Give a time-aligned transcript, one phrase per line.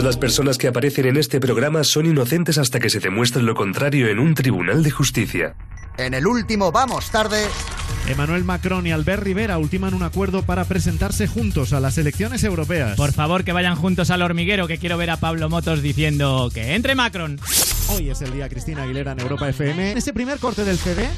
[0.00, 3.54] Todas las personas que aparecen en este programa son inocentes hasta que se demuestre lo
[3.54, 5.54] contrario en un tribunal de justicia.
[5.98, 7.44] En el último Vamos Tarde.
[8.08, 12.96] Emmanuel Macron y Albert Rivera ultiman un acuerdo para presentarse juntos a las elecciones europeas.
[12.96, 16.74] Por favor, que vayan juntos al hormiguero, que quiero ver a Pablo Motos diciendo que
[16.74, 17.38] entre Macron.
[17.90, 19.90] Hoy es el día Cristina Aguilera en Europa FM.
[19.90, 21.10] En este primer corte del CD,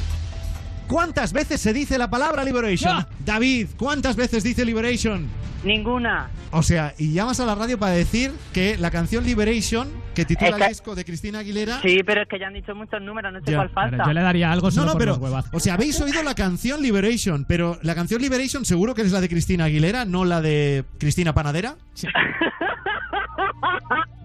[0.89, 2.97] ¿cuántas veces se dice la palabra Liberation?
[2.99, 3.09] ¡Ah!
[3.25, 5.27] David, ¿cuántas veces dice Liberation?
[5.65, 6.29] Ninguna.
[6.51, 10.51] O sea, y llamas a la radio para decir que la canción Liberation, que titula
[10.51, 11.81] Es que- el disco de Cristina Aguilera...
[11.81, 14.05] Sí, pero es que ya han dicho muchos números, no sé Ya, cuál falta.
[14.05, 16.35] Yo le daría algo No, solo no, por pero, los o sea, habéis oído la
[16.35, 20.41] canción Liberation, pero la canción Liberation seguro que es la de Cristina Aguilera, no la
[20.43, 21.77] de Cristina Panadera.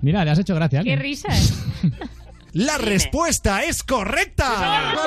[0.02, 0.82] Mira, le has hecho gracia.
[0.82, 0.84] ¿eh?
[0.84, 1.30] Qué risa.
[2.60, 2.64] ¿Eh?
[2.66, 4.94] La respuesta es correcta.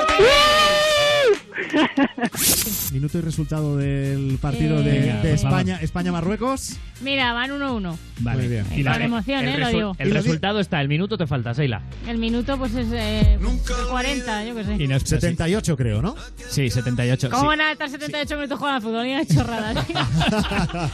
[2.91, 5.59] Minuto y resultado del partido Eh, de, Venga, de por favor.
[5.59, 6.73] España, España-Marruecos.
[7.01, 7.97] Mira, van 1-1.
[8.19, 8.37] Vale.
[8.39, 8.65] Muy bien.
[8.75, 9.95] Y Con emoción, eh, lo resu- digo.
[9.99, 11.81] Y El lo di- resultado está, el minuto te falta, Seila.
[12.07, 13.39] El minuto, pues es eh,
[13.89, 14.75] 40, yo qué sé.
[14.79, 16.15] Y no es 78 creo, ¿no?
[16.49, 17.29] Sí, 78.
[17.29, 17.47] ¿Cómo sí.
[17.47, 19.05] van a estar 78 minutos jugando al fútbol?
[19.05, 19.85] Ni chorradas.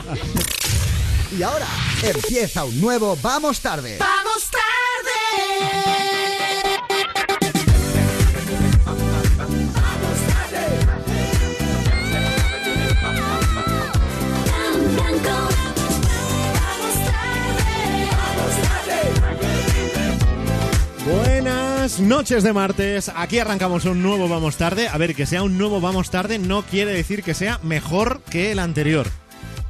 [1.37, 1.65] Y ahora
[2.03, 3.97] empieza un nuevo Vamos Tarde.
[3.99, 6.36] Vamos tarde.
[21.07, 23.09] Buenas noches de martes.
[23.15, 24.89] Aquí arrancamos un nuevo Vamos Tarde.
[24.89, 28.51] A ver, que sea un nuevo Vamos Tarde no quiere decir que sea mejor que
[28.51, 29.07] el anterior.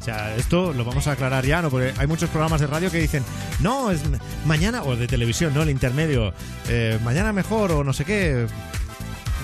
[0.08, 1.70] O sea, esto lo vamos a aclarar ya, ¿no?
[1.70, 3.26] Porque hay muchos programas de radio que dicen,
[3.60, 4.02] no, es
[4.46, 5.64] mañana, o de televisión, ¿no?
[5.64, 6.34] El intermedio,
[6.70, 8.48] eh, mañana mejor o no sé qué.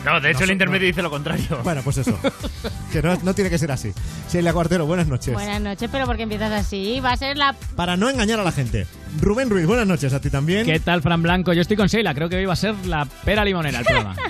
[0.05, 0.87] No, de hecho No el intermedio no.
[0.87, 1.59] dice lo contrario.
[1.65, 2.17] Bueno, pues eso.
[2.93, 3.91] que no, no tiene que ser así.
[4.31, 5.33] Sheila Cuartero, buenas noches.
[5.33, 7.01] Buenas noches, pero ¿por qué empiezas así?
[7.01, 7.57] Va a ser la...
[7.75, 8.87] Para no engañar a la gente.
[9.21, 10.65] Rubén Ruiz, buenas noches a ti también.
[10.65, 11.53] ¿Qué tal, Fran Blanco?
[11.53, 14.15] Yo estoy con Sheila, creo que hoy va a ser la pera limonera el programa.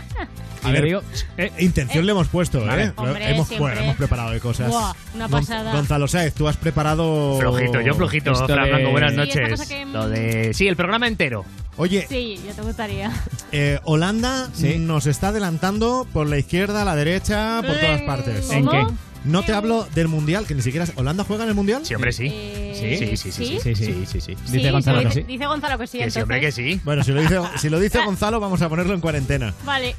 [0.63, 1.01] A Y le ver, digo,
[1.37, 2.83] eh, Intención le hemos puesto, Vale.
[2.85, 2.91] ¿eh?
[2.95, 4.69] Hombre, hemos, bueno, hemos preparado de cosas.
[4.69, 5.73] Buah, una Gon- pasada.
[5.73, 7.37] Gonzalo Sáez, tú has preparado.
[7.37, 9.67] flojito, yo flojito, Fran de- Blanco, buenas Sí, noches.
[9.67, 10.53] que- Lo de...
[10.53, 11.43] Sí, el programa entero.
[11.75, 13.11] Oye, Sí, ya te gustaría.
[13.51, 14.77] eh, Holanda Sí.
[14.79, 18.49] nos está adelantando por la izquierda, la derecha, por todas partes.
[18.49, 18.85] ¿En qué?
[19.25, 20.85] No te hablo del mundial, que ni siquiera.
[20.95, 21.85] ¿Holanda juega en el mundial?
[21.85, 22.27] Sí, hombre, sí.
[22.31, 23.59] Eh, Sí, sí, sí, sí, ¿sí?
[23.63, 24.35] sí, sí, sí, sí.
[24.45, 25.21] Sí, Dice Gonzalo sí, que sí.
[25.23, 26.81] Dice Gonzalo que sí, Que sí, hombre, que sí.
[26.83, 29.53] Bueno, si lo, dice, si lo dice Gonzalo, vamos a ponerlo en cuarentena.
[29.63, 29.95] Vale.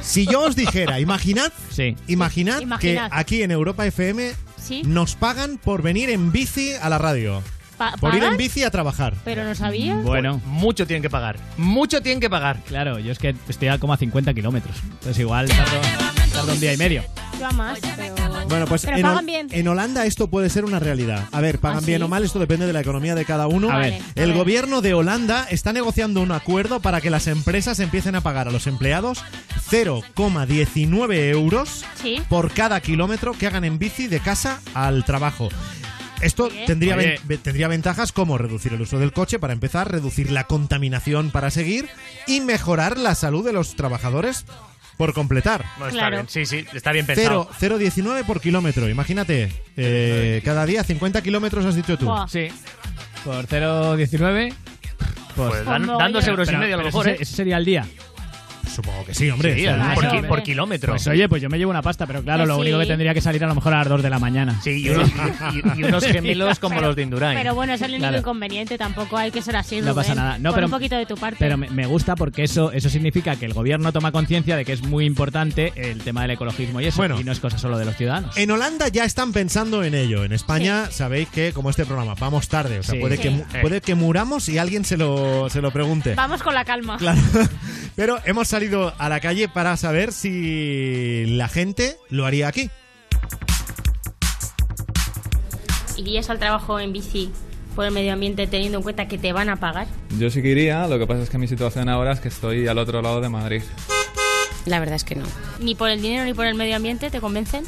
[0.00, 1.96] Si yo os dijera, imaginad, Sí.
[2.06, 3.10] imaginad, imaginad.
[3.10, 4.82] que aquí en Europa FM Sí.
[4.84, 7.42] nos pagan por venir en bici a la radio.
[7.76, 9.14] Pa- Por ir en bici a trabajar.
[9.24, 9.94] Pero no sabía.
[9.96, 11.38] Bueno, Mucho tienen que pagar.
[11.58, 12.60] Mucho tienen que pagar.
[12.66, 14.76] claro, yo es que estoy a como a 50 kilómetros.
[14.82, 15.80] Entonces igual tardo,
[16.46, 17.04] un día y medio.
[17.38, 18.14] Yo a más, pero...
[18.48, 19.46] Bueno, pues Pero en, pagan bien.
[19.50, 21.28] en Holanda esto puede ser una realidad.
[21.32, 23.70] A ver, pagan ¿Ah, bien o mal, esto depende de la economía de cada uno.
[23.70, 24.36] A ver, a El ver.
[24.38, 28.50] gobierno de Holanda está negociando un acuerdo para que las empresas empiecen a pagar a
[28.50, 29.22] los empleados
[29.70, 32.22] 0,19 euros Sí.
[32.28, 35.48] por cada kilómetro que hagan en bici de casa al trabajo.
[36.20, 40.44] Esto tendría, ven- tendría ventajas como reducir el uso del coche para empezar, reducir la
[40.44, 41.88] contaminación para seguir
[42.26, 44.44] y mejorar la salud de los trabajadores
[44.98, 45.64] por completar.
[45.78, 46.16] Bueno, Claro.
[46.18, 46.46] está bien.
[46.46, 47.48] Sí, sí, está bien pensado.
[47.58, 48.88] 0, 0,19 por kilómetro.
[48.90, 52.04] Imagínate, eh, cada día 50 kilómetros has dicho tú.
[52.06, 52.28] Buah.
[52.28, 52.48] Sí.
[53.24, 54.52] Por 0,19.
[55.36, 57.22] Pues, Pues dan, dan dos euros pero- y medio a lo mejor, ese, ¿eh?
[57.22, 57.86] ese sería el día.
[58.78, 59.56] Supongo que sí, hombre.
[59.56, 60.28] Sí, O sea, por, ki- hombre.
[60.28, 60.92] por kilómetro.
[60.92, 62.60] Pues oye, pues yo me llevo una pasta, pero claro, Que lo sí.
[62.60, 64.60] único que tendría que salir a lo mejor a las 2 de la mañana.
[64.62, 65.10] Sí, y unos,
[65.76, 67.36] y- y unos gemelos como los de Indurain.
[67.36, 68.18] Pero bueno, es el único Claro.
[68.18, 70.38] inconveniente, tampoco hay que ser así, No pasa nada.
[70.38, 71.38] No, pero- un poquito de tu parte.
[71.40, 74.74] Pero me, me gusta porque eso, eso significa que el gobierno toma conciencia de que
[74.74, 77.20] es muy importante el tema del ecologismo y eso, Bueno.
[77.20, 78.36] y no es cosa solo de los ciudadanos.
[78.36, 80.22] En Holanda ya están pensando en ello.
[80.22, 82.78] En España sabéis que, como este programa, vamos tarde.
[82.78, 83.00] O sea, Sí.
[83.00, 83.22] puede, Sí.
[83.22, 86.14] Que, mu- puede que muramos y alguien se lo, se lo pregunte.
[86.14, 86.96] Vamos con la calma.
[86.98, 87.18] Claro.
[87.96, 92.70] Pero hemos salido a la calle para saber si la gente lo haría aquí.
[95.96, 97.30] ¿Irías al trabajo en bici
[97.74, 99.86] por el medio ambiente teniendo en cuenta que te van a pagar?
[100.18, 102.66] Yo sí que iría, lo que pasa es que mi situación ahora es que estoy
[102.68, 103.62] al otro lado de Madrid.
[104.66, 105.24] La verdad es que no.
[105.60, 107.64] ¿Ni por el dinero ni por el medio ambiente te convencen?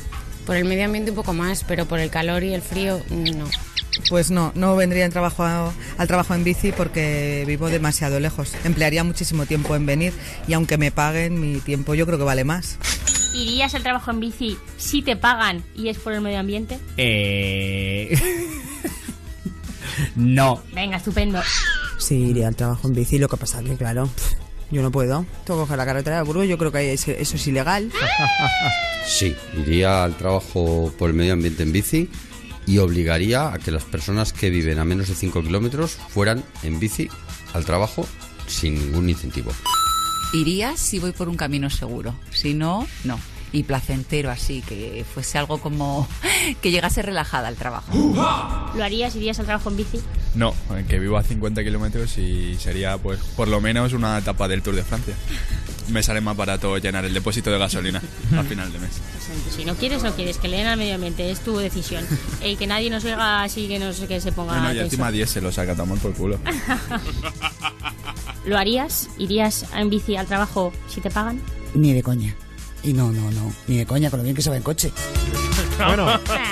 [0.47, 3.47] Por el medio ambiente un poco más, pero por el calor y el frío, no.
[4.08, 8.55] Pues no, no vendría en trabajo a- al trabajo en bici porque vivo demasiado lejos.
[8.64, 10.12] Emplearía muchísimo tiempo en venir
[10.49, 12.79] y aunque me paguen, mi tiempo yo creo que vale más.
[13.35, 16.79] ¿Irías al trabajo en bici si te pagan y es por el medio ambiente?
[16.97, 18.19] Eh...
[20.17, 20.62] no.
[20.75, 21.41] Venga, estupendo.
[21.99, 24.08] Sí, iría al trabajo en bici, lo que pasa que claro,
[24.70, 25.26] yo no puedo.
[25.44, 27.91] Tengo que coger la carretera de Burgos, yo creo que eso eso es ilegal.
[29.06, 32.08] Sí, iría al trabajo por el medio ambiente en bici
[32.67, 36.79] y obligaría a que las personas que viven a menos de 5 kilómetros fueran en
[36.79, 37.09] bici
[37.55, 38.07] al trabajo
[38.47, 39.53] sin ningún incentivo.
[40.33, 42.15] Iría si voy por un camino seguro.
[42.31, 43.19] Si no, no.
[43.53, 46.07] Y placentero así, que fuese algo como
[46.62, 47.93] que llegase relajada al trabajo.
[48.77, 49.17] ¿Lo harías?
[49.17, 50.01] ¿Irías al trabajo en bici?
[50.35, 50.55] No,
[50.88, 54.77] que vivo a 50 kilómetros y sería pues por lo menos una etapa del Tour
[54.77, 55.15] de Francia.
[55.88, 58.00] Me sale más barato llenar el depósito de gasolina
[58.38, 58.91] a final de mes.
[59.56, 60.38] Si no quieres, no quieres.
[60.38, 61.29] Que leen al medio ambiente.
[61.31, 62.05] Es tu decisión.
[62.44, 64.53] Y que nadie nos oiga así que no sé que se ponga...
[64.55, 64.85] Bueno, y tenso.
[64.85, 66.38] encima 10 se lo saca tomar por culo.
[68.47, 69.09] ¿Lo harías?
[69.19, 71.41] ¿Irías en bici al trabajo si te pagan?
[71.75, 72.35] Ni de coña.
[72.82, 73.53] Y no, no, no.
[73.69, 74.91] Ni de coña, con lo bien que se va en coche.
[75.79, 76.05] Bueno,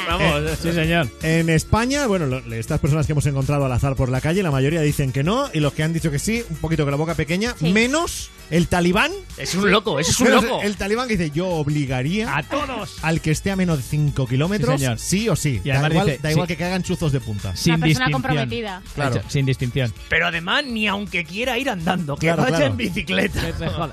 [0.08, 1.06] Vamos, sí, señor.
[1.22, 4.50] En España, bueno, lo- estas personas que hemos encontrado al azar por la calle, la
[4.50, 6.96] mayoría dicen que no, y los que han dicho que sí, un poquito con la
[6.96, 9.12] boca pequeña, menos el talibán.
[9.36, 10.60] Es un loco, es un loco.
[10.62, 14.26] El talibán que dice, yo obligaría a todos al que esté a menos de 5
[14.26, 14.98] kilómetros, Sí, señor.
[14.98, 15.60] sí o sí.
[15.62, 16.54] Y da igual, dice, da igual sí.
[16.54, 17.54] que caigan chuzos de punta.
[17.54, 18.12] Sin Una persona distinción.
[18.12, 18.82] comprometida.
[18.94, 19.20] Claro.
[19.28, 19.92] Sin distinción.
[20.08, 22.70] Pero además, ni aunque quiera ir andando, que Claro, vaya claro.
[22.72, 23.42] en bicicleta.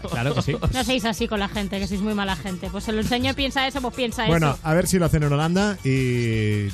[0.10, 0.56] Claro que sí.
[0.72, 2.70] No seáis así con la gente, que sois muy mala gente.
[2.72, 4.60] Pues el señor piensa eso, pues piensa Bueno, eso.
[4.64, 6.68] a ver si lo hacen en Holanda y.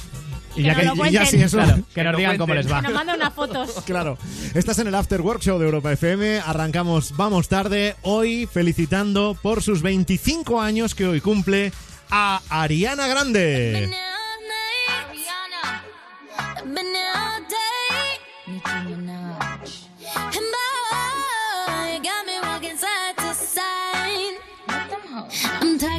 [0.54, 1.58] Y que lo ya sí, eso.
[1.58, 2.82] Claro, que nos digan cómo les Que va.
[2.82, 3.72] nos manden unas fotos.
[3.86, 4.18] Claro.
[4.54, 6.40] Estás en el After Work Show de Europa FM.
[6.40, 7.96] Arrancamos, vamos tarde.
[8.02, 11.72] Hoy felicitando por sus 25 años que hoy cumple
[12.10, 13.90] a Ariana Grande.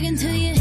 [0.03, 0.52] To you.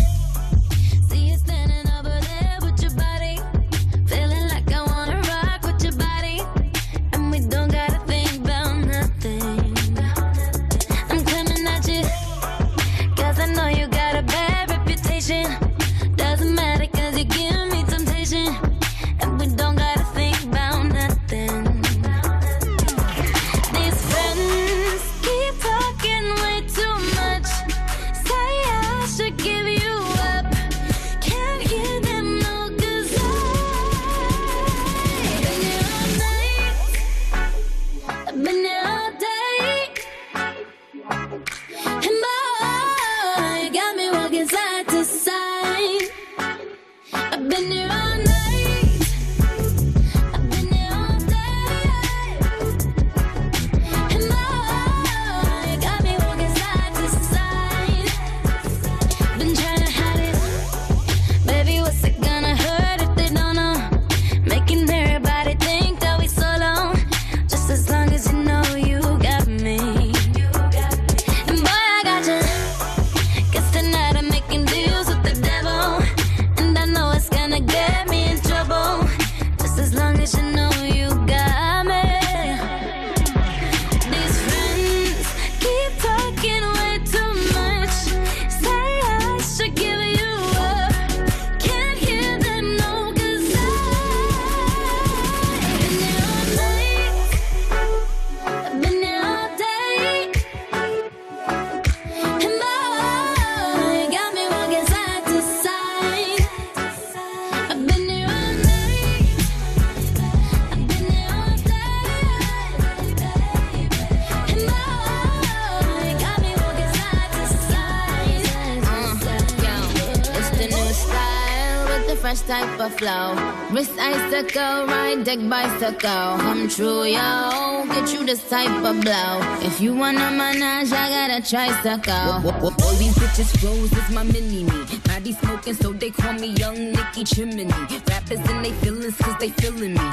[125.92, 126.38] Deck bicycle.
[126.38, 127.86] Come true, yo.
[127.88, 129.40] Get you this type of blow.
[129.62, 132.14] If you wanna manage, I gotta a tricycle.
[132.14, 134.86] All these bitches flows is my mini me.
[135.06, 137.66] Body smoking, so they call me Young Nicky Chimney.
[138.07, 140.12] Rappers and they feelings, cause they feeling me.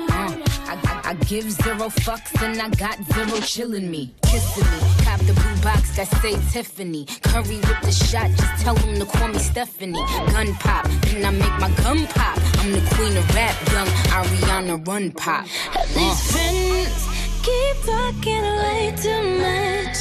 [0.00, 4.14] Uh, I, I, I give zero fucks and I got zero chillin' me.
[4.22, 5.04] Kissing me.
[5.04, 7.06] Cop the blue box that say Tiffany.
[7.22, 9.92] Curry with the shot, just tell them to call me Stephanie.
[10.32, 12.37] Gun pop, then I make my gun pop.
[12.60, 15.46] I'm the queen of rap, young Ariana Run Pop.
[15.74, 15.86] Uh.
[15.94, 17.06] These friends
[17.42, 19.96] keep talking way too much.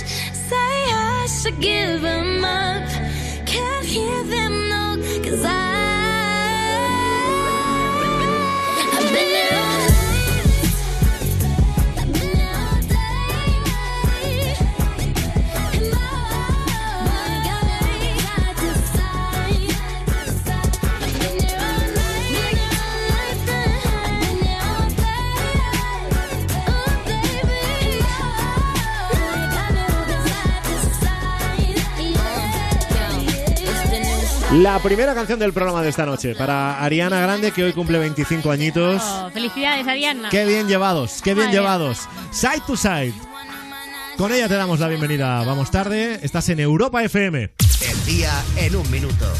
[0.49, 2.87] Say I should give them up.
[3.45, 5.76] Can't hear them no, cause I.
[34.57, 38.49] La primera canción del programa de esta noche para Ariana Grande, que hoy cumple 25
[38.49, 39.03] añitos.
[39.03, 40.29] Oh, felicidades, Ariana.
[40.29, 41.59] Qué bien llevados, qué bien Madre.
[41.59, 42.09] llevados.
[42.31, 43.13] Side to side.
[44.17, 45.43] Con ella te damos la bienvenida.
[45.43, 46.19] Vamos tarde.
[46.23, 47.51] Estás en Europa FM.
[47.87, 49.31] El día en un minuto.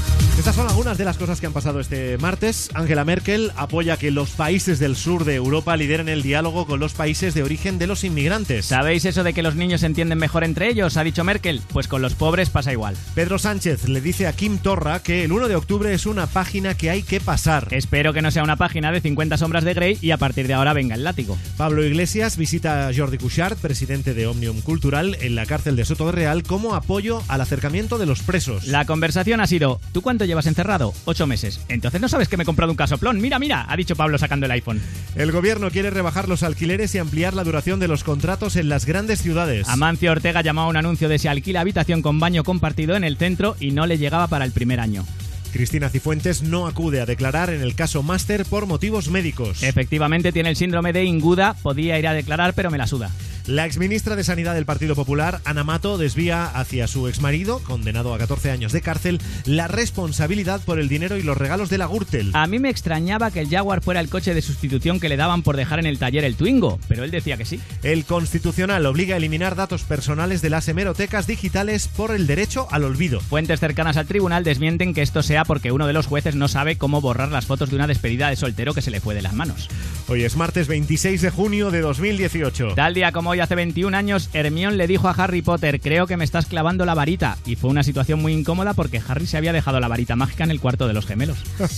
[0.48, 2.70] Estas son algunas de las cosas que han pasado este martes.
[2.74, 6.94] Angela Merkel apoya que los países del sur de Europa lideren el diálogo con los
[6.94, 8.66] países de origen de los inmigrantes.
[8.66, 10.96] ¿Sabéis eso de que los niños se entienden mejor entre ellos?
[10.96, 11.62] Ha dicho Merkel.
[11.74, 12.96] Pues con los pobres pasa igual.
[13.14, 16.76] Pedro Sánchez le dice a Kim Torra que el 1 de octubre es una página
[16.76, 17.68] que hay que pasar.
[17.72, 20.54] Espero que no sea una página de 50 sombras de Grey y a partir de
[20.54, 21.38] ahora venga el látigo.
[21.58, 26.06] Pablo Iglesias visita a Jordi Cuixart, presidente de Omnium Cultural, en la cárcel de Soto
[26.06, 28.66] de Real como apoyo al acercamiento de los presos.
[28.66, 30.94] La conversación ha sido, ¿tú cuánto llevas encerrado?
[31.06, 31.60] Ocho meses.
[31.70, 33.20] Entonces no sabes que me he comprado un casoplón.
[33.20, 34.82] Mira, mira, ha dicho Pablo sacando el iPhone.
[35.16, 38.86] El gobierno quiere rebajar los alquileres y ampliar la duración de los contratos en las
[38.86, 39.68] grandes ciudades.
[39.70, 43.18] Amancio Ortega llamó a un anuncio de se alquila habitación con baño compartido en el
[43.18, 45.06] centro y no le llegaba para el primer año.
[45.52, 49.64] Cristina Cifuentes no acude a declarar en el caso Máster por motivos médicos.
[49.64, 53.10] Efectivamente tiene el síndrome de Inguda, podía ir a declarar pero me la suda.
[53.48, 58.18] La exministra de Sanidad del Partido Popular, Ana Mato, desvía hacia su exmarido, condenado a
[58.18, 62.32] 14 años de cárcel, la responsabilidad por el dinero y los regalos de la Gürtel.
[62.34, 65.44] A mí me extrañaba que el Jaguar fuera el coche de sustitución que le daban
[65.44, 67.62] por dejar en el taller el Twingo, pero él decía que sí.
[67.84, 72.84] El Constitucional obliga a eliminar datos personales de las hemerotecas digitales por el derecho al
[72.84, 73.22] olvido.
[73.22, 76.78] Fuentes cercanas al tribunal desmienten que esto sea porque uno de los jueces no sabe
[76.78, 79.34] cómo borrar las fotos de una despedida de soltero que se le fue de las
[79.34, 79.70] manos.
[80.10, 82.74] Hoy es martes 26 de junio de 2018.
[82.76, 86.18] Tal día como hoy hace 21 años, Hermione le dijo a Harry Potter, creo que
[86.18, 87.38] me estás clavando la varita.
[87.46, 90.52] Y fue una situación muy incómoda porque Harry se había dejado la varita mágica en
[90.52, 91.38] el cuarto de los gemelos.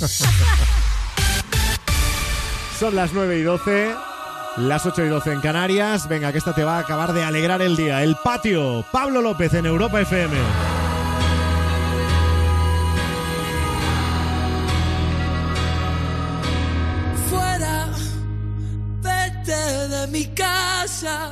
[2.80, 3.92] Son las 9 y 12,
[4.58, 6.08] las 8 y 12 en Canarias.
[6.08, 8.02] Venga, que esta te va a acabar de alegrar el día.
[8.04, 10.38] El patio, Pablo López en Europa FM.
[17.30, 17.90] fuera,
[19.02, 21.32] vete de mi casa,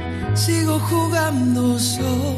[0.33, 2.33] Sigo jugando solo.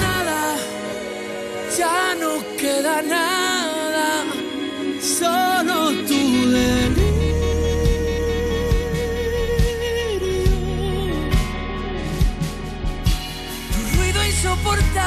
[0.00, 0.56] Nada,
[1.76, 4.24] ya no queda nada,
[5.00, 5.49] solo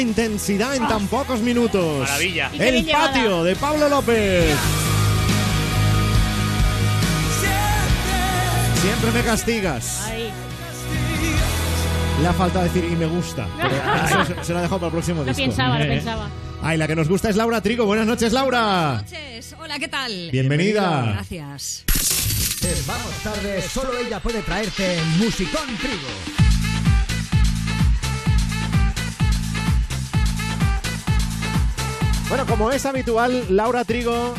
[0.00, 2.00] intensidad en tan pocos minutos.
[2.00, 2.50] Maravilla.
[2.58, 4.54] El patio de Pablo López.
[8.82, 10.02] Siempre me castigas.
[10.06, 10.30] Ahí.
[12.20, 13.46] Le ha faltado decir y me gusta.
[13.60, 15.42] Pero eso se- ha dejado para el próximo Lo disco.
[15.42, 16.28] pensaba, lo Eh, pensaba.
[16.62, 17.84] Ay, la que nos gusta es Laura Trigo.
[17.84, 19.04] Buenas noches, Laura.
[19.58, 20.30] Hola, ¿qué tal?
[20.30, 21.12] Bienvenida.
[21.12, 21.84] Gracias.
[22.62, 26.35] En Vamos Tarde, solo ella puede traerte Musicón Trigo.
[32.36, 34.34] Bueno, como es habitual, Laura Trigo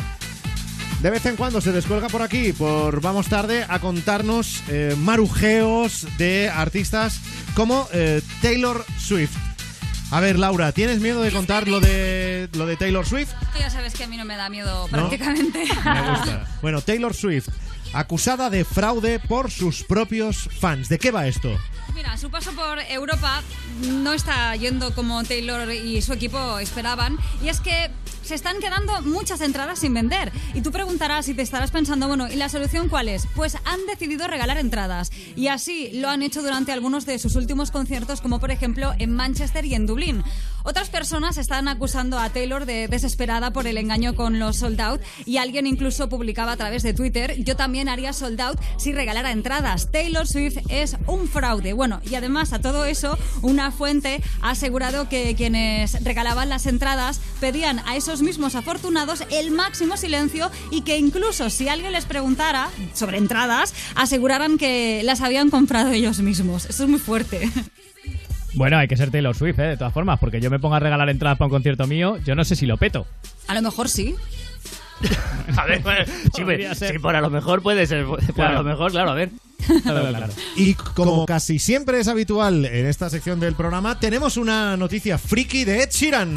[1.02, 6.06] de vez en cuando se descuelga por aquí, por Vamos Tarde, a contarnos eh, marujeos
[6.16, 7.20] de artistas
[7.56, 9.36] como eh, Taylor Swift.
[10.12, 13.32] A ver, Laura, ¿tienes miedo de contar lo de, lo de Taylor Swift?
[13.52, 14.96] Tú ya sabes que a mí no me da miedo ¿No?
[14.96, 15.64] prácticamente.
[15.84, 16.46] Me gusta.
[16.62, 17.48] Bueno, Taylor Swift,
[17.94, 20.88] acusada de fraude por sus propios fans.
[20.88, 21.50] ¿De qué va esto?
[21.98, 23.42] Mira, su paso por Europa
[23.80, 27.18] no está yendo como Taylor y su equipo esperaban.
[27.42, 27.90] Y es que
[28.22, 30.30] se están quedando muchas entradas sin vender.
[30.54, 33.26] Y tú preguntarás y te estarás pensando, bueno, ¿y la solución cuál es?
[33.34, 35.10] Pues han decidido regalar entradas.
[35.34, 39.12] Y así lo han hecho durante algunos de sus últimos conciertos, como por ejemplo en
[39.12, 40.22] Manchester y en Dublín.
[40.64, 45.00] Otras personas están acusando a Taylor de desesperada por el engaño con los sold out
[45.24, 49.32] y alguien incluso publicaba a través de Twitter, yo también haría sold out si regalara
[49.32, 49.90] entradas.
[49.90, 51.72] Taylor Swift es un fraude.
[51.72, 57.20] Bueno, y además a todo eso, una fuente ha asegurado que quienes regalaban las entradas
[57.40, 62.68] pedían a esos mismos afortunados el máximo silencio y que incluso si alguien les preguntara
[62.94, 66.66] sobre entradas, aseguraran que las habían comprado ellos mismos.
[66.66, 67.50] Eso es muy fuerte.
[68.54, 69.68] Bueno, hay que ser Taylor Swift, ¿eh?
[69.68, 72.34] de todas formas, porque yo me pongo a regalar entradas para un concierto mío, yo
[72.34, 73.06] no sé si lo peto.
[73.46, 74.14] A lo mejor sí.
[75.56, 76.92] A ver, bueno, sí, pues, ser.
[76.94, 78.04] sí, por a lo mejor puede ser.
[78.04, 78.58] Por Claro.
[78.58, 79.30] a lo mejor, claro, a ver.
[80.56, 85.64] Y como casi siempre es habitual en esta sección del programa, tenemos una noticia friki
[85.64, 86.34] de Ed Sheeran.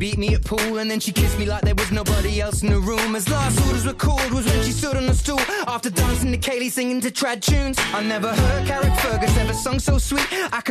[0.00, 2.70] Beat me at pool and then she kissed me like there was nobody else in
[2.70, 3.14] the room.
[3.14, 6.38] As last orders were called was when she stood on the stool after dancing to
[6.38, 7.76] Kaylee singing to trad tunes.
[7.92, 10.26] I never heard Carrick Fergus ever sung so sweet.
[10.32, 10.62] A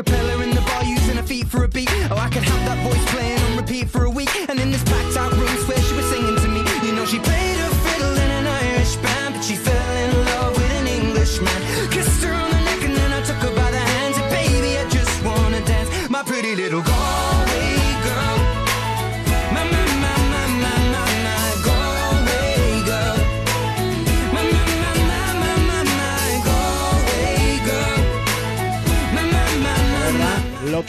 [0.42, 1.90] in the bar using her feet for a beat.
[2.10, 4.34] Oh, I could have that voice playing on repeat for a week.
[4.50, 4.59] And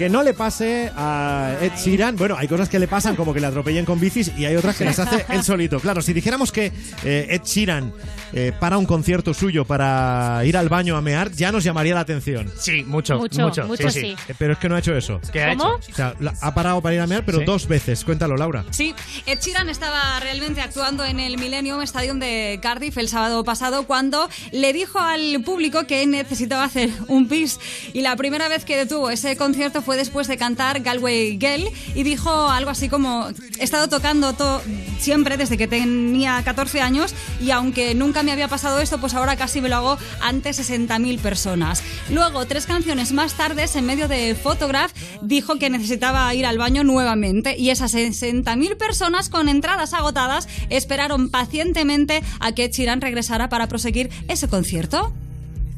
[0.00, 3.40] que no le pase a Ed Sheeran, bueno, hay cosas que le pasan como que
[3.40, 5.78] le atropellen con bicis y hay otras que las hace él solito.
[5.78, 6.72] Claro, si dijéramos que
[7.04, 7.92] eh, Ed Sheeran
[8.32, 12.00] eh, para un concierto suyo para ir al baño a mear, ya nos llamaría la
[12.00, 12.50] atención.
[12.58, 13.66] Sí, mucho, Mucho, mucho.
[13.66, 14.16] mucho sí, sí.
[14.26, 15.20] Eh, Pero es que no ha hecho eso.
[15.34, 15.76] ¿Qué ha ¿Cómo?
[15.76, 15.92] hecho?
[15.92, 17.44] O sea, la- ha parado para ir a mear, pero Sí.
[17.44, 18.02] dos veces.
[18.02, 18.64] Cuéntalo, Laura.
[18.70, 18.94] Sí,
[19.26, 24.30] Ed Sheeran estaba realmente actuando en el Millennium Stadium de Cardiff el sábado pasado cuando
[24.50, 27.60] le dijo al público que necesitaba hacer un pis.
[27.92, 32.02] Y la primera vez que detuvo ese concierto fue después de cantar Galway Girl y
[32.02, 34.60] dijo algo así como, he estado tocando to-
[34.98, 39.36] siempre desde que tenía 14 años y aunque nunca me había pasado esto, pues ahora
[39.36, 41.82] casi me lo hago ante 60.000 personas.
[42.10, 46.82] Luego, tres canciones más tarde, en medio de Photograph, dijo que necesitaba ir al baño
[46.84, 53.68] nuevamente y esas 60.000 personas con entradas agotadas esperaron pacientemente a que Sheeran regresara para
[53.68, 55.12] proseguir ese concierto.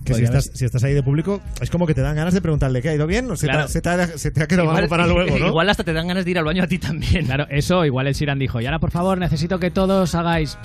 [0.04, 2.40] Que si estás, si estás ahí de público, es como que te dan ganas de
[2.42, 3.60] preguntarle qué ha ido bien o se, Claro.
[3.60, 5.46] te, ha- se te ha, se te ha quedado algo para luego, ¿no?
[5.48, 7.26] Igual hasta te dan ganas de ir al baño a ti también.
[7.26, 10.58] Claro, eso igual el Sheeran dijo, y ahora por favor necesito que todos hagáis...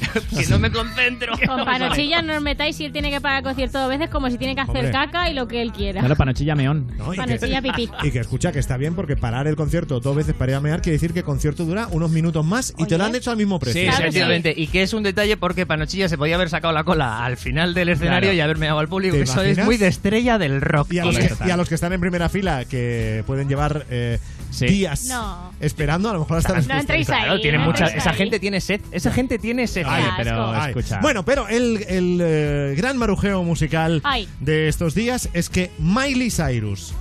[0.38, 1.34] que no me concentro.
[1.46, 4.28] Con Panochilla no os metáis si él tiene que pagar el concierto dos veces como
[4.30, 4.90] si tiene que hacer Hombre.
[4.92, 6.00] caca y lo que él quiera.
[6.00, 6.86] Claro, panochilla meón.
[6.96, 7.14] ¿no?
[7.14, 7.90] Y, Panochilla pipí.
[8.02, 10.60] y que escucha que está bien porque parar el concierto dos veces para ir a
[10.60, 13.30] mear quiere decir que el concierto dura unos minutos más y te lo han hecho
[13.30, 13.80] al mismo precio.
[13.80, 14.54] Sí, Claro que efectivamente.
[14.56, 17.74] Y que es un detalle porque Panochilla se podía haber sacado la cola al final
[17.74, 18.36] del escenario Claro.
[18.36, 19.16] y haberme dado al público.
[19.16, 20.92] ¿Te Eso es muy de estrella del rock.
[20.92, 23.86] Y a, los que, y a los que están en primera fila, que pueden llevar
[23.90, 24.18] eh,
[24.58, 25.52] días No.
[25.60, 28.10] esperando, a lo mejor hasta les No entréis ahí, Claro, tiene no mucha, entréis esa
[28.10, 28.16] ahí.
[28.16, 28.80] gente tiene sed.
[28.90, 29.84] Esa gente tiene sed.
[29.86, 30.68] Ay, pero Ay.
[30.70, 30.98] escucha...
[31.00, 34.28] Bueno, pero el, el, eh, gran marujeo musical Ay.
[34.40, 36.92] de estos días es que Miley Cyrus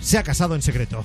[0.00, 1.02] se ha casado en secreto.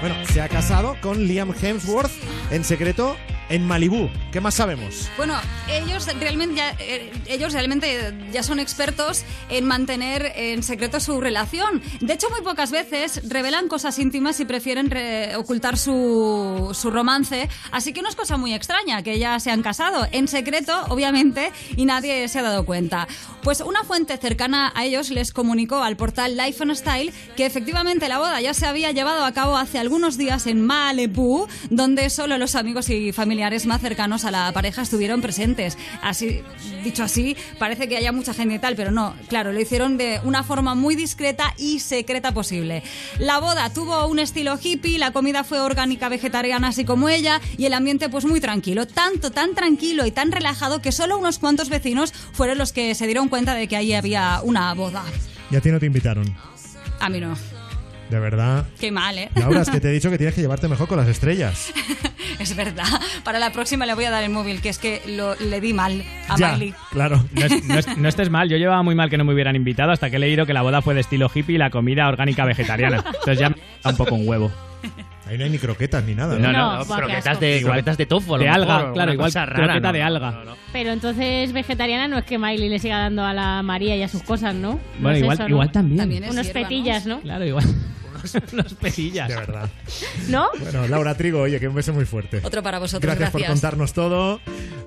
[0.00, 2.10] Bueno, se ha casado con Liam Hemsworth
[2.50, 3.16] en secreto
[3.50, 4.08] en Malibú.
[4.32, 5.10] ¿Qué más sabemos?
[5.16, 5.34] Bueno,
[5.68, 11.82] ellos realmente, ya, eh, ellos realmente ya son expertos en mantener en secreto su relación.
[12.00, 17.48] De hecho, muy pocas veces revelan cosas íntimas y prefieren re- ocultar su, su romance.
[17.72, 21.50] Así que no es cosa muy extraña que ya se han casado en secreto, obviamente,
[21.76, 23.08] y nadie se ha dado cuenta.
[23.42, 28.08] Pues una fuente cercana a ellos les comunicó al portal Life and Style que efectivamente
[28.08, 32.38] la boda ya se había llevado a cabo hace algunos días en Malibu, donde solo
[32.38, 35.76] los amigos y familiares más cercanos a la pareja estuvieron presentes.
[36.02, 36.42] Así,
[36.84, 40.20] dicho así, parece que haya mucha gente y tal, pero no, claro, lo hicieron de
[40.24, 42.82] una forma muy discreta y secreta posible.
[43.18, 47.64] La boda tuvo un estilo hippie, la comida fue orgánica vegetariana así como ella y
[47.64, 51.70] el ambiente pues muy tranquilo, tanto tan tranquilo y tan relajado que solo unos cuantos
[51.70, 55.02] vecinos fueron los que se dieron cuenta de que ahí había una boda.
[55.50, 56.32] Y a ti no te invitaron.
[57.00, 57.34] A mí no.
[58.10, 58.66] De verdad.
[58.80, 59.30] Qué mal, ¿eh?
[59.36, 61.72] Laura, es que te he dicho que tienes que llevarte mejor con las estrellas.
[62.38, 62.84] es verdad.
[63.24, 65.72] Para la próxima le voy a dar el móvil, que es que lo, le di
[65.72, 66.74] mal a ya, Miley.
[66.90, 67.24] claro.
[67.32, 69.54] No, es- no es- no estés mal, yo llevaba muy mal que no me hubieran
[69.56, 72.08] invitado hasta que he leído que la boda fue de estilo hippie y la comida
[72.08, 72.96] orgánica vegetariana.
[73.06, 74.50] Entonces ya me da un poco un huevo.
[75.28, 76.36] Ahí no hay ni croquetas ni nada.
[76.38, 78.36] No, No, no, croquetas de, Igual- croquetas de tofu.
[78.36, 80.30] de mejor, alga, claro, igual rara, croqueta no, de alga.
[80.32, 80.56] no, no.
[80.72, 84.08] Pero entonces vegetariana no es que Miley le siga dando a la María y a
[84.08, 84.72] sus cosas, ¿no?
[84.72, 85.48] No Bueno, es igual, eso, ¿no?
[85.50, 85.98] igual también.
[85.98, 87.20] También es Unos petillas, ¿no?
[87.20, 87.64] Claro, igual.
[88.22, 88.78] Unos, unos.
[88.80, 89.70] De verdad.
[90.28, 90.48] ¿No?
[90.60, 92.40] Bueno, Laura Trigo, oye, que un beso muy fuerte.
[92.42, 93.60] Otro para vosotros, Gracias, por gracias.
[93.60, 94.40] contarnos todo.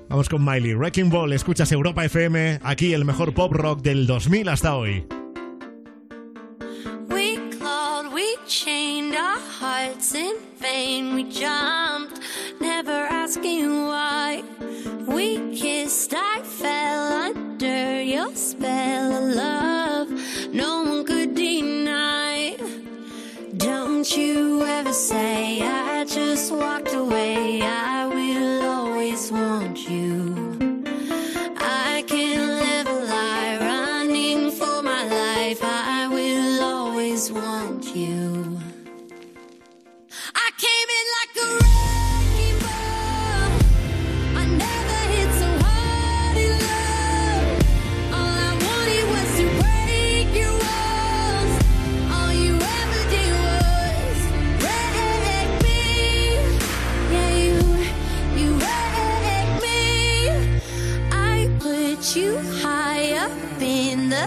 [0.08, 0.74] Vamos con Miley.
[0.74, 5.06] Wrecking Ball, escuchas Europa FM, aquí el mejor pop rock del 2000 hasta hoy.
[7.08, 11.14] We clawed, we chained our hearts in vain.
[11.14, 12.20] We jumped,
[12.60, 14.42] never asking why.
[15.06, 19.73] We kissed, I fell under your spell of love.
[24.04, 27.62] Don't you ever say I just walked away.
[27.62, 28.06] I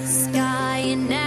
[0.06, 1.27] sky, and now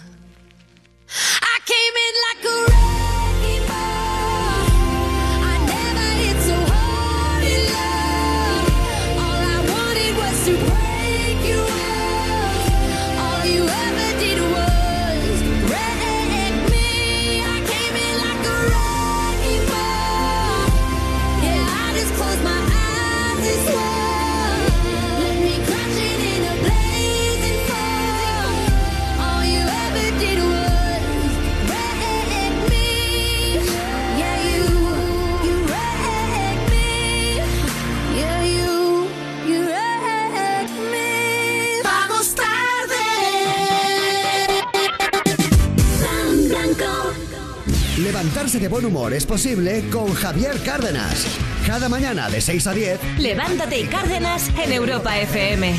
[48.51, 51.25] Levantarse de buen humor es posible con Javier Cárdenas.
[51.65, 52.99] Cada mañana de 6 a 10.
[53.17, 55.73] Levántate y Cárdenas en Europa FM.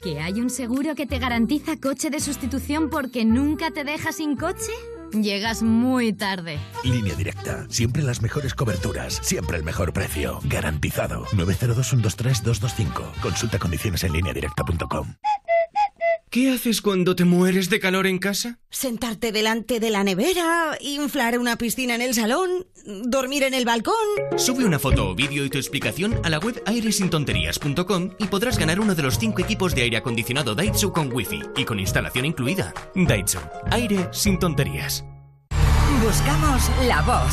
[0.00, 4.36] ¿Que hay un seguro que te garantiza coche de sustitución porque nunca te deja sin
[4.36, 4.72] coche?
[5.12, 6.58] Llegas muy tarde.
[6.82, 7.66] Línea directa.
[7.68, 9.20] Siempre las mejores coberturas.
[9.22, 10.40] Siempre el mejor precio.
[10.44, 11.26] Garantizado.
[11.26, 13.20] 902-123-225.
[13.22, 15.14] Consulta condiciones en lineadirecta.com.
[16.32, 18.58] ¿Qué haces cuando te mueres de calor en casa?
[18.70, 22.66] Sentarte delante de la nevera, inflar una piscina en el salón,
[23.04, 23.94] dormir en el balcón.
[24.38, 28.80] Sube una foto o vídeo y tu explicación a la web airesintonterías.com y podrás ganar
[28.80, 32.72] uno de los cinco equipos de aire acondicionado Daitsu con wifi y con instalación incluida.
[32.94, 33.40] Daitsu.
[33.70, 35.04] Aire sin tonterías.
[36.02, 37.32] Buscamos La Voz.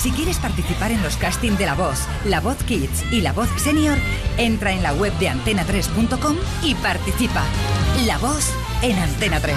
[0.00, 3.48] Si quieres participar en los castings de La Voz, La Voz Kids y La Voz
[3.60, 3.98] Senior,
[4.38, 7.44] entra en la web de antena3.com y participa.
[8.06, 8.50] La Voz
[8.80, 9.56] en Antena 3.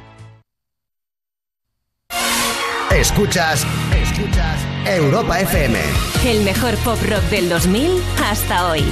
[2.95, 5.79] Escuchas, escuchas Europa FM.
[6.25, 8.83] El mejor pop rock del 2000 hasta hoy.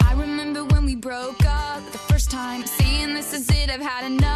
[0.00, 4.06] I remember when we broke up the first time, saying this is it, I've had
[4.06, 4.35] enough.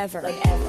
[0.00, 0.59] ever, like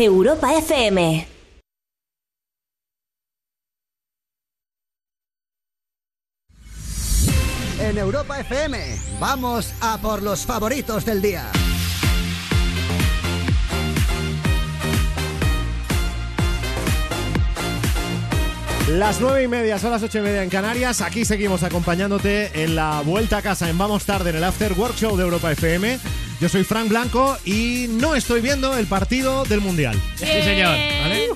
[0.00, 1.26] Europa FM.
[7.80, 8.78] En Europa FM,
[9.18, 11.50] vamos a por los favoritos del día.
[18.90, 21.00] Las nueve y media, son las ocho y media en Canarias.
[21.00, 24.94] Aquí seguimos acompañándote en la vuelta a casa en Vamos Tarde en el After Work
[24.94, 25.98] Show de Europa FM.
[26.40, 30.00] Yo soy Frank Blanco y no estoy viendo el partido del Mundial.
[30.14, 30.70] Sí, señor.
[31.02, 31.28] ¿Vale?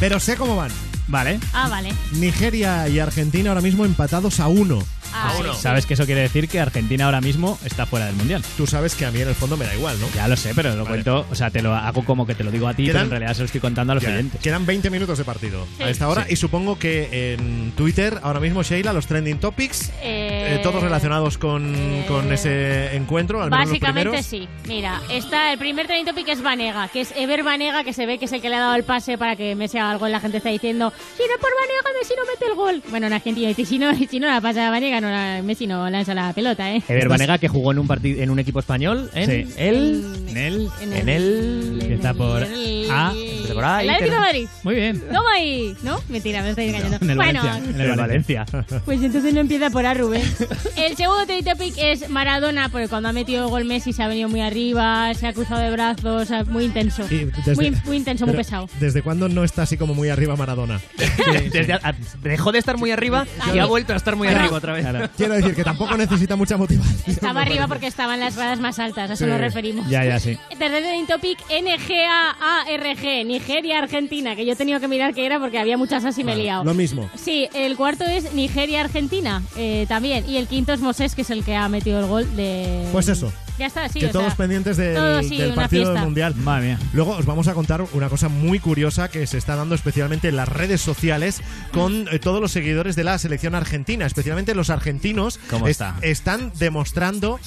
[0.00, 0.70] Pero sé cómo van.
[1.06, 1.38] Vale.
[1.52, 1.92] Ah, vale.
[2.12, 4.82] Nigeria y Argentina ahora mismo empatados a uno.
[5.12, 5.48] Ah, Sí.
[5.60, 8.42] Sabes que eso quiere decir que Argentina ahora mismo está fuera del mundial.
[8.56, 10.06] Tú sabes que a mí en el fondo me da igual, ¿no?
[10.14, 12.50] Ya lo sé, pero lo cuento, o sea, te lo hago como que te lo
[12.50, 14.40] digo a ti, pero en realidad se lo estoy contando a los Ya, oyentes.
[14.40, 15.82] Quedan 20 minutos de partido Sí.
[15.84, 16.32] a esta hora Sí.
[16.34, 21.38] y supongo que en Twitter ahora mismo, Sheila, los trending topics, Eh, eh, todos relacionados
[21.38, 21.74] con,
[22.08, 24.48] con ese encuentro, al menos los Básicamente sí.
[24.66, 28.18] Mira, está el primer trending topic es Vanega, que es Ever Vanega, que se ve
[28.18, 30.08] que es el que le ha dado el pase para que Messi haga algo.
[30.08, 32.82] y La gente está diciendo, si no es por Vanega, Messi no mete el gol.
[32.90, 35.66] Bueno, en Argentina dice, si no, si no la pasa a Vanega, no la- Messi
[35.66, 36.82] no lanza la pelota, ¿eh?
[36.88, 39.54] Ever Banega, que jugó en un partido en un equipo español, en Sí.
[39.56, 40.68] el En el.
[40.80, 43.12] en el Que está por A.
[43.14, 44.48] Empieza por A, El Atlético de Madrid.
[44.62, 45.00] Muy bien.
[45.00, 45.74] Toma ahí.
[45.82, 46.00] ¿No?
[46.08, 46.98] Mentira, me estoy engañando.
[47.00, 47.70] En el bueno, Valencia.
[47.74, 48.46] En el Valencia.
[48.84, 50.22] Pues entonces no empieza por A, Rubén.
[50.76, 54.28] El segundo trending topic es Maradona, porque cuando ha metido gol Messi se ha venido
[54.28, 57.02] muy arriba, se ha cruzado de brazos, o sea, muy intenso.
[57.08, 58.68] Desde- muy, muy intenso, muy pesado.
[58.80, 60.80] ¿Desde cuándo no está así como muy arriba Maradona?
[61.52, 64.72] Desde a- dejó de estar muy arriba y ha vuelto a estar muy arriba otra
[64.72, 64.84] vez.
[65.16, 66.98] Quiero decir que tampoco necesita mucha motivación.
[67.06, 69.30] Estaba arriba porque estaba en las gradas más altas, a eso Sí.
[69.30, 69.88] nos referimos.
[69.88, 70.38] Ya, ya, sí.
[70.58, 75.58] Tercer trending topic, NGAARG, Nigeria, Argentina, que yo he tenido que mirar qué era porque
[75.58, 76.64] había muchas así me he liado.
[76.64, 77.10] Lo mismo.
[77.14, 80.28] Sí, el cuarto es Nigeria, Argentina, eh, también.
[80.28, 82.86] Y el quinto es Moses, que es el que ha metido el gol de...
[82.92, 83.32] Pues eso.
[83.58, 84.00] Ya está, sí.
[84.00, 86.34] que o todos sea, pendientes del, todo, sí, del una partido del mundial.
[86.36, 86.78] Madre mía.
[86.92, 90.36] Luego os vamos a contar una cosa muy curiosa que se está dando especialmente en
[90.36, 91.42] las redes sociales
[91.72, 95.40] con eh, todos los seguidores de la selección argentina, especialmente los argentinos.
[95.50, 95.96] ¿Cómo es- está?
[96.02, 97.40] Están demostrando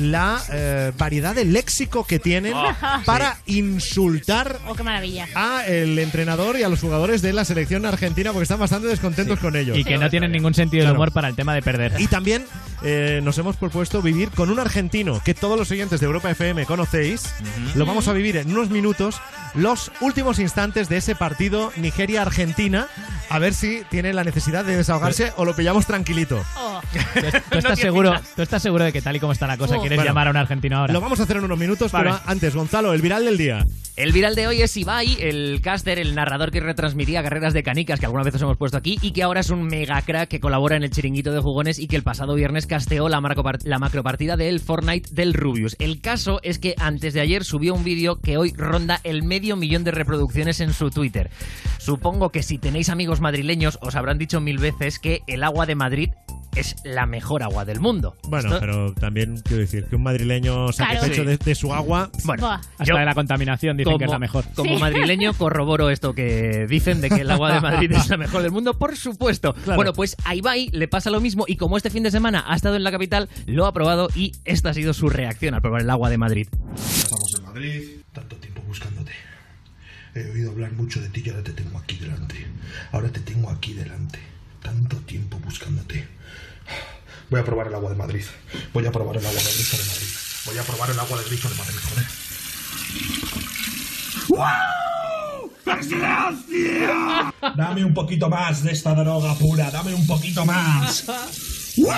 [0.00, 2.72] la eh, variedad de léxico que tienen Oh,
[3.04, 5.26] para insultar Oh, qué maravilla.
[5.34, 9.38] a el entrenador y a los jugadores de la selección argentina porque están bastante descontentos
[9.38, 9.76] con ellos.
[9.76, 11.94] Y que no tienen ningún sentido de humor para el tema de perder.
[12.00, 12.44] Y también
[12.82, 16.64] eh, nos hemos propuesto vivir con un argentino que todos los oyentes de Europa FM
[16.66, 17.34] conocéis.
[17.74, 19.20] Lo vamos a vivir en unos minutos,
[19.54, 22.86] los últimos instantes de ese partido Nigeria-Argentina.
[23.30, 26.42] A ver si tiene la necesidad de desahogarse o lo pillamos tranquilito.
[26.56, 26.80] Oh.
[27.50, 29.80] ¿Tú estás, seguro, ¿Tú estás seguro de que tal y como está la cosa Oh.
[29.80, 30.92] quieres Bueno, llamar a un argentino ahora?
[30.94, 32.10] Lo vamos a hacer en unos minutos, Vale.
[32.10, 33.66] pero antes, Gonzalo, el viral del día.
[33.96, 37.98] El viral de hoy es Ibai, el caster, el narrador que retransmitía carreras de canicas
[38.00, 40.40] que alguna vez os hemos puesto aquí y que ahora es un mega crack que
[40.40, 43.78] colabora en el chiringuito de jugones y que el pasado viernes casteó la, marcopar- la
[43.78, 45.34] macropartida del Fortnite del
[45.78, 49.56] El caso es que antes de ayer subió un vídeo que hoy ronda el medio
[49.56, 51.30] millón de reproducciones en su Twitter.
[51.78, 55.74] Supongo que si tenéis amigos madrileños os habrán dicho mil veces que el agua de
[55.74, 56.10] Madrid
[56.60, 58.16] es la mejor agua del mundo.
[58.24, 61.08] Bueno, Esto- pero también quiero decir que un madrileño saque Claro.
[61.08, 61.28] pecho Sí.
[61.28, 62.10] de, de su agua.
[62.24, 62.54] Bueno, Buah.
[62.56, 64.44] Hasta yo- de la contaminación dicen que es la mejor.
[64.54, 64.80] Como Sí.
[64.80, 68.50] madrileño corroboro esto que dicen de que el agua de Madrid es la mejor del
[68.52, 69.54] mundo, por supuesto.
[69.66, 72.54] Bueno, pues a Ibai le pasa lo mismo y como este fin de semana ha
[72.56, 75.82] estado en la capital, lo ha probado y esta ha sido su reacción al probar
[75.82, 76.48] el agua de Madrid.
[76.76, 79.12] Estamos en Madrid, tanto tiempo buscándote.
[80.14, 82.46] He oído hablar mucho de ti y ahora te tengo aquí delante.
[82.92, 84.18] Ahora te tengo aquí delante.
[84.62, 86.06] Tanto tiempo buscándote.
[87.30, 88.24] Voy a probar el agua de Madrid.
[88.72, 90.08] Voy a probar el agua de grifo de Madrid.
[90.46, 92.06] Voy a probar el agua de grifo de Madrid, joder.
[94.28, 94.78] ¡Wow!
[97.56, 99.70] Dame un poquito más de esta droga pura.
[99.70, 101.04] Dame un poquito más.
[101.76, 101.94] ¡Wow!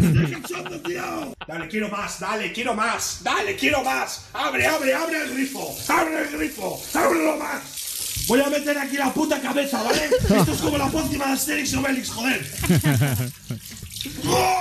[0.00, 1.34] ¡Estoy cachondo, tío!
[1.46, 4.24] Dale, quiero más, dale, quiero más, dale, quiero más.
[4.32, 7.81] Abre, abre, abre el grifo, abre el grifo, ábrelo más.
[8.26, 10.00] Voy a meter aquí la puta cabeza, ¿vale?
[10.38, 12.46] Esto es como la pócima de Asterix y Obelix, joder.
[14.28, 14.58] ¡Oh!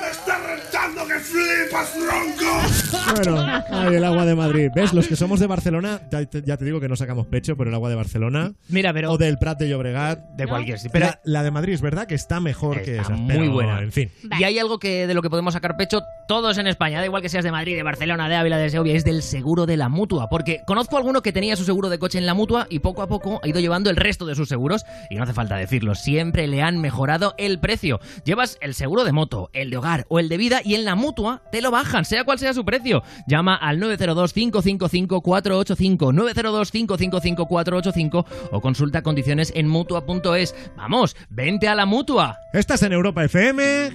[0.00, 3.14] ¡Me está rentando que flipas, tronco!
[3.14, 4.70] Bueno, ay, el agua de Madrid.
[4.74, 4.92] ¿Ves?
[4.92, 7.68] Los que somos de Barcelona, ya te, ya te digo que no sacamos pecho por
[7.68, 8.52] el agua de Barcelona.
[8.68, 10.18] Mira, pero O del Prat de Llobregat.
[10.36, 10.92] de cualquier sitio.
[10.92, 13.16] Pero la, la de Madrid es verdad que está mejor que Está esa.
[13.16, 13.80] muy pero, buena.
[13.80, 14.10] En fin.
[14.38, 17.22] Y hay algo que de lo que podemos sacar pecho todos en España, da igual
[17.22, 19.88] que seas de Madrid, de Barcelona, de Ávila, de Segovia, es del seguro de la
[19.88, 20.28] mutua.
[20.28, 23.02] Porque conozco a alguno que tenía su seguro de coche en la mutua y poco
[23.02, 24.84] a poco ha ido llevando el resto de sus seguros.
[25.10, 28.00] Y no hace falta decirlo, siempre le han mejorado el precio.
[28.24, 30.94] Llevas el seguro de moto, el de hogar o el de vida y en la
[30.94, 33.02] mutua te lo bajan, sea cual sea su precio.
[33.26, 40.54] Llama al 902-555-485, 902-555-485 o consulta condiciones en mutua.es.
[40.76, 42.38] Vamos, vente a la mutua.
[42.52, 43.90] Estás en Europa FM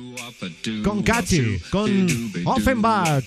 [0.83, 2.07] con Cachi, con
[2.45, 3.23] Offenbach.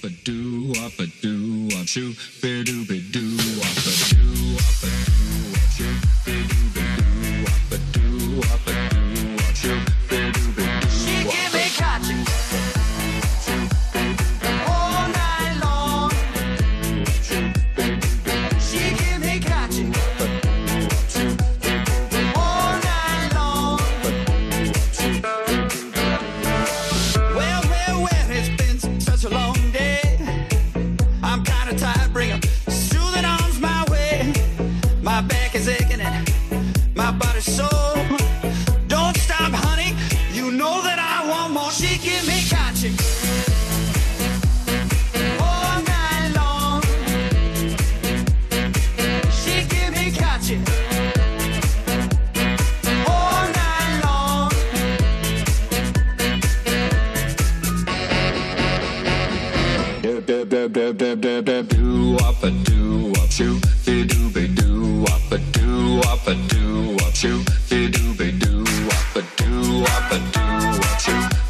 [61.22, 66.00] da da do up a do up shoe the do be do up a do
[66.00, 70.80] up a do up shoe the do be do up a do up a do
[70.82, 71.41] up shoe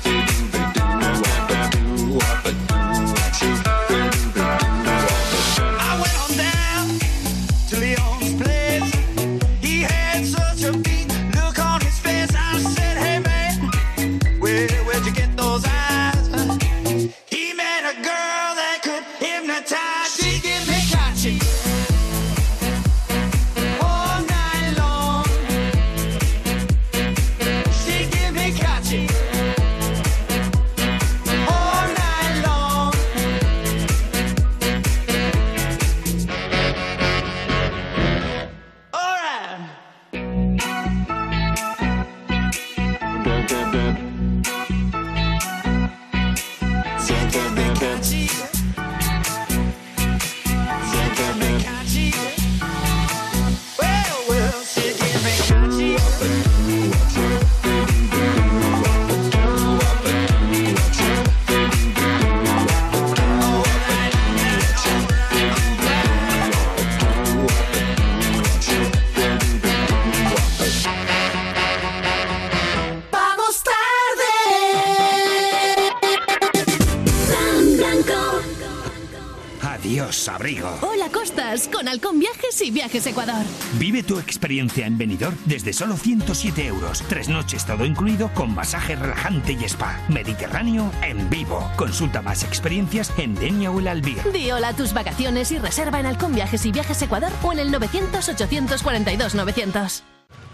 [82.83, 83.47] Viajes Ecuador.
[83.79, 87.05] Vive tu experiencia en Benidorm desde solo 107 euros.
[87.09, 90.01] Tres noches todo incluido con masaje relajante y spa.
[90.09, 91.71] Mediterráneo en vivo.
[91.77, 94.19] Consulta más experiencias en Denia o el Albir.
[94.33, 97.61] Di hola a tus vacaciones y reserva en Halcón Viajes y Viajes Ecuador o en
[97.61, 100.03] el 900-842-900.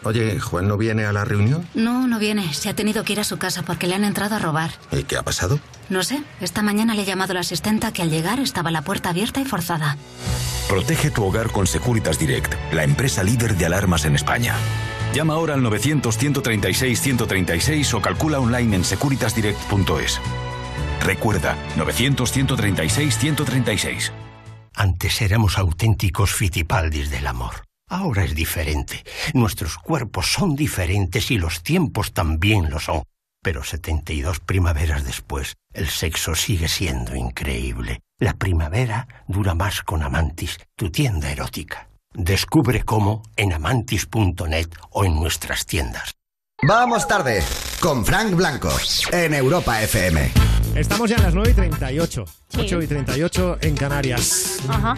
[0.05, 1.67] Oye, ¿Juan no viene a la reunión?
[1.73, 2.53] No, no viene.
[2.53, 4.73] Se ha tenido que ir a su casa porque le han entrado a robar.
[4.93, 5.61] ¿Y qué ha pasado?
[5.89, 6.23] No sé.
[6.43, 9.41] Esta mañana le he llamado a la asistenta que al llegar estaba la puerta abierta
[9.41, 9.97] y forzada.
[10.69, 14.55] Protege tu hogar con Securitas Direct, la empresa líder de alarmas en España.
[15.15, 20.21] Llama ahora al 900-136-136 o calcula online en securitasdirect.es.
[21.01, 24.13] Recuerda, 900-136-136.
[24.75, 27.65] Antes éramos auténticos fitipaldis del amor.
[27.89, 29.05] Ahora es diferente.
[29.33, 33.05] Nuestros cuerpos son diferentes y los tiempos también lo son.
[33.43, 38.01] Pero 72 primaveras después, el sexo sigue siendo increíble.
[38.21, 41.89] La primavera dura más con Amantis, tu tienda erótica.
[42.13, 46.15] Descubre cómo en amantis.net o en nuestras tiendas.
[46.67, 47.45] Vamos tarde
[47.79, 48.71] con Frank Blanco
[49.13, 50.33] en Europa FM.
[50.75, 52.25] Estamos ya en las 9 y 38.
[52.49, 52.61] Sí.
[52.61, 54.59] 8 y 38 en Canarias.
[54.69, 54.97] Ajá.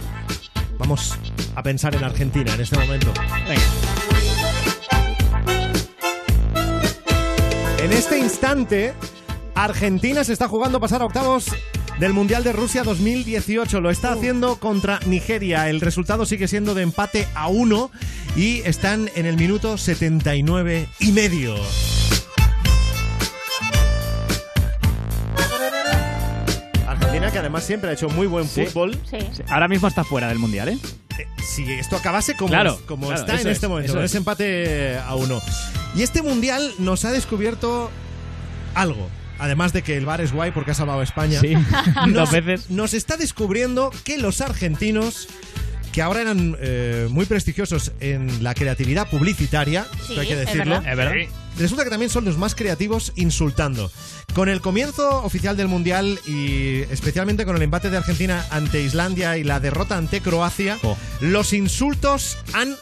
[0.78, 1.18] Vamos
[1.54, 3.12] a pensar en Argentina en este momento.
[3.46, 3.62] Venga.
[7.82, 8.94] En este instante,
[9.54, 11.50] Argentina se está jugando a pasar a octavos
[12.01, 13.80] del Mundial de Rusia 2018.
[13.80, 15.68] Lo está haciendo contra Nigeria.
[15.68, 17.90] El resultado sigue siendo de empate a uno
[18.34, 21.55] y están en el minuto 79 y medio.
[26.86, 28.66] Argentina que además siempre ha hecho muy buen Sí.
[28.66, 28.98] fútbol.
[29.09, 29.18] Sí.
[29.48, 30.78] Ahora mismo está fuera del mundial, ¿eh?
[31.46, 34.11] Si esto acabase como, Claro, como claro, está en este es, momento, con es.
[34.11, 35.40] ese empate a uno.
[35.94, 37.90] Y este mundial nos ha descubierto
[38.74, 39.09] algo.
[39.41, 41.41] Además de que el bar es guay porque ha salvado a España.
[41.41, 41.55] Sí,
[42.07, 42.70] nos, dos veces.
[42.70, 45.28] Nos está descubriendo que los argentinos,
[45.93, 50.38] que ahora eran eh, muy prestigiosos en la creatividad publicitaria, Sí, esto hay que es
[50.41, 50.91] decirlo, verdad.
[50.91, 51.14] Es verdad.
[51.59, 53.91] resulta que también son los más creativos insultando.
[54.34, 59.36] Con el comienzo oficial del Mundial y especialmente con el empate de Argentina ante Islandia
[59.38, 60.97] y la derrota ante Croacia, Oh.
[61.20, 62.76] los insultos han...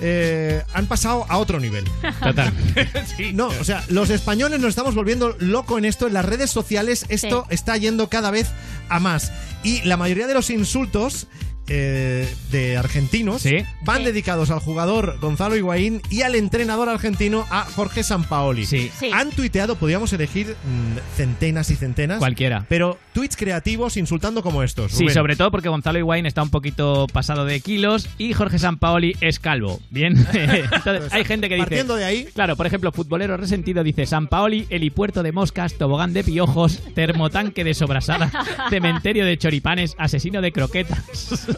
[0.00, 1.84] eh, han pasado a otro nivel.
[2.22, 2.52] Total.
[3.32, 6.06] No, o sea, los españoles nos estamos volviendo loco en esto.
[6.06, 7.54] En las redes sociales esto Sí.
[7.54, 8.48] está yendo cada vez
[8.88, 9.32] a más.
[9.62, 11.26] Y la mayoría de los insultos
[11.68, 13.44] eh, de argentinos
[13.84, 18.66] van dedicados al jugador Gonzalo Higuaín y al entrenador argentino a Jorge Sampaoli.
[18.66, 18.90] Sí.
[19.12, 22.18] Han tuiteado, podríamos elegir mm, centenas y centenas.
[22.18, 22.66] Cualquiera.
[22.68, 24.92] Pero tweets creativos insultando como estos.
[24.92, 29.16] Sí, sobre todo porque Gonzalo Higuaín está un poquito pasado de kilos y Jorge Sampaoli
[29.20, 29.80] es calvo.
[29.90, 30.14] Bien.
[30.32, 31.66] Entonces, hay gente que dice.
[31.66, 32.28] Partiendo de ahí.
[32.34, 37.74] Claro, por ejemplo, futbolero resentido dice Sampaoli, helipuerto de moscas, tobogán de piojos, termotanque de
[37.74, 38.30] sobrasada,
[38.70, 41.46] cementerio de choripanes, asesino de croquetas.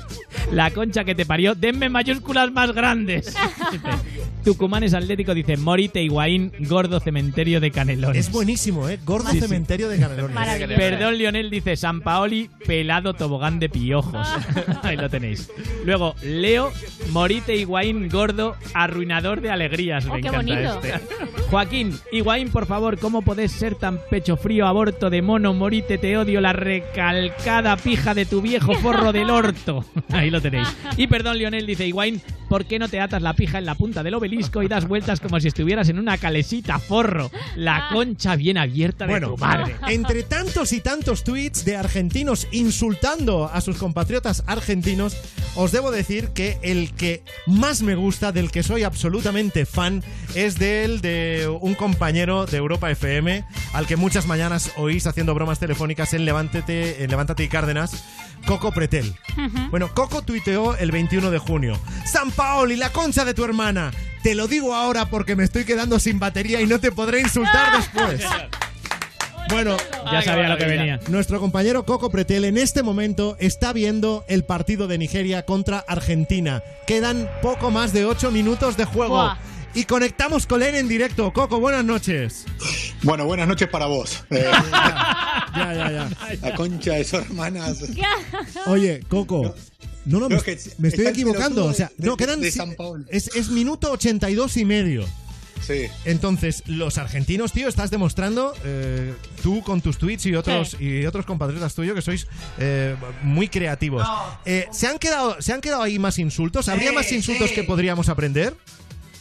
[0.52, 3.34] La concha que te parió, denme mayúsculas más grandes.
[4.48, 8.26] Dice, Tucumán es Atlético, dice Morite Higuaín, gordo cementerio de Canelones.
[8.26, 8.98] Es buenísimo, ¿eh?
[9.04, 9.46] Gordo Sí, sí.
[9.46, 10.36] cementerio de Canelones.
[10.76, 14.26] Perdón, Lionel dice San Paoli, pelado tobogán de piojos.
[14.82, 15.50] Ahí lo tenéis.
[15.84, 16.72] Luego, Leo,
[17.10, 20.04] Morite Higuaín, gordo, arruinador de alegrías.
[20.06, 20.80] Me Oh, qué encanta bonito.
[20.82, 21.00] este.
[21.50, 26.16] Joaquín, Higuaín, por favor, ¿cómo podés ser tan pecho frío, aborto de mono, Morite, te
[26.16, 29.84] odio, la recalcada pija de tu viejo forro del orto?
[30.10, 30.68] Ahí lo tenéis.
[30.96, 34.02] Y perdón, Lionel dice Higuaín, ¿por qué no te atas la pija en la punta
[34.02, 37.30] del obelisco y das vueltas como si estuvieras en una calesita, forro?
[37.56, 39.76] La concha bien abierta de Bueno, tu madre.
[39.88, 45.16] entre tantos y tantos tweets de argentinos insultando a sus compatriotas argentinos,
[45.56, 50.02] os debo decir que el que más me gusta, del que soy absolutamente fan,
[50.34, 55.58] es del de un compañero de Europa FM, al que muchas mañanas oís haciendo bromas
[55.58, 58.04] telefónicas en Levántate, en Levántate y Cárdenas,
[58.46, 59.14] Coco Pretel.
[59.70, 61.78] Bueno, Coco tuiteó el 21 de junio.
[62.06, 63.90] San Paoli, la concha de tu hermana.
[64.22, 67.76] Te lo digo ahora porque me estoy quedando sin batería y no te podré insultar
[67.76, 68.22] después.
[69.50, 69.76] Bueno,
[70.12, 71.00] Ya sabía lo que venía.
[71.08, 76.62] Nuestro compañero Coco Pretel en este momento está viendo el partido de Nigeria contra Argentina.
[76.86, 79.14] Quedan poco más de 8 minutos de juego.
[79.14, 79.38] Buah.
[79.74, 81.32] Y conectamos con él en directo.
[81.32, 82.44] Coco, buenas noches.
[83.02, 84.24] Bueno, buenas noches para vos.
[84.30, 84.44] Eh,
[85.56, 86.08] ya, ya, ya.
[86.42, 87.78] La concha de sus hermanas.
[88.66, 89.54] Oye, Coco.
[90.08, 91.66] No, no, me, Creo que me estoy equivocando.
[91.66, 92.40] O sea, de- no, quedan.
[92.40, 93.04] de si- San Paolo.
[93.08, 95.04] Es, es minuto 82 y medio.
[95.66, 95.86] Sí.
[96.04, 101.26] Entonces, los argentinos, tío, estás demostrando, eh, tú con tus tweets y otros, y otros
[101.26, 102.26] compatriotas tuyos, que sois
[102.58, 104.06] eh, muy creativos.
[104.46, 106.68] Eh, ¿se, han quedado, ¿Se han quedado ahí más insultos?
[106.68, 108.54] ¿Habría más insultos que podríamos aprender?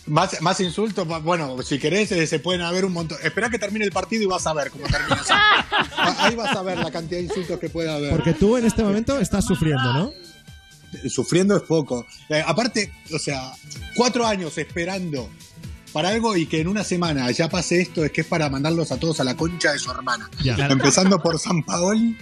[0.06, 3.18] Más, más insultos, bueno, si querés eh, se pueden haber un montón.
[3.24, 5.22] Espera que termine el partido y vas a ver cómo termina.
[6.20, 8.12] Ahí vas a ver la cantidad de insultos que puede haber.
[8.12, 10.14] Porque tú en este momento estás sufriendo, ¿no?
[11.10, 12.06] Sufriendo es poco.
[12.30, 13.52] Eh, aparte, o sea,
[13.96, 15.30] cuatro años esperando
[15.94, 18.92] para algo y que en una semana ya pase esto es que es para mandarlos
[18.92, 20.30] a todos a la concha de su hermana.
[20.70, 22.16] Empezando por San Paoli,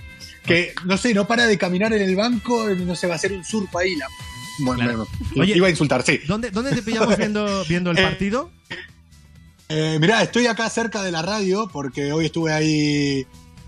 [0.45, 3.33] que no sé, no para de caminar en el banco, no se va a hacer
[3.33, 3.95] un surf ahí.
[3.95, 4.07] La...
[4.59, 5.05] Bueno,
[5.37, 6.21] Oye, iba a insultar, sí.
[6.27, 8.51] ¿Dónde, dónde te pillamos viendo, viendo el Eh, partido?
[9.67, 13.25] Eh, mirá, estoy acá cerca de la radio porque hoy estuve ahí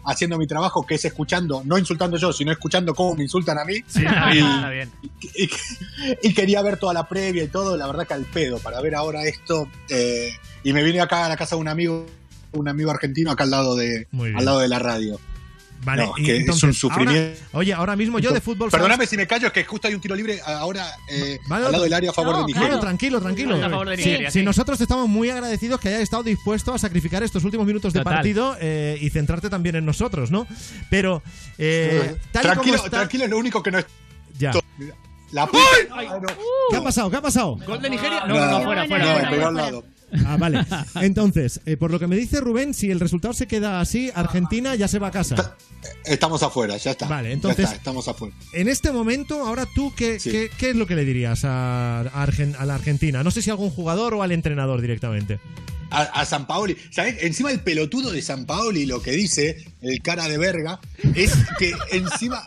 [0.08, 3.66] haciendo mi trabajo, que es escuchando, no insultando yo, sino escuchando cómo me insultan a
[3.66, 3.76] mí.
[3.88, 4.92] Sí, está y, bien, está bien.
[5.22, 5.50] y-
[6.30, 8.96] y quería ver toda la previa y todo, la verdad que al pedo, para ver
[8.96, 9.68] ahora esto.
[9.90, 10.32] eh,
[10.64, 12.06] y me vine acá a la casa de un amigo,
[12.54, 15.20] un amigo argentino acá al lado de, al lado de la radio.
[15.84, 17.40] Vale, No, que es un sufrimiento.
[17.46, 18.70] ahora- oye, ahora mismo yo de fútbol.
[18.70, 19.10] Perdóname ¿sabes?
[19.10, 21.78] si me callo, es que justo hay un tiro libre ahora eh, Vale, al lado
[21.78, 22.68] no, del área a favor no, de Nigeria.
[22.70, 23.56] claro, tranquilo, tranquilo.
[23.56, 24.46] A favor de Sí, Nigeria, sí, sí.
[24.46, 28.16] nosotros estamos muy agradecidos que hayas estado dispuesto a sacrificar estos últimos minutos de Total.
[28.16, 30.46] partido eh, y centrarte también en nosotros, ¿no?
[30.90, 31.22] Pero,
[31.58, 33.86] eh, tal y tranquilo, como está- tranquilo, es lo único que no es.
[34.38, 34.52] Ya.
[35.32, 35.60] La puta.
[35.94, 36.22] Ay, no.
[36.70, 37.10] ¿Qué ha pasado?
[37.10, 37.58] ¿Qué ha pasado?
[37.66, 38.26] ¿Gol de Nigeria?
[38.28, 39.48] No, no, no, fuera, fuera, No, fuera.
[39.48, 39.84] al lado.
[40.26, 40.66] Ah, vale.
[41.02, 44.76] Entonces, eh, por lo que me dice Rubén, si el resultado se queda así, Argentina
[44.76, 45.56] ya se va a casa.
[46.06, 47.08] Estamos afuera, ya está.
[47.08, 48.36] Vale, entonces- está, estamos afuera.
[48.54, 50.32] En este momento, ahora tú, ¿qué, Sí.
[50.32, 53.24] qué, qué es lo que le dirías a, a Argen- a la Argentina?
[53.24, 55.40] No sé si a algún jugador o al entrenador directamente.
[55.90, 56.76] a, a San Paoli.
[56.92, 57.24] ¿Sabés?
[57.24, 60.82] Encima el pelotudo de San Paoli lo que dice, el cara de verga,
[61.16, 62.44] es que encima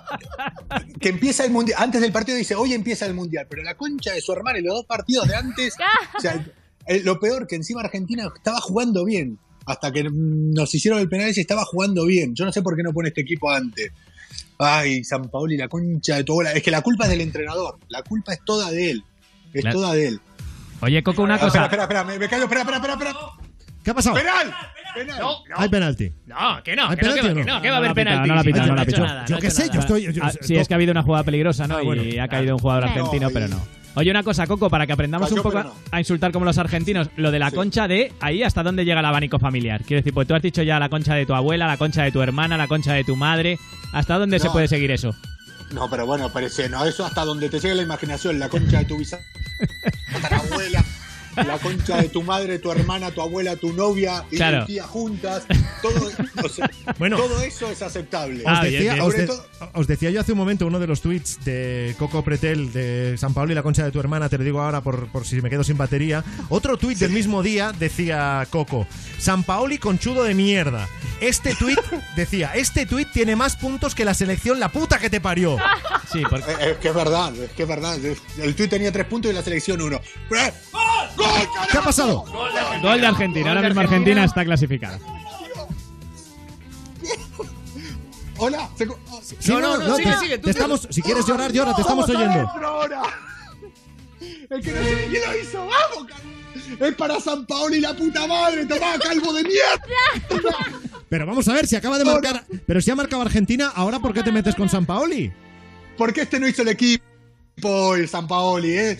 [1.00, 1.78] que empieza el mundial.
[1.82, 4.62] Antes del partido dice, hoy empieza el mundial, pero la concha de su hermana y
[4.62, 5.74] los dos partidos de antes.
[6.16, 6.52] o sea, el-
[7.04, 9.38] lo peor que encima Argentina estaba jugando bien.
[9.66, 12.34] Hasta que nos hicieron el penal y estaba jugando bien.
[12.34, 13.92] Yo no sé por qué no pone este equipo antes.
[14.58, 16.52] Ay, San Paoli, la concha de tu bola.
[16.52, 17.78] Es que la culpa es del entrenador.
[17.88, 19.04] La culpa es toda de él.
[19.52, 19.80] Es Claro.
[19.80, 20.20] toda de él.
[20.80, 21.64] Oye, Coco, una Ah, Espera, cosa.
[21.64, 23.14] espera, espera, me, me callo, espera, espera, espera, espera.
[23.84, 24.16] ¿Qué ha pasado?
[24.16, 24.54] ¡Penal!
[24.94, 25.22] ¡Penal!
[25.56, 26.12] Hay penalti.
[26.26, 27.34] No, que no, ¿Hay que no, penalti que, o va- no?
[27.34, 28.28] que no, que va a No haber penalti.
[28.28, 30.06] no la ha pitado, no la nada, Yo no qué sé, yo estoy.
[30.20, 31.76] Ah, sí, es que ha habido una jugada peligrosa, ¿no?
[31.76, 32.02] Ah, bueno.
[32.02, 33.79] Y ha caído un jugador No, argentino, y- pero no.
[33.96, 37.30] Oye, una cosa, Coco, para que aprendamos un poco a, insultar como los argentinos, lo
[37.30, 39.82] de la concha de ahí hasta dónde llega el abanico familiar.
[39.82, 42.12] Quiero decir, pues tú has dicho ya la concha de tu abuela, la concha de
[42.12, 43.58] tu hermana, la concha de tu madre.
[43.92, 45.14] ¿Hasta dónde se puede seguir eso?
[45.72, 48.84] No, pero bueno, parece, no, eso hasta donde te llegue la imaginación, la concha de
[48.86, 49.24] tu bisabuela,
[51.36, 54.60] la concha de tu madre, tu hermana, tu abuela, tu novia y Claro.
[54.60, 55.44] tu tía juntas,
[55.82, 56.10] todo,
[56.44, 57.16] o sea, Bueno.
[57.16, 58.44] todo eso es aceptable.
[58.46, 59.28] Os, decía, os, de-
[59.86, 63.52] decía yo hace un momento uno de los tweets de Coco Pretel de San Pablo
[63.52, 65.64] y la concha de tu hermana, te lo digo ahora por, por si me quedo
[65.64, 66.24] sin batería.
[66.48, 68.86] Otro tweet del mismo día decía Coco,
[69.18, 70.88] San Paoli conchudo de mierda.
[71.20, 71.76] Este tweet
[72.16, 75.56] decía, este tweet tiene más puntos que la selección la puta que te parió.
[76.12, 76.50] Sí, porque...
[76.60, 77.98] Es que es verdad, es que es verdad.
[78.38, 79.96] El tuit tenía tres puntos y la selección uno.
[80.30, 80.52] ¡Eh!
[81.16, 81.26] ¡Gol,
[81.70, 82.24] ¿Qué ha pasado?
[82.82, 83.48] Gol de Argentina.
[83.50, 84.98] Ahora mismo Argentina está clasificada.
[88.38, 88.70] Hola.
[88.76, 88.86] se-
[89.38, 90.58] Sí, No, no, no, sigue, te- sigue, tú te sigue.
[90.64, 92.48] estamos, si quieres llorar, llora, te estamos Vamos oyendo.
[92.48, 93.02] adentro ahora.
[94.20, 95.58] Es que no sé ni quién lo hizo.
[95.58, 96.86] ¡Vamos, Calvo!
[96.86, 98.64] Es para San Paolo y la puta madre.
[98.66, 100.42] Tomá, calvo de mierda.
[101.08, 102.44] Pero vamos a ver, si acaba de marcar.
[102.66, 105.30] Pero si ha marcado Argentina, ¿ahora por qué te metes con San Paoli?
[105.98, 108.98] Porque este no hizo el equipo, el San Paoli, ¿eh?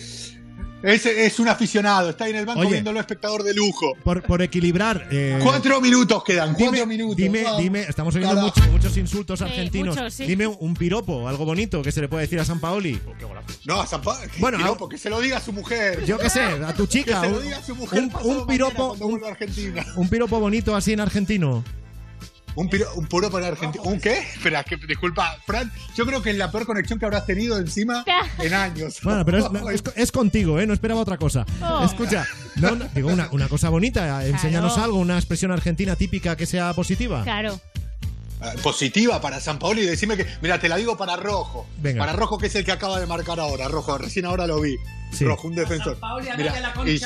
[0.83, 2.71] Es, es un aficionado, está ahí en el banco Oye.
[2.71, 3.95] viéndolo espectador de lujo.
[4.03, 5.07] Por, por equilibrar.
[5.11, 7.17] eh, Cuatro minutos quedan, dime, cuatro minutos.
[7.17, 9.95] Dime, dime, estamos oyendo mucho- muchos insultos argentinos.
[9.95, 10.25] muchos, sí.
[10.25, 12.99] Dime un piropo, algo bonito que se le puede decir a San Paoli.
[13.65, 14.21] No, a San Paolo.
[14.39, 16.03] Bueno, Bueno, a- que se lo diga a su mujer.
[16.05, 17.21] Yo qué sé, a tu chica.
[17.21, 19.85] Que se lo un- diga a su mujer un, un piropo, vuelva a Argentina.
[19.95, 21.63] un piropo bonito así en argentino.
[22.55, 23.83] Un, piro, un puro para Argentina.
[23.85, 24.19] ¿Un qué?
[24.19, 25.71] Espera, que, disculpa, Fran.
[25.95, 28.03] Yo creo que es la peor conexión que habrás tenido encima
[28.39, 28.99] en años.
[29.03, 30.67] Bueno, pero es, no, es- es contigo, ¿eh?
[30.67, 31.45] No esperaba otra cosa.
[31.61, 31.83] Oh.
[31.85, 32.25] Escucha,
[32.57, 36.73] no, no, digo una, una cosa bonita, enséñanos algo, una expresión argentina típica que sea
[36.73, 37.23] positiva.
[37.23, 37.59] Claro.
[38.43, 40.25] Ah, Positiva para San Paolo y decime que.
[40.41, 41.67] Mira, te la digo para Rojo.
[41.77, 41.99] Venga.
[41.99, 43.67] Para Rojo, que es el que acaba de marcar ahora.
[43.67, 44.75] Rojo, recién ahora lo vi.
[45.11, 45.25] Sí.
[45.25, 45.97] Rojo, un defensor.
[46.37, 46.99] Mira, y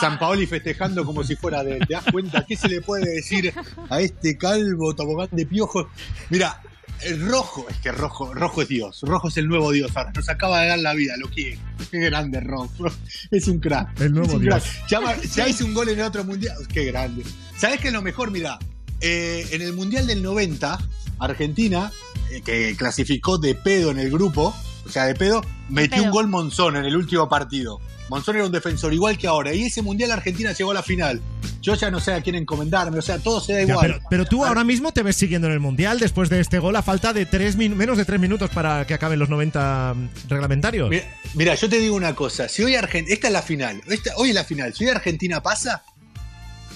[0.00, 1.86] San Paoli festejando como si fuera de él.
[1.86, 2.44] ¿Te das cuenta?
[2.46, 3.52] ¿Qué se le puede decir
[3.88, 5.86] a este calvo tobogán de piojos?
[6.30, 6.60] Mira,
[7.02, 9.00] el rojo, es que rojo, rojo es Dios.
[9.02, 9.96] Rojo es el nuevo Dios.
[9.96, 11.58] Ahora nos acaba de dar la vida, lo quiere.
[11.90, 12.86] Qué grande rojo.
[13.30, 14.00] Es un crack.
[14.00, 14.64] El nuevo Es un Dios.
[14.88, 16.56] Ya, hizo un gol en el otro mundial.
[16.72, 17.22] Qué grande.
[17.56, 18.30] ¿Sabes qué es lo mejor?
[18.30, 18.58] Mira,
[19.00, 20.78] eh, en el mundial del 90,
[21.18, 21.90] Argentina,
[22.30, 24.54] eh, que clasificó de pedo en el grupo,
[24.86, 26.04] o sea, de pedo, metió pedo.
[26.04, 27.80] un gol Monzón en el último partido.
[28.08, 29.54] Monzón era un defensor igual que ahora.
[29.54, 31.20] Y ese mundial Argentina llegó a la final.
[31.62, 33.86] Yo ya no sé a quién encomendarme, o sea, todo se da Ya, igual.
[33.86, 36.74] pero, pero tú ahora mismo te ves siguiendo en el Mundial después de este gol
[36.74, 39.94] a falta de tres min- menos de tres minutos para que acaben los 90
[40.28, 40.88] reglamentarios.
[40.90, 41.04] Mira,
[41.34, 42.48] mira, yo te digo una cosa.
[42.48, 43.14] Si hoy Argentina.
[43.14, 43.80] Esta es la final.
[43.86, 44.74] Esta- hoy es la final.
[44.74, 45.84] Si hoy Argentina pasa,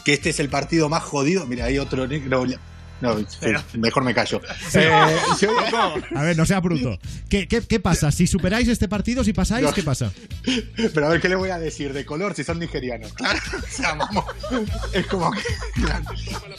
[0.04, 1.46] que este es el partido más jodido.
[1.46, 2.44] Mira, hay otro negro.
[3.04, 4.40] No, sí, mejor me callo.
[4.74, 4.90] Eh,
[6.16, 6.98] A ver, no sea bruto.
[7.28, 8.10] ¿Qué, qué, qué pasa?
[8.10, 9.72] Si superáis este partido, si pasáis, No.
[9.74, 10.10] ¿qué pasa?
[10.94, 11.92] Pero a ver, ¿qué le voy a decir?
[11.92, 13.12] De color, si son nigerianos.
[13.12, 14.24] Claro, o sea, vamos.
[14.92, 15.42] Es como que.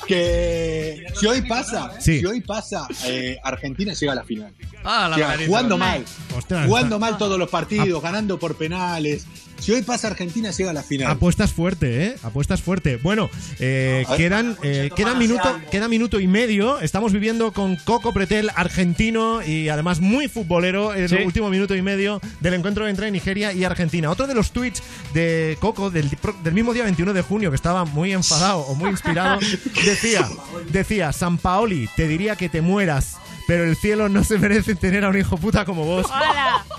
[0.07, 2.19] que si hoy pasa, Sí.
[2.19, 4.53] si hoy pasa, eh, Argentina llega a la final.
[4.83, 5.47] Ah, la Margarita.
[5.47, 6.05] jugando mal.
[6.35, 9.25] Ostras, jugando mal todos los partidos, ganando por penales.
[9.59, 11.09] Si hoy pasa Argentina, llega a la final.
[11.11, 12.15] Apuestas fuerte, ¿eh?
[12.23, 12.97] Apuestas fuerte.
[12.97, 13.29] Bueno,
[13.59, 16.79] eh, quedan, eh, queda, minuto, queda minuto y medio.
[16.81, 21.15] Estamos viviendo con Coco Pretel, argentino y además muy futbolero, el Sí.
[21.25, 24.11] último minuto y medio del encuentro entre Nigeria y Argentina.
[24.11, 24.83] Otro de los tweets
[25.13, 28.75] de Coco del, pro- del mismo día 21 de junio, que estaba muy enfadado o
[28.75, 29.39] muy inspirado,
[29.85, 30.27] decía,
[30.71, 33.15] decía, San Paoli, te diría que te mueras.
[33.47, 36.07] Pero el cielo no se merece tener a un hijo puta como vos.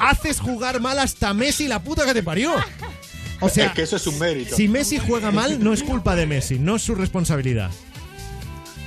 [0.01, 2.53] Haces jugar mal hasta Messi, la puta que te parió.
[3.41, 4.57] O sea, es que eso es un mérito.
[4.57, 7.71] si Messi juega mal, no es culpa de Messi, no es su responsabilidad.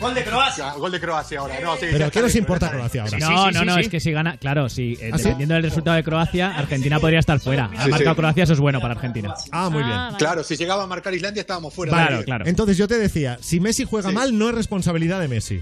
[0.02, 0.72] Gol de Croacia.
[0.74, 1.60] Gol de Croacia ahora.
[1.62, 3.20] No, sí, Pero ¿qué nos importa Croacia ahora?
[3.20, 5.24] No, no, no, es que si gana, claro, sí, eh, ¿Ah, sí?
[5.26, 7.66] dependiendo del resultado de Croacia, Argentina podría estar fuera.
[7.78, 8.20] Ha Sí, marcado sí.
[8.20, 9.34] Croacia, eso es bueno para Argentina.
[9.52, 9.98] Ah, muy bien.
[10.18, 11.92] Claro, si llegaba a marcar Islandia estábamos fuera.
[11.92, 12.48] Vale, también.
[12.48, 15.62] Entonces yo te decía, si Messi juega mal, no es responsabilidad de Messi.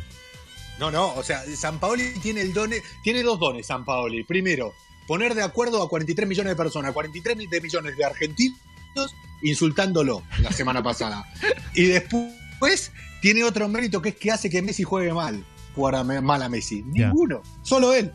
[0.80, 4.23] No, no, o sea, San Paoli tiene el done, tiene dos dones San Paoli.
[4.23, 4.73] Primero,
[5.07, 10.23] poner de acuerdo a 43 millones de personas, 43 mi- de millones de argentinos insultándolo
[10.41, 11.25] la semana pasada.
[11.73, 15.43] Y después tiene otro mérito que es que hace que Messi juegue mal,
[15.75, 16.84] jugar a mal a Messi.
[16.84, 18.11] Ninguno, solo él.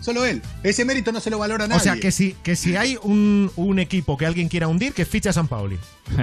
[0.00, 0.42] Solo él.
[0.64, 1.80] Ese mérito no se lo valora nadie.
[1.80, 5.04] O sea, que si, que si hay un, un equipo que alguien quiera hundir, que
[5.04, 5.78] ficha a San Paoli.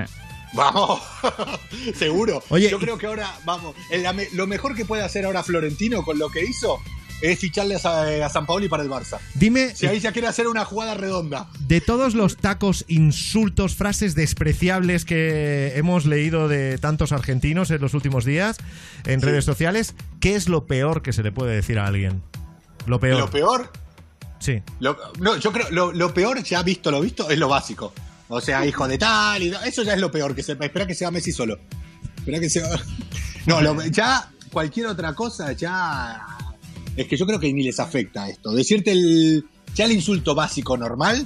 [0.54, 1.02] Vamos,
[1.96, 2.44] seguro.
[2.50, 3.76] Oye, Yo creo que ahora, vamos,
[4.16, 6.80] me- lo mejor que puede hacer ahora Florentino con lo que hizo
[7.22, 9.20] es ficharle a, Sa- a San Paoli para el Barça.
[9.36, 11.50] Dime, Si ahí ya quiere hacer una jugada redonda.
[11.68, 17.94] de todos los tacos, insultos, frases despreciables que hemos leído de tantos argentinos en los
[17.94, 18.58] últimos días
[19.06, 22.24] en redes sociales, ¿qué es lo peor que se le puede decir a alguien?
[22.86, 23.20] Lo peor.
[23.20, 23.70] Lo peor,
[24.40, 24.62] Sí.
[24.80, 27.94] lo- no, yo creo, lo, lo peor, ya visto lo visto, es lo básico.
[28.30, 30.96] O sea, hijo de tal, y eso ya es lo peor, que se, espera que
[30.96, 31.60] sea Messi solo.
[32.18, 32.70] Espera que sea.
[33.46, 36.20] No, lo- ya cualquier otra cosa, ya.
[36.96, 38.52] Es que yo creo que ni les afecta esto.
[38.52, 39.46] Decirte el.
[39.74, 41.26] Ya el insulto básico normal.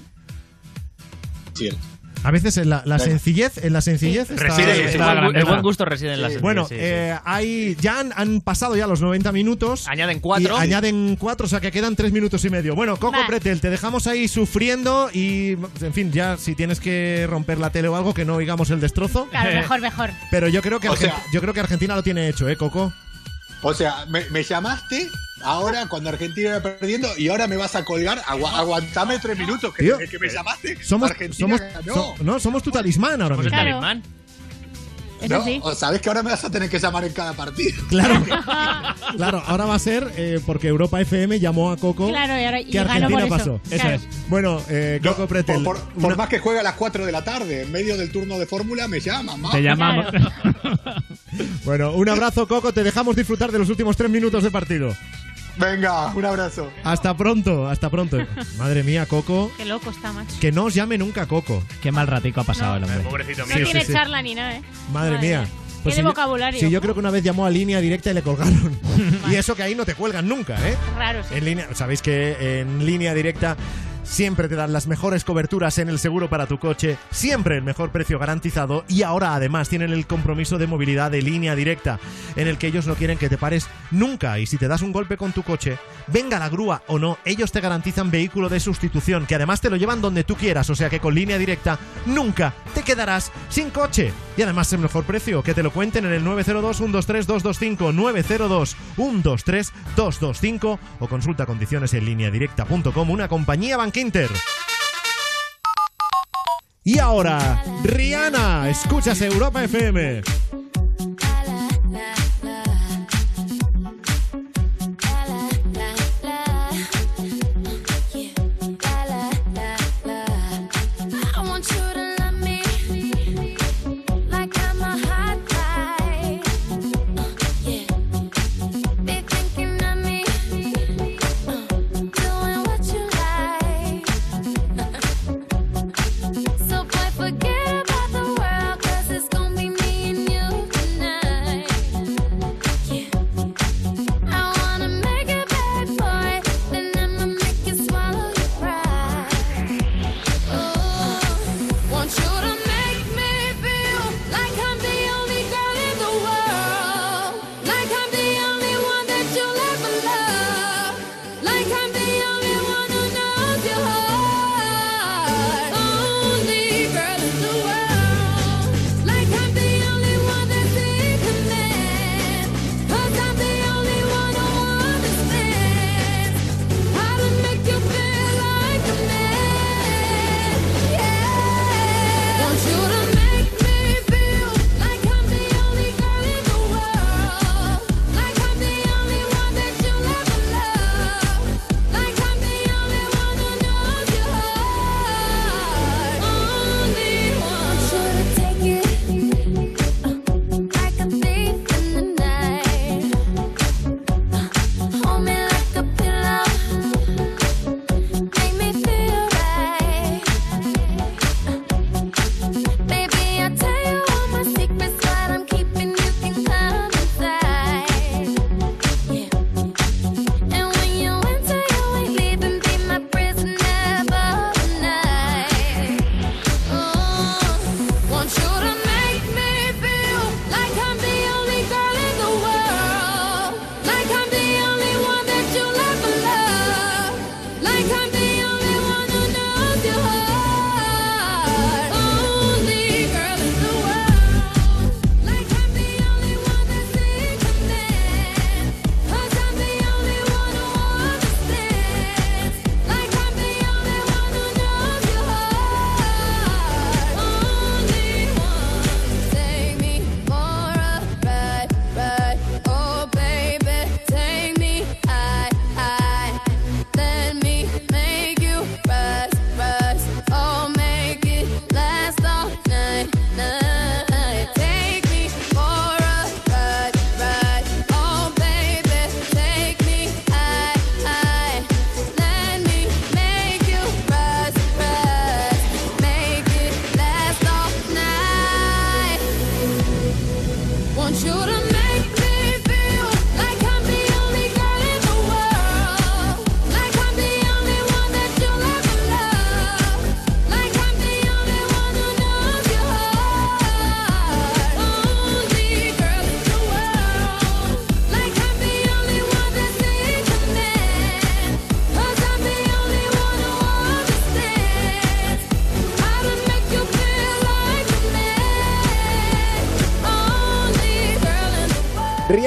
[1.54, 1.80] Cierto.
[2.24, 5.84] A veces en la, sencillez, en la sencillez está, Reside, el, está el buen gusto
[5.86, 6.82] reside en la Bueno, sí, sí, sí.
[6.86, 9.88] eh, hay, ya han, han pasado ya los 90 minutos.
[9.88, 10.56] Añaden cuatro.
[10.58, 12.76] Y añaden cuatro, o sea que quedan tres minutos y medio.
[12.76, 13.28] Bueno, Coco Va.
[13.28, 17.88] Pretel, te dejamos ahí sufriendo y, en fin, ya si tienes que romper la tele
[17.90, 19.28] o algo, que no oigamos el destrozo.
[19.30, 20.10] Claro, mejor, mejor.
[20.32, 22.56] Pero yo creo que, O Argen- sea- yo creo que Argentina lo tiene hecho, ¿eh,
[22.56, 22.94] Coco?
[23.64, 25.10] O sea, me, me llamaste
[25.44, 28.22] ahora cuando Argentina iba perdiendo y ahora me vas a colgar.
[28.28, 30.84] Agua- aguantame tres minutos que, Tío, que me llamaste.
[30.84, 31.94] Somos, Argentina somos, ganó.
[31.94, 33.50] so- no, somos tu talismán ahora mismo.
[33.52, 33.70] Claro.
[33.80, 34.04] talismán.
[35.22, 35.44] Eso ¿No?
[35.46, 35.60] sí.
[35.64, 37.82] O sabes que ahora me vas a tener que llamar en cada partido.
[37.90, 38.22] Claro,
[39.16, 42.60] claro, ahora va a ser eh, porque Europa FM llamó a Coco Claro, y ahora-
[42.60, 43.30] y que Argentina por eso.
[43.30, 43.62] pasó.
[43.70, 44.02] Claro.
[44.28, 45.64] Bueno, eh, Coco Pretel.
[45.64, 48.12] Por, por- por más que juegue a las 4 de la tarde, en medio del
[48.12, 49.42] turno de fórmula, me llaman.
[49.52, 50.08] Te llamamos.
[51.66, 52.74] Bueno, un abrazo, Coco.
[52.74, 54.96] Te dejamos disfrutar de los últimos tres minutos de partido.
[55.58, 56.72] Venga, un abrazo.
[56.84, 58.18] Hasta pronto, hasta pronto.
[58.58, 59.52] Madre mía, Coco.
[59.56, 60.36] Qué loco está, macho.
[60.40, 61.64] Que no os llame nunca Coco.
[61.82, 63.00] Qué mal ratico ha pasado el hombre.
[63.02, 64.62] Pobrecito No tiene charla ni nada, ¿eh?
[64.92, 65.48] Madre mía.
[65.84, 66.60] Qué si de yo- vocabulario.
[66.60, 68.80] si yo creo que una vez llamó a línea directa y le colgaron.
[69.30, 70.76] y eso que ahí no te cuelgan nunca, ¿eh?
[70.98, 71.36] Raro, sí.
[71.36, 73.58] En línea, sabéis que en línea directa
[74.14, 77.90] siempre te dan las mejores coberturas en el seguro para tu coche, siempre el mejor
[77.90, 82.00] precio garantizado y ahora además tienen el compromiso de movilidad de línea directa,
[82.36, 84.92] en el que ellos no quieren que te pares nunca y si te das un
[84.92, 89.26] golpe con tu coche, venga la grúa o no, ellos te garantizan vehículo de sustitución,
[89.26, 92.54] que además te lo llevan donde tú quieras, o sea que con línea directa nunca
[92.76, 94.14] te quedarás sin coche.
[94.36, 97.94] Y además el mejor precio, que te lo cuenten en el 902-123-225,
[98.98, 104.30] 902-123-225 o consulta condiciones en línea directa.com, una compañía Bankinter.
[106.84, 110.24] Y ahora, Rihanna, escuchas Europa FM.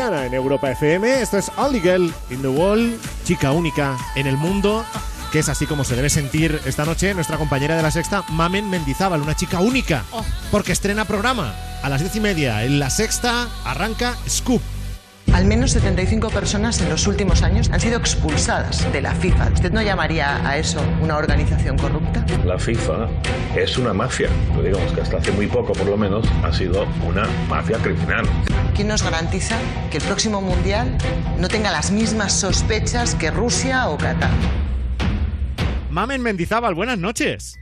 [0.06, 1.20] Rihanna en Europa FM.
[1.20, 4.84] Esto es Only Girl in the Wall, chica única en el mundo,
[5.32, 8.70] que es así como se debe sentir esta noche nuestra compañera de la sexta, Mamen
[8.70, 10.04] Mendizábal, una chica única,
[10.50, 12.64] porque estrena programa a las diez y media.
[12.64, 14.62] En la sexta arranca Scoop.
[15.32, 19.50] Al menos 75 personas en los últimos años han sido expulsadas de la FIFA.
[19.52, 22.24] ¿Usted no llamaría a eso una organización corrupta?
[22.44, 23.08] La FIFA
[23.56, 24.28] es una mafia.
[24.62, 28.24] Digamos que hasta hace muy poco, por lo menos, ha sido una mafia criminal.
[28.76, 29.58] ¿Quién nos garantiza
[29.90, 30.96] que el próximo Mundial
[31.38, 34.30] no tenga las mismas sospechas que Rusia o Qatar?
[35.90, 37.58] Mamen Mendizábal, buenas noches.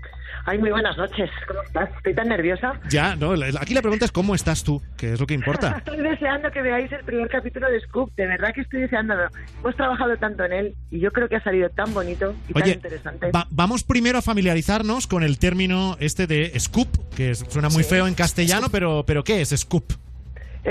[0.47, 1.31] Ay, muy buenas noches.
[1.49, 1.89] ¿Cómo estás?
[1.97, 2.79] Estoy tan nerviosa.
[2.91, 5.71] Ya, no, aquí la pregunta es cómo estás tú, que es lo que importa.
[5.79, 8.13] Estoy deseando que veáis el primer capítulo de Scoop.
[8.17, 9.23] De verdad que estoy deseándolo.
[9.61, 12.69] Hemos trabajado tanto en él y yo creo que ha salido tan bonito y tan
[12.69, 13.31] interesante.
[13.31, 17.91] Va- vamos primero a familiarizarnos con el término este de scoop, que suena muy Sí.
[17.91, 19.93] feo en castellano, pero, pero ¿qué es scoop?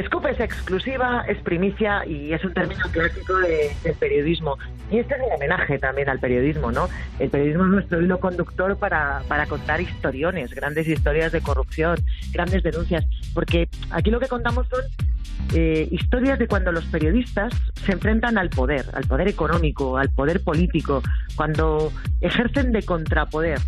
[0.06, 4.58] Scoop es exclusiva, es primicia y es un término clásico de- del periodismo.
[4.90, 6.90] Y este es un homenaje también al periodismo, ¿no?
[7.20, 11.98] El periodismo es nuestro hilo conductor para, para contar historiones, grandes historias de corrupción,
[12.32, 13.06] grandes denuncias.
[13.34, 14.82] Porque aquí lo que contamos son
[15.56, 17.54] eh, historias de cuando los periodistas
[17.86, 21.02] se enfrentan al poder, al poder económico, al poder político,
[21.36, 21.92] cuando
[22.22, 23.60] ejercen de contrapoder.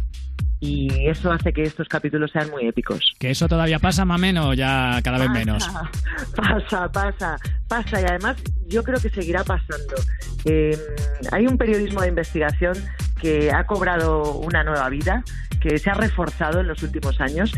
[0.59, 3.13] Y eso hace que estos capítulos sean muy épicos.
[3.19, 5.69] ¿Que eso todavía pasa, Mamen, o ya cada vez menos?
[6.35, 7.37] Pasa, pasa,
[7.67, 8.37] pasa y además
[8.67, 9.95] yo creo que seguirá pasando.
[10.45, 10.77] Eh,
[11.31, 12.75] hay un periodismo de investigación
[13.21, 15.23] que ha cobrado una nueva vida,
[15.61, 17.51] que se ha reforzado en los últimos años.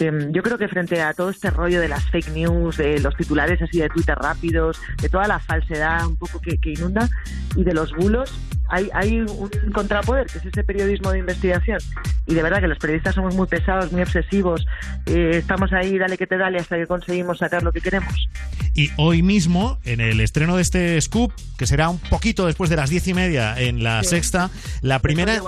[0.00, 3.14] Eh, yo creo que frente a todo este rollo de las fake news, de los
[3.16, 7.08] titulares así de Twitter rápidos, de toda la falsedad un poco que, que inunda
[7.56, 8.32] y de los bulos,
[8.68, 11.78] hay, hay un contrapoder, que es ese periodismo de investigación.
[12.26, 14.66] Y de verdad que los periodistas somos muy pesados, muy obsesivos,
[15.06, 18.28] eh, estamos ahí, dale que te dale, hasta que conseguimos sacar lo que queremos.
[18.74, 22.76] Y hoy mismo, en el estreno de este scoop, que será un poquito después de
[22.76, 24.10] las diez y media en la Sí.
[24.10, 24.50] sexta,
[24.82, 25.40] la primera,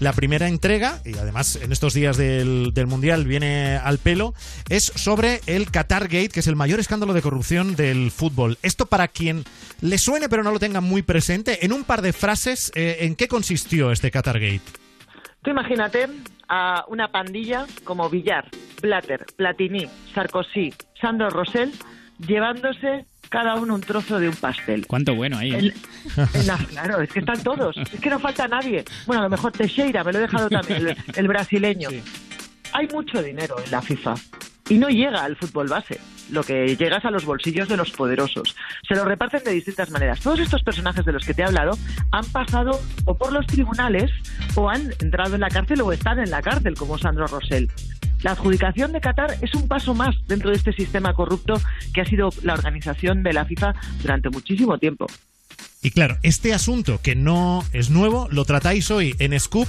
[0.00, 4.34] la primera entrega, y además en estos días del, del Mundial viene al pelo,
[4.68, 8.58] es sobre el Qatar Gate, que es el mayor escándalo de corrupción del fútbol.
[8.62, 9.44] Esto para quien
[9.80, 13.14] le suene pero no lo tenga muy presente, en un par de frases, eh, ¿en
[13.16, 14.60] qué consistió este Qatar Gate?
[15.42, 16.06] Tú imagínate
[16.48, 18.48] a una pandilla como Villar,
[18.80, 21.72] Blatter, Platini, Sarkozy, Sandro Rosell,
[22.26, 24.86] llevándose cada uno un trozo de un pastel.
[24.86, 25.52] Cuánto bueno ahí.
[25.52, 25.56] ¿eh?
[25.58, 25.74] El-
[26.34, 27.74] en la- claro, es que están todos.
[27.78, 28.84] Es que no falta nadie.
[29.06, 31.88] Bueno, a lo mejor Teixeira, me lo he dejado también, el, el brasileño.
[32.72, 34.14] Hay mucho dinero en la FIFA
[34.68, 36.00] y no llega al fútbol base.
[36.30, 38.56] Lo que llega es a los bolsillos de los poderosos.
[38.88, 40.20] Se lo reparten de distintas maneras.
[40.20, 41.76] Todos estos personajes de los que te he hablado
[42.10, 44.10] han pasado o por los tribunales
[44.54, 47.68] o han entrado en la cárcel o están en la cárcel, como Sandro Rosell.
[48.22, 51.54] La adjudicación de Qatar es un paso más dentro de este sistema corrupto
[51.92, 55.06] que ha sido la organización de la FIFA durante muchísimo tiempo.
[55.82, 59.68] Y claro, este asunto que no es nuevo, lo tratáis hoy en Scoop.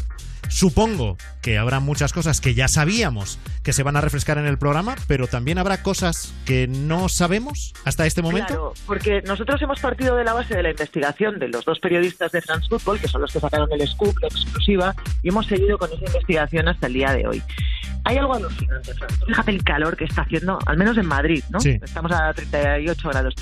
[0.53, 4.59] Supongo que habrá muchas cosas que ya sabíamos que se van a refrescar en el
[4.59, 8.47] programa, pero también habrá cosas que no sabemos hasta este momento.
[8.47, 12.31] Claro, porque nosotros hemos partido de la base de la investigación de los dos periodistas
[12.31, 15.79] de France Football, que son los que sacaron el scoop, la exclusiva, y hemos seguido
[15.79, 17.41] con esa investigación hasta el día de hoy.
[18.03, 19.09] Hay algo alucinante, Fran.
[19.25, 21.59] Fíjate el calor que está haciendo, al menos en Madrid, ¿no?
[21.61, 21.79] Sí.
[21.81, 23.33] Estamos a 38 grados.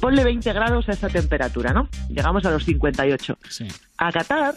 [0.00, 1.90] Ponle 20 grados a esta temperatura, ¿no?
[2.08, 3.38] Llegamos a los 58.
[3.98, 4.54] A Qatar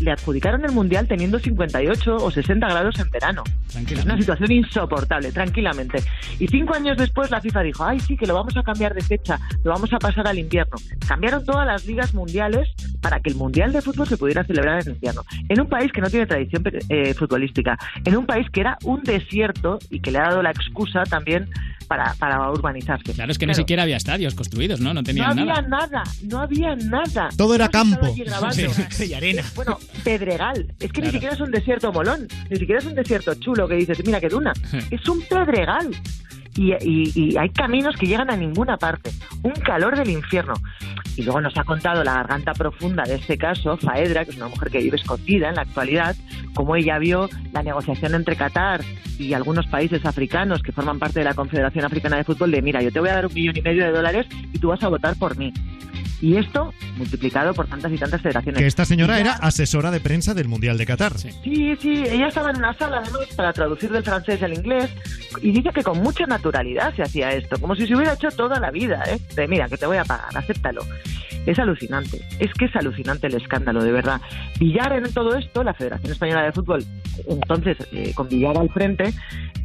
[0.00, 3.44] le adjudicaron el Mundial teniendo 58 o 60 grados en verano.
[3.88, 6.02] Es una situación insoportable, tranquilamente.
[6.38, 9.02] Y cinco años después la FIFA dijo, ay, sí, que lo vamos a cambiar de
[9.02, 10.76] fecha, lo vamos a pasar al invierno.
[11.06, 12.68] Cambiaron todas las ligas mundiales
[13.00, 15.22] para que el Mundial de Fútbol se pudiera celebrar en invierno.
[15.48, 19.02] En un país que no tiene tradición eh, futbolística, en un país que era un
[19.02, 21.48] desierto y que le ha dado la excusa también
[21.86, 23.12] para, para urbanizarse.
[23.14, 24.88] Claro, es que ni siquiera había estadios construidos, ¿no?
[24.90, 25.62] No No tenían había nada.
[25.68, 27.28] nada, no había nada.
[27.36, 28.06] Todo era campo.
[28.90, 29.42] Sí, y arena.
[29.54, 30.66] Bueno, Pedregal.
[30.80, 33.76] Es que ni siquiera es un desierto molón, ni siquiera es un desierto chulo que
[33.76, 34.52] dices, mira qué duna.
[34.90, 35.88] es un Pedregal.
[36.56, 39.10] Y, y- y hay caminos que llegan a ninguna parte.
[39.44, 40.54] Un calor del infierno.
[41.18, 44.46] Y luego nos ha contado la garganta profunda de este caso, Faedra, que es una
[44.46, 46.14] mujer que vive escondida en la actualidad,
[46.54, 48.82] cómo ella vio la negociación entre Qatar
[49.18, 52.82] y algunos países africanos que forman parte de la Confederación Africana de Fútbol de, mira,
[52.82, 54.88] yo te voy a dar un millón y medio de dólares y tú vas a
[54.88, 55.52] votar por mí.
[56.20, 58.60] Y esto multiplicado por tantas y tantas federaciones.
[58.60, 61.16] Que esta señora era asesora de prensa del Mundial de Qatar.
[61.16, 61.30] Sí,
[61.80, 64.90] sí, ella estaba en una sala además para traducir del francés al inglés
[65.40, 68.58] y dice que con mucha naturalidad se hacía esto, como si se hubiera hecho toda
[68.58, 69.18] la vida, ¿eh?
[69.34, 70.82] De mira, que te voy a pagar, acéptalo.
[71.46, 74.20] Es alucinante, es que es alucinante el escándalo, de verdad.
[74.58, 76.84] Villar en todo esto, la Federación Española de Fútbol,
[77.26, 79.14] entonces, eh, con Villar al frente,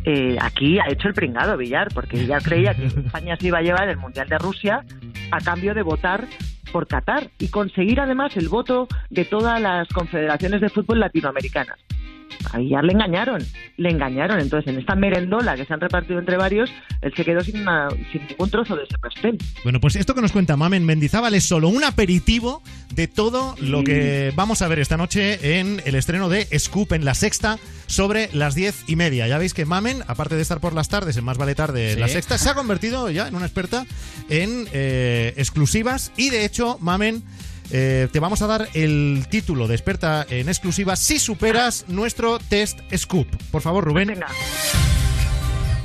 [0.05, 3.61] eh, aquí ha hecho el pringado Villar, porque Villar creía que España se iba a
[3.61, 4.83] llevar el Mundial de Rusia
[5.31, 6.27] a cambio de votar
[6.73, 11.79] por Qatar y conseguir además el voto de todas las confederaciones de fútbol latinoamericanas.
[12.51, 13.43] Ahí ya le engañaron,
[13.77, 14.39] le engañaron.
[14.39, 16.69] Entonces, en esta merendola que se han repartido entre varios,
[17.01, 19.37] él se quedó sin, una- sin ningún trozo de ese pastel.
[19.63, 22.61] Bueno, pues esto que nos cuenta Mamen Mendizábal es solo un aperitivo
[22.93, 27.05] de todo lo que vamos a ver esta noche en el estreno de Scoop en
[27.05, 27.57] la sexta
[27.87, 29.27] sobre las diez y media.
[29.27, 31.99] Ya veis que Mamen, aparte de estar por las tardes en Más Vale Tarde Sí.
[31.99, 33.85] la sexta, se ha convertido ya en una experta
[34.29, 37.23] en eh, exclusivas y de hecho, Mamen...
[37.71, 42.79] eh, te vamos a dar el título de experta en exclusivas si superas nuestro test
[42.95, 43.27] Scoop.
[43.51, 44.13] Por favor, Rubén.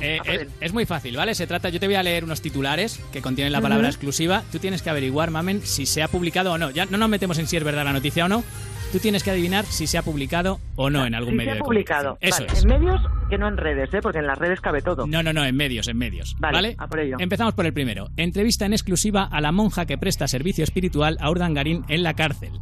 [0.01, 1.35] Eh, es, es muy fácil, ¿vale?
[1.35, 4.43] Se trata, yo te voy a leer unos titulares que contienen la palabra exclusiva.
[4.51, 6.69] Tú tienes que averiguar, mamen, si se ha publicado o no.
[6.71, 8.43] Ya no nos metemos en si es verdad la noticia o no.
[8.91, 11.59] Tú tienes que adivinar si se ha publicado o no en algún medio se de
[11.59, 12.17] ha publicado.
[12.21, 12.63] Eso Vale, es.
[12.63, 13.99] En medios, que no en redes, ¿eh?
[14.01, 15.05] porque en las redes cabe todo.
[15.05, 16.35] No, no, no, en medios, en medios.
[16.39, 16.75] Vale, ¿Vale?
[16.79, 17.17] a por ello.
[17.19, 18.09] Empezamos por el primero.
[18.17, 22.59] Entrevista en exclusiva a la monja que presta servicio espiritual a Urdangarín en la cárcel.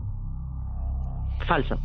[1.48, 1.80] Falso.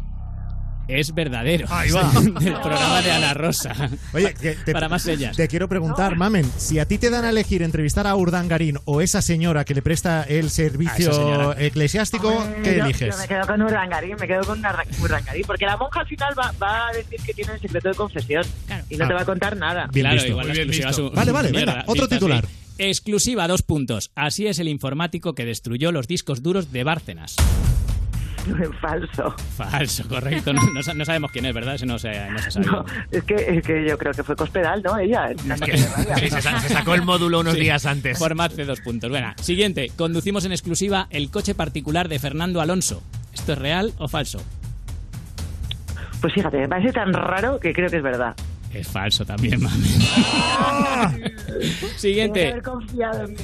[0.89, 1.67] Es verdadero.
[1.71, 2.11] Ahí va.
[2.41, 3.73] Del programa de Ana Rosa.
[4.13, 5.37] Oye, que te, Para más señas.
[5.37, 9.01] Te quiero preguntar, Mamen, si a ti te dan a elegir entrevistar a Urdangarín o
[9.01, 13.15] esa señora que le presta el servicio eclesiástico, ¿qué yo, eliges?
[13.15, 14.59] Yo me quedo con Urdangarín, me quedo con
[15.01, 17.95] Urdangarín, porque la monja al final va, va a decir que tiene el secreto de
[17.95, 18.45] confesión
[18.91, 19.09] y no Ah.
[19.09, 19.89] te va a contar nada.
[19.93, 20.53] Bien claro, visto.
[20.53, 21.11] bien visto.
[21.13, 22.45] Vale, vale, mierda, venga, otro titular.
[22.45, 22.55] así.
[22.79, 24.11] Exclusiva, dos puntos.
[24.15, 27.37] Así es el informático que destruyó los discos duros de Bárcenas.
[28.81, 29.35] Falso.
[29.57, 30.53] Falso, correcto.
[30.53, 31.77] No, no sa- no sabemos quién es, ¿verdad?
[31.77, 32.67] Ese no se, no se sabe.
[32.67, 34.99] No, es que, es que yo creo que fue Cospedal, ¿no?
[34.99, 35.31] Ella.
[35.65, 35.77] Que.
[35.79, 38.19] Sí, se, sa- se sacó el módulo unos Sí, días antes.
[38.19, 39.11] Por más de dos puntos.
[39.11, 39.91] Bueno, siguiente.
[39.97, 43.03] Conducimos en exclusiva el coche particular de Fernando Alonso.
[43.33, 44.43] ¿Esto es real o falso?
[46.21, 48.35] Pues fíjate, me parece tan raro que creo que es verdad.
[48.73, 49.87] Es falso también, mami.
[51.97, 52.51] Siguiente.
[52.53, 53.37] haber confiado en mí.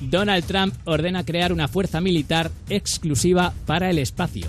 [0.00, 4.48] Donald Trump ordena crear una fuerza militar exclusiva para el espacio.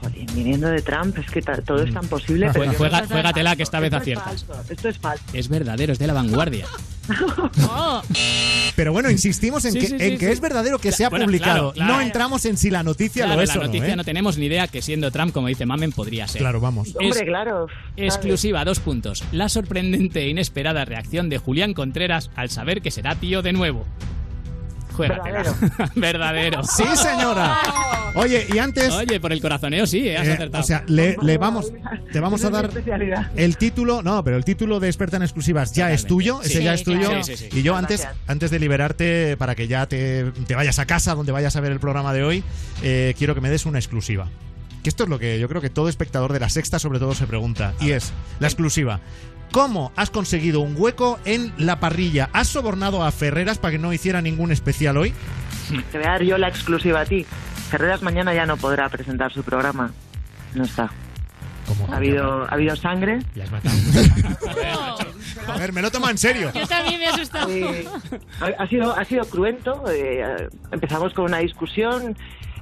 [0.00, 2.46] Joder, viniendo de Trump, es que todo es tan posible.
[2.48, 3.56] Juega- pero yo juega- juégatela, falso.
[3.56, 4.44] que esta vez Esto es aciertas.
[4.44, 5.24] falso, Esto es falso.
[5.32, 6.66] Es verdadero, es de la vanguardia.
[8.76, 10.32] Pero bueno, insistimos en Sí, que, sí, en sí, que sí.
[10.32, 11.72] es verdadero que se ha Bueno, publicado.
[11.72, 11.92] claro, claro.
[11.94, 13.64] No entramos en si la noticia Claro, lo es la o no.
[13.66, 13.96] noticia ¿eh?
[13.96, 16.40] no tenemos ni idea que siendo Trump, como dice Mamen, podría ser.
[16.40, 16.88] Claro, vamos.
[16.88, 17.66] Es- Hombre, claro.
[17.96, 19.24] Exclusiva, dos puntos.
[19.32, 23.84] La sorprendente e inesperada reacción de Julián Contreras al saber que será tío de nuevo.
[24.92, 25.54] Juégatela.
[25.94, 26.62] Verdadero.
[26.64, 27.58] Sí, señora.
[28.14, 28.92] Oye, y antes.
[28.92, 30.62] Oye, por el corazoneo sí, eh, has Eh, acertado.
[30.62, 31.72] o sea, le, le vamos,
[32.12, 32.70] te vamos a dar
[33.36, 36.50] el título, no, pero el título de experta en exclusivas ya es tuyo, Sí.
[36.52, 37.08] ese ya Sí, es tuyo.
[37.08, 37.24] claro.
[37.24, 37.58] Sí, sí, sí.
[37.58, 41.32] Y yo antes, antes de liberarte para que ya te, te vayas a casa, donde
[41.32, 42.44] vayas a ver el programa de hoy,
[42.82, 44.28] eh, quiero que me des una exclusiva.
[44.82, 47.14] Que esto es lo que yo creo que todo espectador de la sexta sobre todo
[47.14, 47.72] se pregunta.
[47.80, 49.00] y es la exclusiva.
[49.52, 52.30] ¿Cómo has conseguido un hueco en la parrilla?
[52.32, 55.12] ¿Has sobornado a Ferreras para que no hiciera ningún especial hoy?
[55.90, 57.26] Te voy a dar yo la exclusiva a ti.
[57.70, 59.90] Ferreras mañana ya no podrá presentar su programa.
[60.54, 60.90] No está.
[61.90, 63.18] Ha habido, ha habido sangre.
[65.48, 66.52] A ver, me lo toma en serio.
[66.54, 67.48] Yo también me he asustado.
[67.48, 67.64] Sí.
[68.40, 69.84] Ha, ha sido, ha sido cruento.
[69.90, 72.16] eh, empezamos con una discusión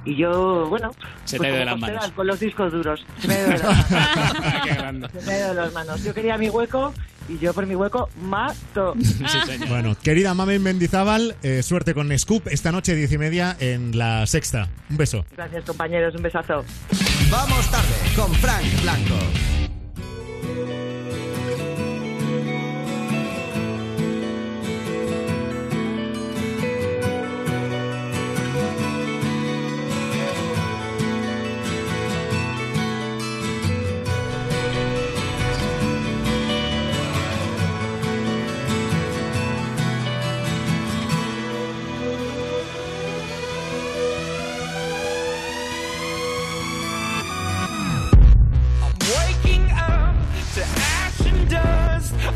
[0.05, 0.91] y yo, bueno,
[1.25, 2.11] Se te pues de como las manos.
[2.11, 3.05] con los discos duros.
[3.19, 5.11] Se me de las manos.
[5.19, 6.03] Se me ha ido de las manos.
[6.03, 6.93] Yo quería mi hueco
[7.29, 8.93] y yo por mi hueco mato.
[9.69, 14.25] Bueno, querida Mami Mendizábal, eh, suerte con Scoop esta noche diez y media en la
[14.25, 14.67] sexta.
[14.89, 15.25] Un beso.
[15.35, 16.15] Gracias, compañeros.
[16.15, 16.63] Un besazo.
[17.29, 19.15] Vamos tarde con Frank Blanco.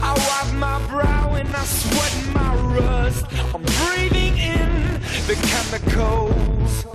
[0.02, 3.26] I wipe my brow and I sweat my rust.
[3.54, 6.86] I'm breathing in the chemicals.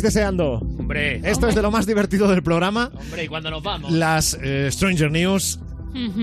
[0.00, 0.54] Estáis deseando?
[0.78, 1.20] Hombre.
[1.24, 2.90] Esto es de lo más divertido del programa.
[2.94, 3.92] Hombre, ¿y cuando nos vamos?
[3.92, 5.60] Las eh, Stranger News.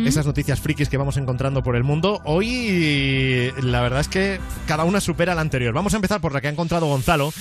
[0.05, 2.21] Esas noticias frikis que vamos encontrando por el mundo.
[2.23, 5.73] Hoy la verdad es que cada una supera a la anterior.
[5.73, 7.33] Vamos a empezar por la que ha encontrado Gonzalo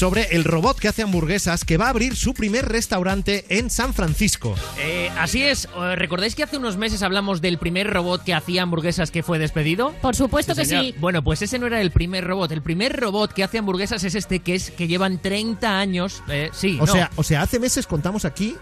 [0.00, 3.92] sobre el robot que hace hamburguesas que va a abrir su primer restaurante en San
[3.92, 4.54] Francisco.
[4.78, 5.66] Eh, así es.
[5.76, 9.38] Eh, ¿Recordáis que hace unos meses hablamos del primer robot que hacía hamburguesas que fue
[9.38, 9.92] despedido?
[10.00, 10.94] Por supuesto que sí.
[11.00, 12.50] Bueno, pues ese no era el primer robot.
[12.50, 16.22] El primer robot que hace hamburguesas es este, que es que llevan 30 años.
[16.30, 16.92] eh, sí, O no.
[16.94, 18.56] sea, o sea, hace meses contamos aquí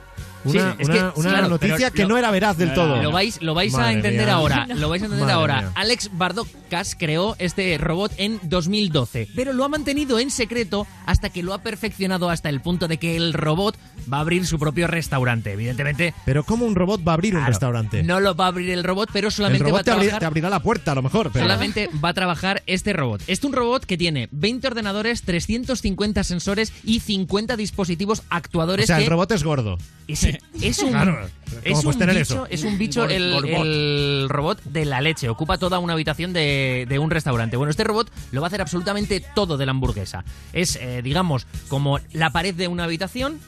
[0.48, 2.74] una, Sí, es una- que- una claro, noticia pero que lo- no era veraz del
[2.74, 3.02] todo.
[3.02, 4.34] Lo vais, lo vais a entender mía.
[4.34, 4.66] ahora.
[4.66, 5.60] Lo vais a entender Madre ahora.
[5.62, 5.72] mía.
[5.74, 11.42] Alex Bardokas creó este robot en 2012, pero lo ha mantenido en secreto hasta que
[11.42, 13.76] lo ha perfeccionado hasta el punto de que el robot
[14.12, 15.52] va a abrir su propio restaurante.
[15.52, 18.02] Evidentemente, Pero ¿cómo un robot va a abrir un restaurante?
[18.02, 20.20] no lo va a abrir el robot, pero el solamente va a te, abri- trabajar
[20.20, 21.30] te abrirá la puerta a lo mejor.
[21.32, 21.44] Pero...
[21.44, 23.22] Solamente va a trabajar este robot.
[23.26, 28.96] Es un robot que tiene 20 ordenadores, 350 sensores y 50 dispositivos actuadores O sea,
[28.98, 29.78] que el robot es gordo.
[30.06, 30.26] es,
[30.60, 32.46] es un, Claro, es ¿cómo puedes un tener bicho, eso?
[32.50, 33.50] es un bicho Gor- el, gorbot.
[33.66, 35.28] el robot de la leche.
[35.28, 37.56] Ocupa toda una habitación de, de un restaurante.
[37.56, 40.24] Bueno, este robot lo va a hacer absolutamente todo de la hamburguesa.
[40.52, 43.38] Es, eh, digamos, como la pared de una habitación.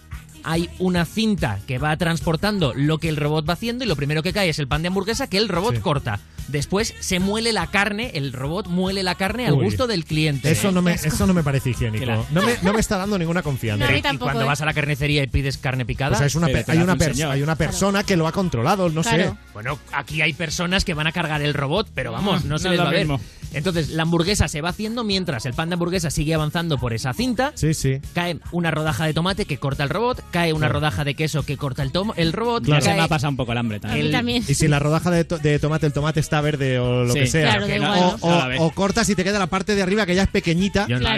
[0.45, 4.23] Hay una cinta que va transportando lo que el robot va haciendo y lo primero
[4.23, 5.81] que cae es el pan de hamburguesa que el robot Sí.
[5.81, 6.21] corta.
[6.49, 9.65] Después se muele la carne, el robot muele la carne al Uy.
[9.67, 10.51] gusto del cliente.
[10.51, 12.05] Eso no me, eso no me parece higiénico.
[12.05, 12.27] Claro.
[12.33, 13.87] No me, no me está dando ninguna confianza.
[13.97, 16.95] Y cuando vas a la carnicería y pides carne picada, Pues es una hay, una
[16.95, 19.33] un hay una persona que lo ha controlado, no sé.
[19.55, 22.65] Bueno, aquí hay personas que van a cargar el robot, pero vamos, Ah, no se
[22.65, 23.01] no les es va a ver.
[23.07, 23.21] mismo.
[23.53, 27.13] Entonces, la hamburguesa se va haciendo mientras el pan de hamburguesa sigue avanzando por esa
[27.13, 27.51] cinta.
[27.57, 27.99] Sí, sí.
[28.15, 30.75] Cae una rodaja de tomate que corta el robot, cae una Claro.
[30.75, 32.65] rodaja de queso que corta el, tomo, el robot.
[32.65, 34.45] Se cae- me ha pasado un poco el hambre también.
[34.47, 37.21] Y si la rodaja de, to- de tomate, el tomate está verde o lo Sí.
[37.21, 37.59] que sea.
[37.59, 40.29] Claro, o, o- o cortas y te queda la parte de arriba que ya es
[40.29, 40.87] pequeñita.
[40.89, 41.09] Yo no,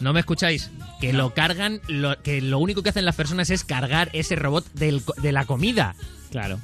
[0.00, 0.70] no me escucháis.
[1.00, 4.64] Que lo cargan, lo, que lo único que hacen las personas es cargar ese robot
[4.74, 5.94] del co- de la comida.
[6.30, 6.58] Claro.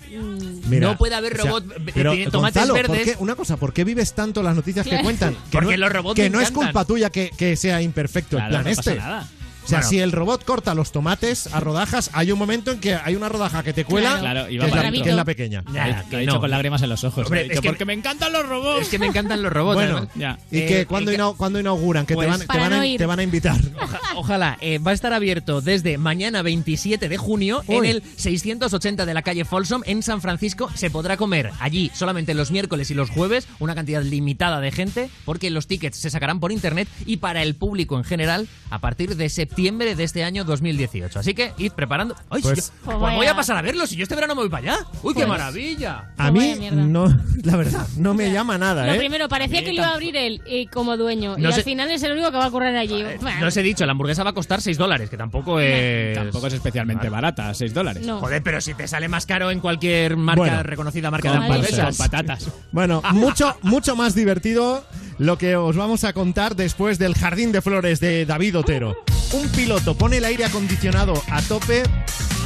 [0.69, 3.05] Mira, no puede haber o sea, robot eh, pero, tomates Gonzalo, ¿por verdes.
[3.16, 5.05] qué- una cosa, ¿por qué vives tanto las noticias que Claro.
[5.05, 5.35] cuentan?
[5.35, 8.47] Que Porque no, los robots Que no es culpa tuya que, que sea imperfecto Claro,
[8.57, 9.03] el plan no pasa este.
[9.03, 9.29] nada.
[9.69, 9.90] O sea, Bueno.
[9.90, 13.28] si el robot corta los tomates a rodajas, hay un momento en que hay una
[13.28, 15.05] rodaja que te cuela, Claro, y que, va es la, adentro.
[15.05, 15.59] que es la pequeña.
[15.66, 17.27] Ha- lo ha dicho con lágrimas en los ojos.
[17.27, 18.81] Hombre, Ha dicho, es que- porque me encantan los robots.
[18.81, 19.74] Es que me encantan los robots.
[19.74, 20.39] Bueno, ya.
[20.51, 22.07] ¿Y Eh, que cuando, cuando inauguran?
[22.07, 23.61] Que te, Pues- van, te, van a, no te van a invitar.
[23.82, 24.57] Oja- Ojalá.
[24.62, 29.20] eh, va a estar abierto desde mañana 27 de junio en el 680 de la
[29.20, 30.70] calle Folsom en San Francisco.
[30.77, 35.11] Se podrá comer allí solamente los miércoles y los jueves, una cantidad limitada de gente,
[35.27, 39.15] porque los tickets se sacarán por internet y para el público en general a partir
[39.16, 41.19] de septiembre de este año 2018.
[41.19, 42.15] Así que id preparando.
[42.31, 43.87] ¡Ay, Pues- si yo- Pues pues voy a pasar a verlo.
[43.89, 44.87] Si yo este verano me voy para allá.
[45.03, 46.13] ¡Uy, qué Pues- maravilla!
[46.17, 47.07] A mí, no,
[47.43, 48.99] la verdad, no me llama nada, Lo ¿eh?
[48.99, 51.35] primero, parecía que lo iba a abrir él eh, como dueño.
[51.37, 53.03] y No al sé- final es el único que va a correr allí.
[53.21, 56.15] Bueno, No os he dicho, la hamburguesa va a costar 6 dólares, que tampoco es...
[56.17, 58.07] Tampoco es especialmente barata, 6 dólares.
[58.07, 58.21] No.
[58.21, 60.63] Joder, pero si te sale más caro en cualquier marca, Bueno.
[60.63, 61.97] reconocida marca Con, de hamburguesas.
[61.97, 62.49] con patatas.
[62.73, 64.85] Bueno, mucho, mucho más divertido
[65.19, 68.97] lo que os vamos a contar después del Jardín de Flores de David Otero.
[69.33, 71.83] Un piloto pone el aire acondicionado a tope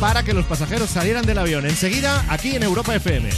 [0.00, 1.66] para que los pasajeros salieran del avión.
[1.66, 3.28] Enseguida, aquí en Europa FM.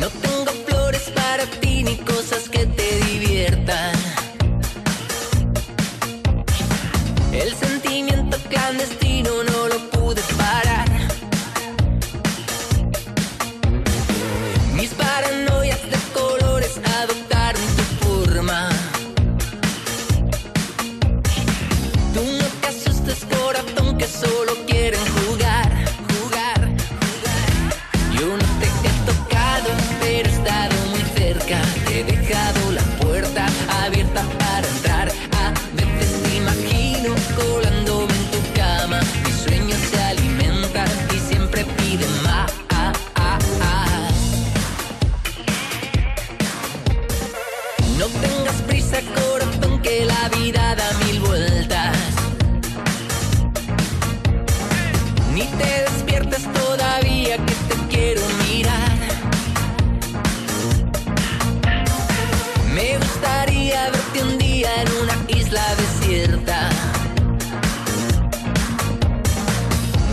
[0.00, 0.10] No
[0.66, 3.94] flores para ti ni cosas que te diviertan.
[7.32, 9.01] El sentimiento clandestino
[24.12, 25.21] solo quieren
[65.52, 66.70] isla desierta.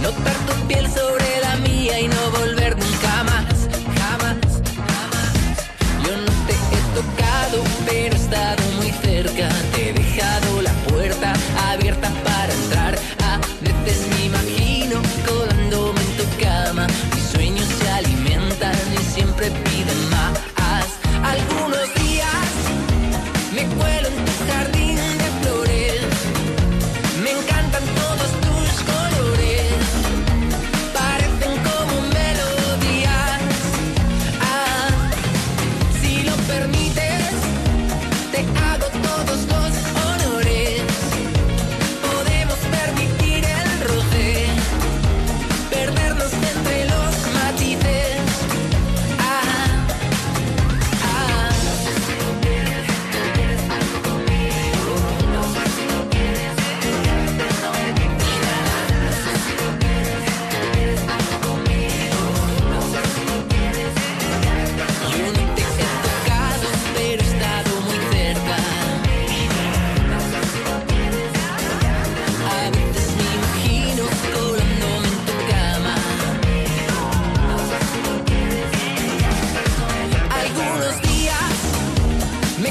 [0.02, 5.58] Notar tu piel sobre la mía y no volver nunca más, jamás, jamás.
[6.06, 9.50] Yo no te he tocado, pero he estado muy cerca.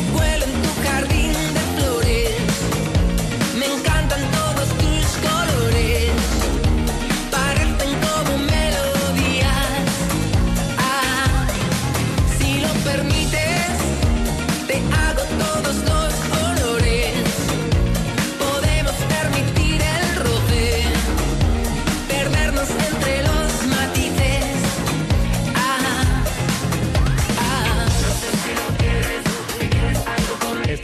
[0.00, 1.07] Me cuelo en tu jardín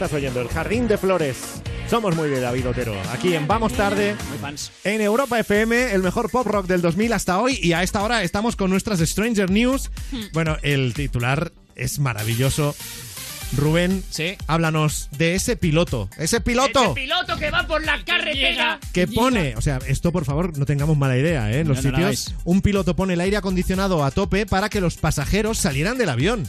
[0.05, 1.35] Estás oyendo el Jardín de Flores.
[1.89, 2.93] Somos muy de David Otero.
[3.11, 4.15] Aquí en Vamos Tarde,
[4.83, 7.57] en Europa FM, el mejor pop rock del 2000 hasta hoy.
[7.59, 9.89] Y a esta hora estamos con nuestras Stranger News.
[10.31, 12.75] Bueno, el titular es maravilloso.
[13.57, 14.03] Rubén,
[14.45, 16.07] háblanos de ese piloto.
[16.19, 18.79] Ese piloto Ese piloto que va por la carretera.
[18.93, 21.61] que pone, o sea, esto por favor no tengamos mala idea, ¿eh?
[21.61, 24.69] En los No, no, no, sitios, un piloto pone el aire acondicionado a tope para
[24.69, 26.47] que los pasajeros salieran del avión.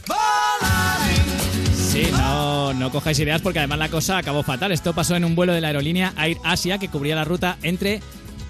[1.97, 4.71] Sí, no, no cojáis ideas porque además la cosa acabó fatal.
[4.71, 8.01] Esto pasó en un vuelo de la aerolínea Air Asia que cubría la ruta entre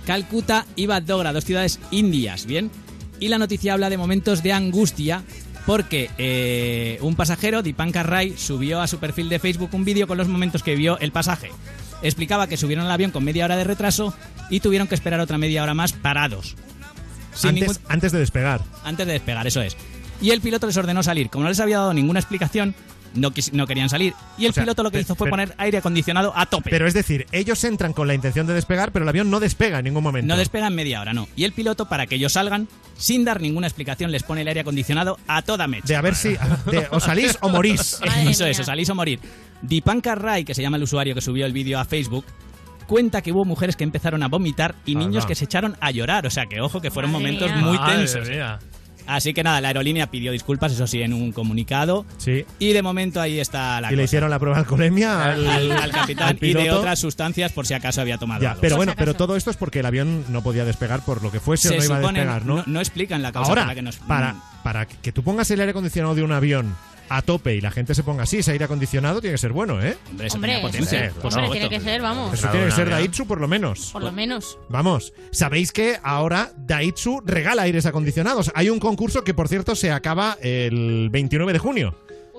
[0.06, 2.70] Calcuta y Badogra, dos ciudades indias, ¿bien?
[3.22, 5.24] Y la noticia habla de momentos de angustia
[5.66, 10.18] porque eh, un pasajero, Dipankar Rai, subió a su perfil de Facebook un vídeo con
[10.18, 11.50] los momentos que vio el pasaje.
[12.02, 14.14] Explicaba que subieron al avión con media hora de retraso
[14.50, 16.56] y tuvieron que esperar otra media hora más parados.
[17.34, 18.62] Sin Antes, ningún- antes de despegar.
[18.84, 19.78] antes de despegar, eso es.
[20.22, 21.30] Y el piloto les ordenó salir.
[21.30, 22.76] Como no les había dado ninguna explicación,
[23.16, 24.14] no, quis- no querían salir.
[24.38, 26.46] Y el O sea, piloto lo que pe- hizo fue pero- poner aire acondicionado a
[26.46, 26.70] tope.
[26.70, 29.80] Pero es decir, ellos entran con la intención de despegar, pero el avión no despega
[29.80, 30.28] en ningún momento.
[30.28, 31.28] no despega en media hora, no.
[31.36, 32.68] Y el piloto, para que ellos salgan,
[32.98, 35.88] sin dar ninguna explicación, les pone el aire acondicionado a toda mecha.
[35.88, 36.30] De a ver si
[36.72, 38.00] de o salís o morís.
[38.28, 39.20] Eso es, o salís o morir.
[39.62, 42.26] Dipankar Rai, que se llama el usuario que subió el vídeo a Facebook,
[42.86, 46.26] cuenta que hubo mujeres que empezaron a vomitar y niños que se echaron a llorar.
[46.26, 47.62] O sea que, ojo, que fueron Madre momentos mía.
[47.66, 48.30] muy Madre tensos.
[48.30, 48.60] mía.
[49.08, 52.06] Así que nada, la aerolínea pidió disculpas, eso sí, en un comunicado.
[52.18, 52.46] Sí.
[52.60, 55.72] Y de momento ahí está la Y le hicieron la prueba de alcoholemia al, al,
[55.72, 58.62] al capitán al y de otras sustancias por si acaso había tomado Ya, algo.
[58.62, 61.40] pero bueno, pero todo esto es porque el avión no podía despegar por lo que
[61.40, 62.64] fuese o se no iba supone, a despegar, ¿no?
[62.68, 63.96] no explican la causa Ahora, por la que nos...
[63.98, 66.76] para, para que tú pongas el aire acondicionado de un avión
[67.10, 69.82] a tope y la gente se ponga así, ese aire acondicionado tiene que ser bueno,
[69.82, 69.98] ¿eh?
[70.10, 71.20] Hombre, eso Hombre, tenía potencia, eso sí.
[71.22, 72.34] por Hombre, tiene que ser, vamos.
[72.34, 73.92] Eso tiene que ser Daitsu por lo menos.
[73.92, 74.58] Por lo menos.
[74.70, 78.52] Vamos, sabéis que ahora Daitsu regala aires acondicionados.
[78.56, 81.96] Hay un concurso que, por cierto, se acaba el 29 de junio.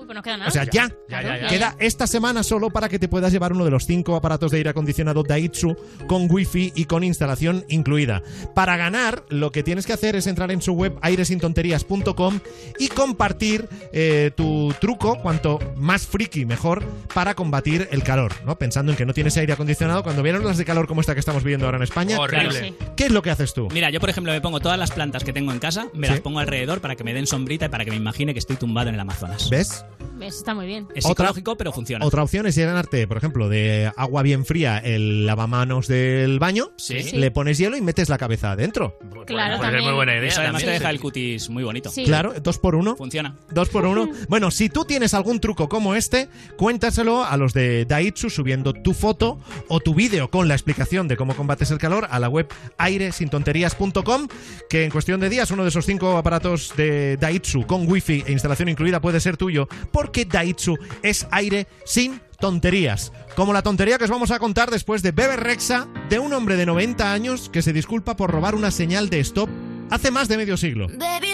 [0.09, 0.47] Pues no queda nada.
[0.49, 0.89] O sea, ya.
[1.07, 1.47] Ya, ya, ya.
[1.49, 4.57] Queda esta semana solo para que te puedas llevar uno de los cinco aparatos de
[4.57, 5.75] aire acondicionado Daitsu
[6.07, 8.23] con wifi y con instalación incluida.
[8.55, 12.39] Para ganar, lo que tienes que hacer es entrar en su web airesintonterías.com
[12.79, 16.83] y compartir eh, tu truco, cuanto más friki mejor,
[17.13, 18.57] para combatir el calor, ¿no?
[18.57, 21.19] Pensando en que no tienes aire acondicionado, cuando vienen las de calor como esta que
[21.19, 22.73] estamos viviendo ahora en España, Horrible.
[22.95, 23.67] ¿qué es lo que haces tú?
[23.71, 26.13] Mira, yo por ejemplo me pongo todas las plantas que tengo en casa, me Sí.
[26.13, 28.55] las pongo alrededor para que me den sombrita y para que me imagine que estoy
[28.55, 29.51] tumbado en el Amazonas.
[29.51, 29.85] ¿Ves?
[30.19, 30.35] ¿Ves?
[30.37, 30.87] Está muy bien.
[30.95, 32.05] Es Otra- psicológico, pero funciona.
[32.05, 37.11] Otra opción es llenarte, por ejemplo, de agua bien fría el lavamanos del baño, Sí.
[37.13, 38.97] Le pones hielo y metes la cabeza adentro.
[39.25, 39.83] Claro, ser también.
[39.85, 40.27] muy buena idea.
[40.27, 40.77] Eso además también.
[40.77, 41.89] te deja el cutis muy bonito.
[41.89, 42.03] Sí.
[42.03, 42.95] Claro, dos por uno.
[42.95, 43.35] Funciona.
[43.51, 44.09] Dos por uno.
[44.29, 48.93] Bueno, si tú tienes algún truco como este, cuéntaselo a los de Daitsu subiendo tu
[48.93, 49.39] foto
[49.69, 52.47] o tu vídeo con la explicación de cómo combates el calor a la web
[52.77, 54.27] airesintonterías.com,
[54.69, 58.31] que en cuestión de días uno de esos cinco aparatos de Daitsu con wifi e
[58.31, 63.11] instalación incluida puede ser tuyo, porque Daitsu es aire sin tonterías.
[63.35, 66.55] Como la tontería que os vamos a contar después de Bebe Rexa, de un hombre
[66.55, 69.49] de 90 años que se disculpa por robar una señal de stop
[69.89, 70.87] hace más de medio siglo.
[70.87, 71.33] Baby,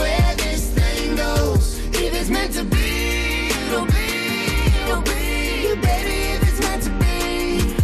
[0.00, 1.78] where this thing goes.
[1.94, 4.08] If it's meant to be, it'll be,
[4.84, 5.74] it'll be.
[5.86, 7.74] Baby, if it's meant to be.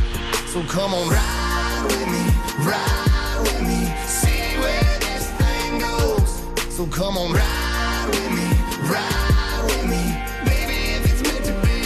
[0.53, 2.25] So come on, ride with me,
[2.71, 6.31] ride with me, see where this thing goes.
[6.77, 8.49] So come on, ride with me,
[8.93, 10.05] ride with me,
[10.49, 11.81] baby, if it's meant to be.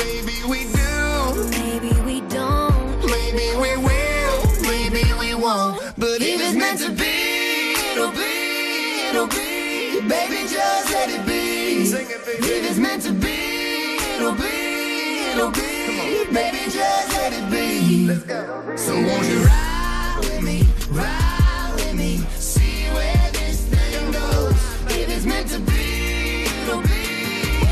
[0.00, 0.92] Maybe we do,
[1.58, 3.00] Maybe we don't.
[3.14, 5.80] maybe we will, maybe we won't.
[5.96, 7.01] But if it's meant to be,
[12.24, 12.32] be.
[12.32, 16.24] If it's meant to be, it'll be, it'll be.
[16.32, 18.06] Baby, just let it be.
[18.06, 18.76] Let's go.
[18.76, 24.52] So won't you ride with me, ride with me, see where this thing goes.
[24.96, 27.02] If it's meant to be, it'll be,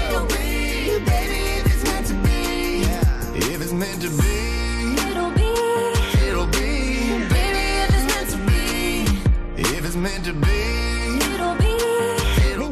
[0.09, 0.99] it'll be.
[1.05, 2.83] Baby, if it's meant to be,
[3.53, 4.37] If it's meant to be,
[5.11, 5.51] it'll be,
[6.29, 7.29] it'll be.
[7.29, 9.07] baby, if it's meant to be,
[9.57, 10.60] If it's meant to be, it'll be.
[10.60, 10.60] Meant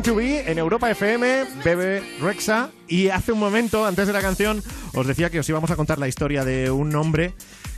[0.09, 2.71] to Be en Europa FM, Bebe Rexa.
[2.89, 4.63] Y hace un momento, antes de la canción,
[4.95, 7.35] os decía que os íbamos a contar la historia de un hombre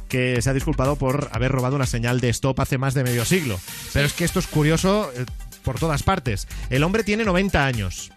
[0.08, 3.24] que se ha disculpado por haber robado una señal de stop hace más de medio
[3.24, 3.58] siglo.
[3.92, 5.24] Pero es que esto es curioso eh,
[5.64, 6.46] por todas partes.
[6.68, 8.12] El hombre tiene 90 años.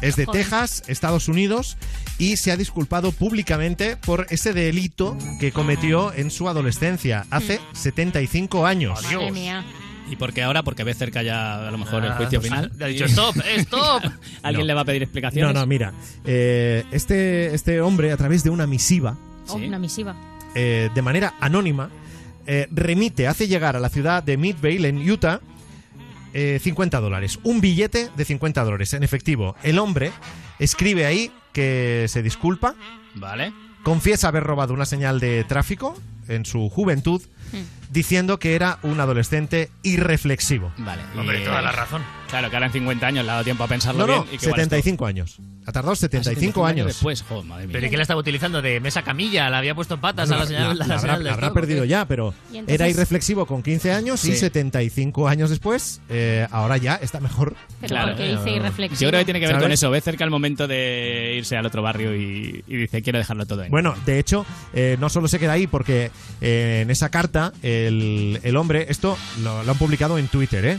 [0.00, 0.42] Es de Joder.
[0.42, 1.76] Texas, Estados Unidos,
[2.16, 8.64] y se ha disculpado públicamente por ese delito que cometió en su adolescencia, hace 75
[8.64, 9.02] años.
[9.02, 9.66] Madre mía.
[10.10, 10.62] ¿Y por qué ahora?
[10.62, 12.72] Porque ve cerca ya a lo mejor el Ah, juicio final.
[12.80, 14.02] ha dicho, "Stop, stop".
[14.42, 14.66] ¿Alguien No.
[14.68, 15.52] le va a pedir explicaciones?
[15.54, 15.92] No, no, mira.
[16.24, 19.16] eh, este, este hombre, a través de una misiva,
[19.48, 20.14] Oh, una misiva.
[20.54, 21.90] eh, de manera anónima,
[22.46, 25.40] eh, remite, hace llegar a la ciudad de Midvale, en Utah,
[26.32, 27.38] eh, 50 dólares.
[27.42, 29.56] Un billete de 50 dólares en efectivo.
[29.62, 30.12] El hombre
[30.58, 32.74] escribe ahí que se disculpa.
[33.14, 33.52] Vale.
[33.82, 35.96] Confiesa haber robado una señal de tráfico
[36.28, 37.22] en su juventud,
[37.90, 40.72] diciendo que era un adolescente irreflexivo.
[40.78, 41.02] Vale.
[41.16, 42.02] Hombre, y- toda la razón.
[42.28, 44.34] Claro, que ahora en 50 años le ha dado tiempo a pensarlo No, no, bien.
[44.34, 45.38] y que igual esto- 75 años.
[45.68, 46.86] Ha tardado 75 Ah, años.
[46.86, 47.74] después, joder, madre mía.
[47.74, 48.62] ¿Pero y qué la estaba utilizando?
[48.62, 49.50] ¿De mesa camilla?
[49.50, 51.84] ¿Le había puesto patas a la La- señal, la- la la habrá, la habrá perdido
[51.84, 54.36] ya, pero Y entonces- era irreflexivo con 15 años y Sí.
[54.38, 57.54] 75 años después, eh, ahora ya está mejor.
[57.82, 58.98] Pero ¿por qué dice irreflexivo?
[58.98, 59.90] Yo creo que tiene que ver con eso.
[59.90, 63.62] Ve cerca el momento de irse al otro barrio y, y dice, quiero dejarlo todo
[63.62, 63.70] en.
[63.70, 68.40] Bueno, de hecho, eh, no solo se queda ahí porque eh, en esa carta el,
[68.42, 70.78] el hombre, esto lo, lo han publicado en Twitter, ¿eh?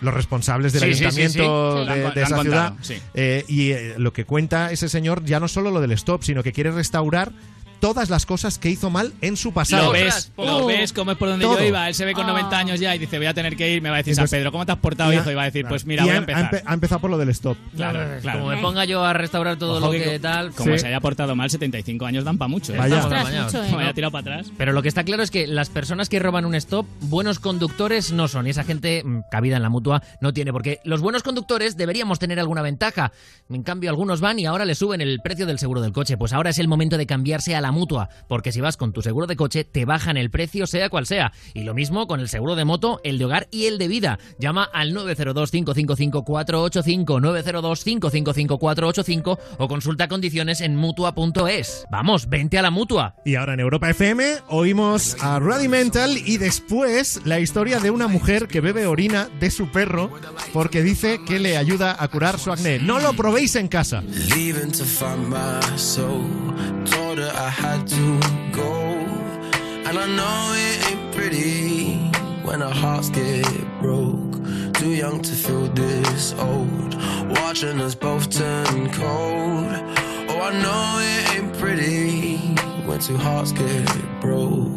[0.00, 1.92] Los responsables del Sí, ayuntamiento sí.
[1.92, 2.00] Sí.
[2.14, 2.74] de, esa ciudad.
[3.14, 6.42] eh, y eh, lo que cuenta ese señor ya no solo lo del stop, sino
[6.42, 7.32] que quiere restaurar
[7.80, 9.86] todas las cosas que hizo mal en su pasado.
[9.86, 11.58] Lo ves, lo ves como es por donde Todo.
[11.58, 11.88] yo iba.
[11.88, 13.82] Él se ve con 90 años ya y dice, voy a tener que ir.
[13.82, 15.30] Me va a decir San Pedro, ¿cómo te has portado, hijo?
[15.30, 16.50] Y va a decir, pues y mira, voy ha- a ha empezar.
[16.50, 17.56] empe- ha empezado por lo del stop.
[17.74, 18.38] Claro, claro.
[18.40, 20.52] Como me ponga yo a restaurar todo Ojo lo que tal.
[20.52, 20.78] Como Sí.
[20.80, 22.74] se haya portado mal, 75 años dan pa' mucho.
[22.74, 22.78] ¿eh?
[22.78, 23.02] Vaya.
[23.02, 23.76] Mucho, ¿eh?
[23.78, 24.52] Haya tirado para atrás.
[24.56, 28.12] Pero lo que está claro es que las personas que roban un stop, buenos conductores
[28.12, 28.46] no son.
[28.46, 30.52] Y esa gente, mm, cabida en la mutua, no tiene.
[30.52, 33.12] Porque los buenos conductores deberíamos tener alguna ventaja.
[33.48, 36.16] En cambio, algunos van y ahora le suben el precio del seguro del coche.
[36.16, 38.92] Pues ahora es el momento de cambiarse a la la mutua, porque si vas con
[38.92, 41.32] tu seguro de coche te bajan el precio sea cual sea.
[41.54, 44.18] Y lo mismo con el seguro de moto, el de hogar y el de vida.
[44.40, 51.86] Llama al 902-555-485, 902-555-485 o consulta condiciones en mutua.es.
[51.92, 53.14] Vamos, vente a la mutua.
[53.24, 58.48] Y ahora en Europa FM oímos a Rudimental y después la historia de una mujer
[58.48, 60.10] que bebe orina de su perro
[60.52, 62.80] porque dice que le ayuda a curar su acné.
[62.80, 64.02] No lo probéis en casa.
[67.20, 68.20] Her I had to
[68.52, 68.72] go.
[69.86, 71.96] And I know it ain't pretty
[72.46, 73.44] when our hearts get
[73.80, 74.34] broke.
[74.74, 76.94] Too young to feel this old.
[77.38, 79.72] Watching us both turn cold.
[80.30, 82.38] Oh, I know it ain't pretty
[82.86, 83.86] when two hearts get
[84.20, 84.70] broke.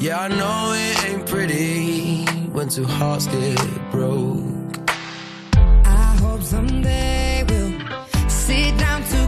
[0.00, 2.24] Yeah, I know it ain't pretty
[2.56, 4.78] when two hearts get broke.
[5.84, 9.27] I hope someday we'll sit down together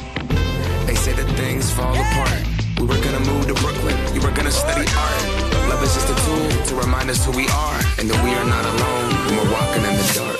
[0.87, 2.41] They say that things fall apart.
[2.79, 5.21] We were gonna move to Brooklyn, you were gonna study art.
[5.69, 8.45] Love is just a tool to remind us who we are, and that we are
[8.45, 10.39] not alone when we're walking in the dark.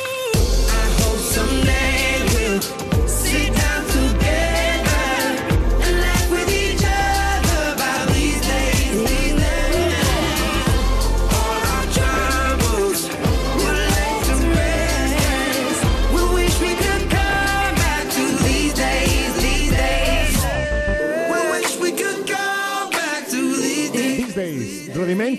[0.82, 2.01] I hope Someday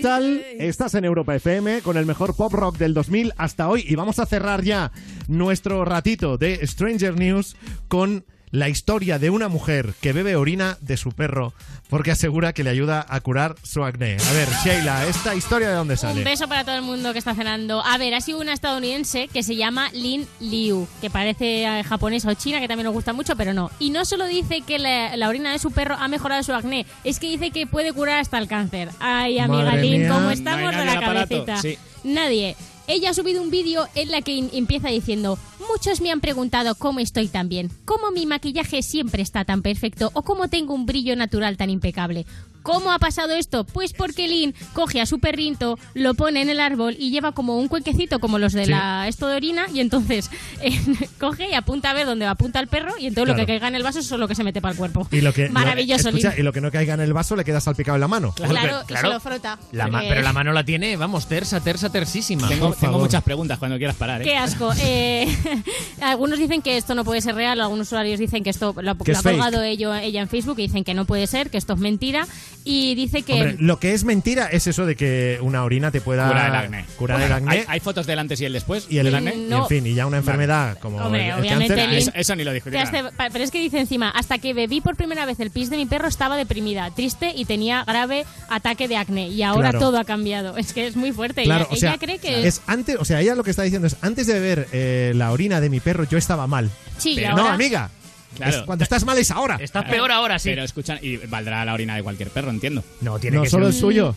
[0.03, 3.85] Rudimental, estás en Europa FM con el mejor pop rock del 2000 hasta hoy.
[3.87, 4.91] Y vamos a cerrar ya
[5.29, 7.55] nuestro ratito de Stranger News
[7.87, 11.53] con la historia de una mujer que bebe orina de su perro
[11.89, 14.15] porque asegura que le ayuda a curar su acné.
[14.29, 16.23] A ver, Sheila, ¿esta historia de dónde Un sale?
[16.23, 17.83] beso para todo el mundo que está cenando.
[17.83, 22.29] A ver, ha sido una estadounidense que se llama Lin Liu, que parece eh, japonesa
[22.29, 23.71] o china, que también nos gusta mucho, pero no.
[23.79, 26.85] Y no solo dice que la, la orina de su perro ha mejorado su acné,
[27.03, 28.89] es que dice que puede curar hasta el cáncer.
[28.99, 30.09] Ay, amiga Madre Lin, mía.
[30.09, 31.57] ¿cómo estamos de la cabecita?
[31.57, 31.77] Sí.
[32.03, 32.55] Nadie.
[32.85, 35.39] Ella ha subido un vídeo en la que empieza diciendo,
[35.69, 40.11] muchos me han preguntado cómo estoy tan bien, cómo mi maquillaje siempre está tan perfecto
[40.13, 42.25] o cómo tengo un brillo natural tan impecable.
[42.63, 43.65] ¿Cómo ha pasado esto?
[43.65, 47.57] Pues porque Lynn coge a su perrito, lo pone en el árbol y lleva como
[47.57, 48.71] un cuenquecito como los de Sí.
[48.71, 50.31] la esto de orina y entonces
[50.61, 50.79] eh,
[51.19, 53.45] coge y apunta a ver dónde apunta el perro y entonces lo Claro.
[53.45, 55.07] que caiga en el vaso es lo que se mete para el cuerpo.
[55.11, 56.39] Y lo que, Maravilloso, lo, escucha, Lynn.
[56.39, 58.31] y lo que no caiga en el vaso le queda salpicado en la mano.
[58.33, 59.59] Claro, y se lo frota.
[59.73, 62.47] La porque- pero la mano la tiene, vamos, tersa, tersa, tersísima.
[62.47, 64.21] Tengo, muchas preguntas cuando quieras parar.
[64.21, 64.25] ¿eh?
[64.25, 64.71] Qué asco.
[64.85, 65.27] Eh,
[66.01, 68.97] algunos dicen que esto no puede ser real, algunos usuarios dicen que esto lo, ha-
[68.97, 69.35] Que lo es ha fake.
[69.37, 72.27] colgado ello- ella en Facebook y dicen que no puede ser, que esto es mentira.
[72.65, 73.33] Y dice que...
[73.33, 76.55] Hombre, lo que es mentira es eso de que una orina te pueda Curar el
[76.55, 76.85] acné.
[76.97, 77.51] Curar el acné.
[77.51, 78.87] ¿Hay, hay fotos del antes y el después?
[78.89, 79.55] y el, del y acné?
[79.55, 81.93] en fin, y ya una enfermedad como Hombre, el, el obviamente cáncer.
[81.97, 82.87] Eso, eso ni lo discutirán.
[82.87, 85.69] hace- pa- Pero es que dice encima, hasta que bebí por primera vez el pis
[85.69, 89.27] de mi perro estaba deprimida, triste y tenía grave ataque de acné.
[89.27, 89.79] Y ahora Claro.
[89.79, 90.57] todo ha cambiado.
[90.63, 91.43] Es que es muy fuerte.
[91.43, 92.47] Claro, ella o sea, ella cree que...
[92.47, 95.31] es antes, o sea, ella lo que está diciendo es antes de beber eh, la
[95.33, 96.69] orina de mi perro yo estaba mal.
[96.97, 97.89] Sí, y Pero ahora- no, amiga.
[98.35, 98.57] Claro.
[98.57, 99.57] Es- cuando estás mal es ahora.
[99.59, 100.49] Estás peor ahora, sí.
[100.49, 102.83] Pero escuchan, y valdrá la orina de cualquier perro, entiendo.
[103.01, 104.15] No, tiene que ser el suyo.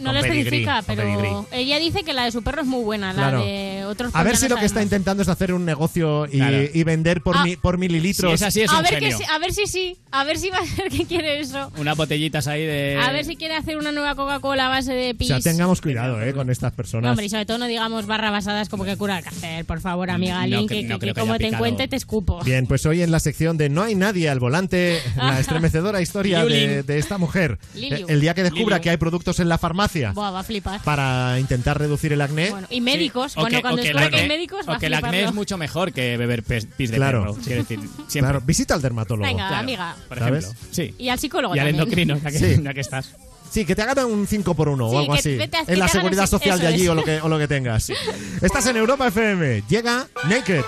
[0.00, 3.22] No lo especifica, pero ella dice que la de su perro es muy buena, la
[3.22, 3.44] Claro.
[3.44, 6.38] de otros A ver si lo no que está intentando es hacer un negocio y,
[6.38, 6.58] Claro.
[6.72, 7.44] y vender por, Ah.
[7.44, 8.30] mi- por mililitros.
[8.30, 9.26] Si es así, es a un ver, que genio.
[9.30, 11.70] a ver si sí, a ver si va a ser que quiere eso.
[11.78, 12.98] Unas botellitas ahí de...
[13.02, 15.28] A ver si quiere hacer una nueva Coca-Cola a base de O pis.
[15.28, 17.10] sea, tengamos cuidado eh, con estas No, personas.
[17.10, 20.10] hombre, y sobre todo no digamos barra basadas como que cura el cáncer, por favor,
[20.10, 22.42] amiga No Link, que, no que- creo que como te encuentre te escupo.
[22.44, 26.44] Bien, pues hoy en la sección de No hay nadie al volante, la estremecedora historia
[26.44, 27.58] de, de esta mujer.
[27.74, 28.06] Liliu.
[28.08, 28.82] El día que descubra Liliu.
[28.82, 30.80] que hay productos en la farmacia Buah, va a flipar.
[30.82, 32.50] para intentar reducir el acné.
[32.50, 34.68] Bueno, y médicos, O bueno, que- cuando o que el descubra que hay acné- médicos
[34.68, 37.34] va o a que el acné es mucho mejor que beber pis de Claro.
[37.34, 37.34] perro.
[37.62, 37.80] Decir.
[38.10, 39.26] Claro, visita al dermatólogo.
[39.28, 39.96] Venga, Claro, amiga.
[40.08, 40.44] Por ¿Sabes?
[40.44, 40.66] ejemplo.
[40.70, 40.94] Sí.
[40.98, 42.62] Y al psicólogo Y al endocrino, ya que, Sí.
[42.62, 43.14] ya que estás.
[43.50, 45.36] Sí, que te hagan un 5 por 1 Sí, o algo así.
[45.36, 47.38] vete a- que en la te seguridad social de allí o lo, que, o lo
[47.38, 47.90] que tengas.
[48.40, 49.62] Estás en Europa FM.
[49.68, 50.62] Llega Naked.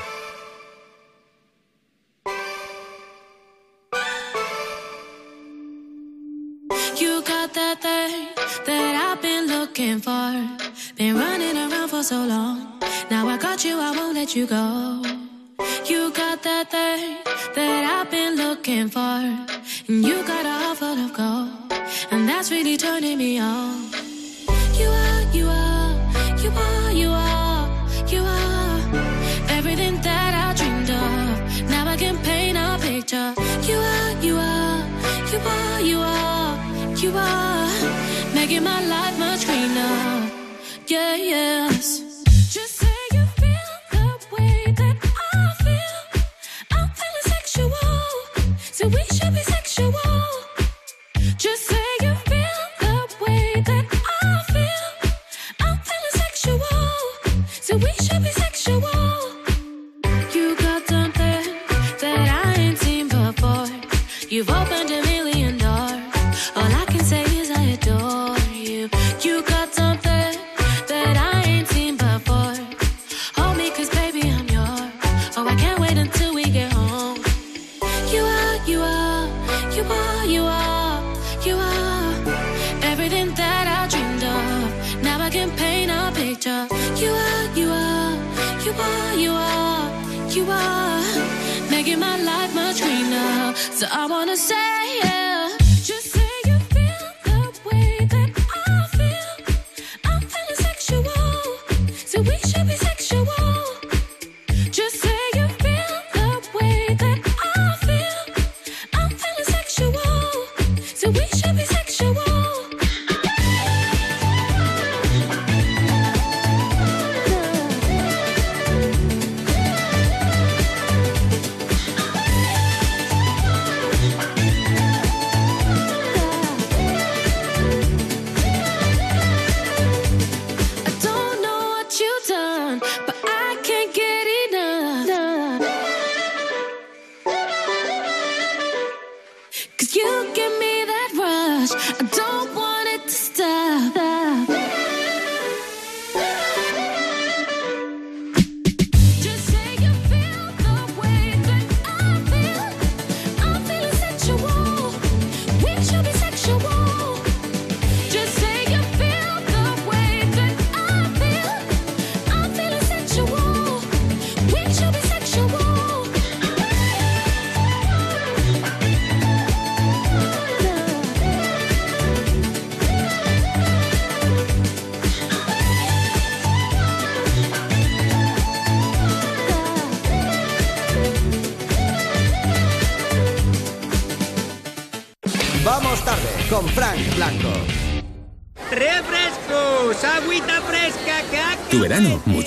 [14.36, 15.02] You go.
[15.86, 17.19] You got that thing
[17.55, 19.01] that I've been looking for.
[19.89, 21.73] And you got a heart full of gold.
[22.11, 23.90] And that's really turning me on.
[24.81, 25.93] You are, you are,
[26.43, 27.69] you are, you are,
[28.09, 28.81] you are
[29.51, 31.70] everything that I dreamed of.
[31.70, 33.35] Now I can paint a picture.
[33.70, 34.82] You are, you are,
[35.31, 40.31] you are, you are, you are making my life much greener.
[40.89, 42.03] Yeah, yes.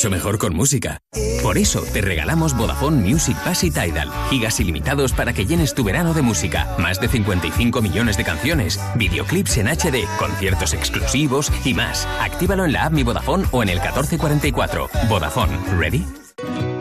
[0.09, 0.99] Mejor con música.
[1.41, 4.11] Por eso te regalamos Vodafone Music Pass y Tidal.
[4.29, 6.75] Gigas ilimitados para que llenes tu verano de música.
[6.77, 12.07] Más de 55 millones de canciones, videoclips en HD, conciertos exclusivos y más.
[12.21, 14.89] Actívalo en la app Mi Vodafone o en el 1444.
[15.09, 16.05] Vodafone, ¿ready?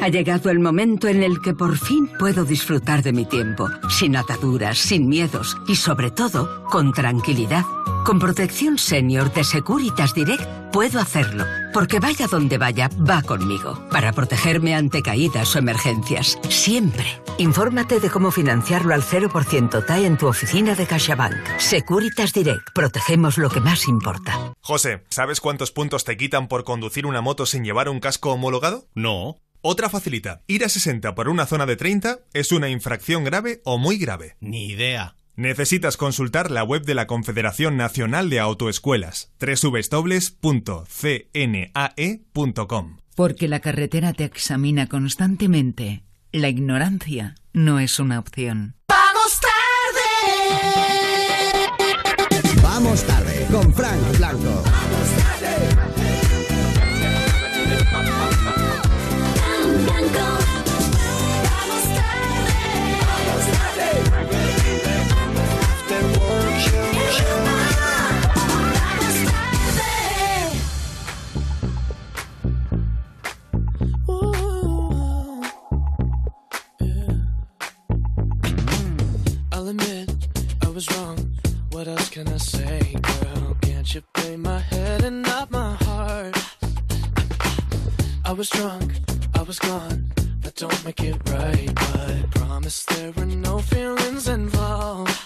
[0.00, 4.16] Ha llegado el momento en el que por fin puedo disfrutar de mi tiempo, sin
[4.16, 7.64] ataduras, sin miedos y sobre todo con tranquilidad.
[8.06, 14.12] Con protección senior de Securitas Direct puedo hacerlo, porque vaya donde vaya, va conmigo, para
[14.12, 17.04] protegerme ante caídas o emergencias, siempre.
[17.38, 21.58] Infórmate de cómo financiarlo al 0% TAE en tu oficina de CaixaBank.
[21.58, 24.54] Securitas Direct, protegemos lo que más importa.
[24.60, 28.86] José, ¿sabes cuántos puntos te quitan por conducir una moto sin llevar un casco homologado?
[28.94, 29.38] No.
[29.62, 30.42] Otra facilita.
[30.46, 34.36] Ir a 60 por una zona de 30 es una infracción grave o muy grave.
[34.38, 35.16] Ni idea.
[35.36, 40.16] Necesitas consultar la web de la Confederación Nacional de Autoescuelas, www.cnae.com.
[43.14, 46.04] Porque la carretera te examina constantemente.
[46.32, 48.76] La ignorancia no es una opción.
[48.88, 49.52] ¡Vamos tarde!
[52.62, 54.64] Vamos tarde con Frank Blanco.
[79.66, 80.28] I'll admit
[80.62, 81.18] I was wrong.
[81.72, 83.56] What else can I say, girl?
[83.62, 86.36] Can't you play my head and not my heart?
[88.24, 88.92] I was drunk,
[89.34, 90.12] I was gone.
[90.42, 95.25] That don't make it right, but I promise there were no feelings involved.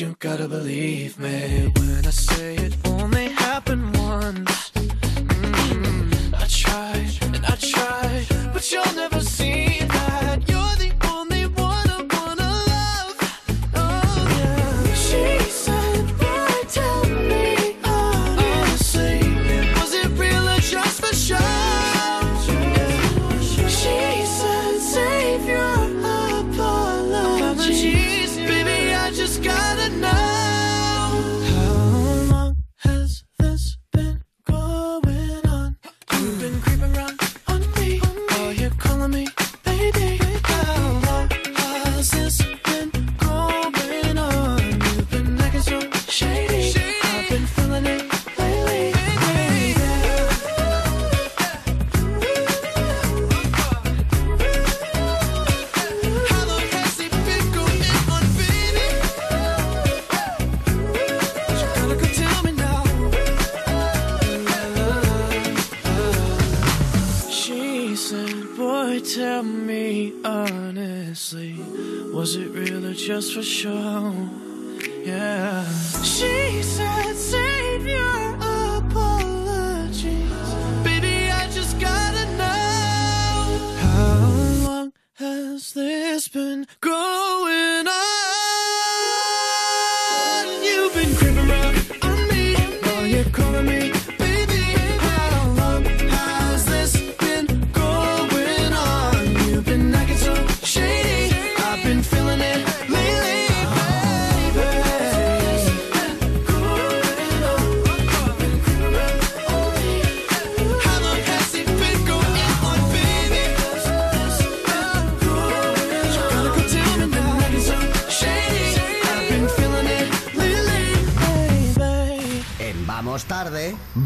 [0.00, 4.69] You gotta believe me when I say it only happened once.
[72.20, 74.14] Was it real or just for show?
[75.06, 75.64] Yeah.
[76.02, 78.34] She said, Save your
[78.76, 80.04] apologies.
[80.84, 83.74] Baby, I just gotta know.
[83.86, 87.19] How long has this been going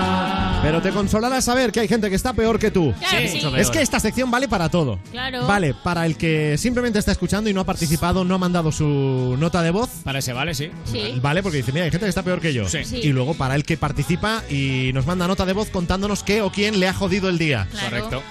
[0.62, 2.94] Pero te consolará saber que hay gente que está peor que tú.
[2.98, 3.36] Claro que Sí, sí.
[3.36, 3.60] mucho peor.
[3.60, 4.98] Es que esta sección vale para todo.
[5.12, 5.46] Claro.
[5.46, 9.36] Vale, para el que simplemente está escuchando y no ha participado, no ha mandado su
[9.38, 9.90] nota de voz.
[10.02, 10.70] Para ese vale, sí.
[10.90, 11.18] Sí.
[11.20, 12.66] Vale, porque dice, mira, hay gente que está peor que yo.
[12.66, 12.82] Sí.
[12.82, 12.96] Sí.
[13.02, 16.50] Y luego para el que participa y nos manda nota de voz contándonos qué o
[16.50, 17.68] quién le ha jodido el día.
[17.70, 17.88] Claro.
[17.90, 18.22] Correcto.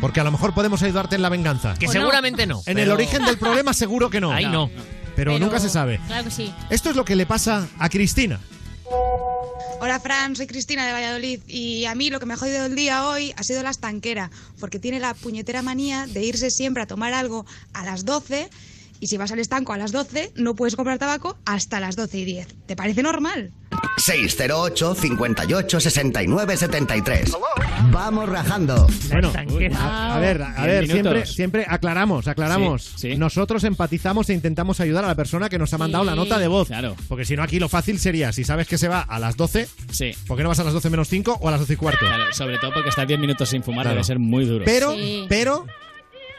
[0.00, 1.74] Porque a lo mejor podemos ayudarte en la venganza.
[1.78, 1.92] Que no.
[1.92, 2.58] seguramente no.
[2.66, 4.32] En pero- el origen del problema seguro que no.
[4.32, 4.70] Ahí no.
[5.16, 6.00] Pero, nunca se sabe.
[6.06, 6.54] Claro que sí.
[6.70, 8.40] Esto es lo que le pasa a Cristina.
[9.82, 12.74] Hola Fran, soy Cristina de Valladolid y a mí lo que me ha jodido el
[12.74, 16.86] día hoy ha sido la estanquera, porque tiene la puñetera manía de irse siempre a
[16.86, 18.50] tomar algo a las 12
[19.00, 22.18] y si vas al estanco a las 12 no puedes comprar tabaco hasta las 12
[22.18, 22.48] y 10.
[22.66, 23.52] ¿Te parece normal?
[23.96, 27.32] 608 58 69 73.
[27.90, 28.86] Vamos rajando.
[29.10, 29.32] Bueno,
[29.76, 32.82] a, a ver, a ver, siempre, siempre aclaramos, aclaramos.
[32.96, 33.16] Sí, sí.
[33.16, 36.48] Nosotros empatizamos e intentamos ayudar a la persona que nos ha mandado la nota de
[36.48, 36.68] voz.
[36.68, 36.96] Claro.
[37.08, 39.68] Porque si no, aquí lo fácil sería, si sabes que se va a las 12,
[39.90, 40.12] Sí.
[40.26, 42.06] ¿por qué no vas a las 12 menos 5 o a las 12 y cuarto?
[42.06, 43.96] Claro, sobre todo porque estar 10 minutos sin fumar Claro.
[43.96, 44.64] debe ser muy duro.
[44.64, 44.94] Pero,
[45.28, 45.66] pero,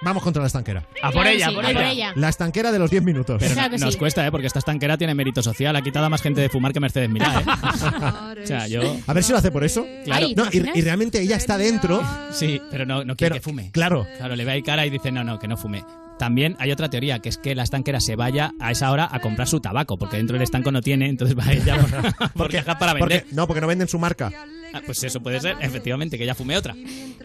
[0.01, 0.83] vamos contra la estanquera.
[1.01, 2.13] A por ella, sí, a por a por ella.
[2.15, 3.37] La estanquera de los 10 minutos.
[3.39, 4.31] Pero no- nos cuesta, ¿eh?
[4.31, 5.75] Porque esta estanquera tiene mérito social.
[5.75, 8.41] Ha quitado a más gente de fumar que Mercedes Milá, ¿eh?
[8.43, 8.81] o sea, yo...
[9.07, 9.85] A ver si lo hace por eso.
[10.05, 10.27] Claro.
[10.35, 12.01] No, y, y realmente ella está dentro.
[12.31, 13.71] Sí, pero no, no quiere Pero, que fume.
[13.71, 14.07] Claro.
[14.17, 15.83] Claro, le ve ahí cara y dice, no, no, que no fume.
[16.19, 19.19] También hay otra teoría, que es que la estanquera se vaya a esa hora a
[19.21, 22.77] comprar su tabaco, porque dentro del estanco no tiene, entonces va ella por, por viajar
[22.77, 23.21] para vender.
[23.23, 24.31] Porque- no, porque no venden su marca.
[24.73, 26.75] Ah, pues eso puede ser, efectivamente, que ella fume otra.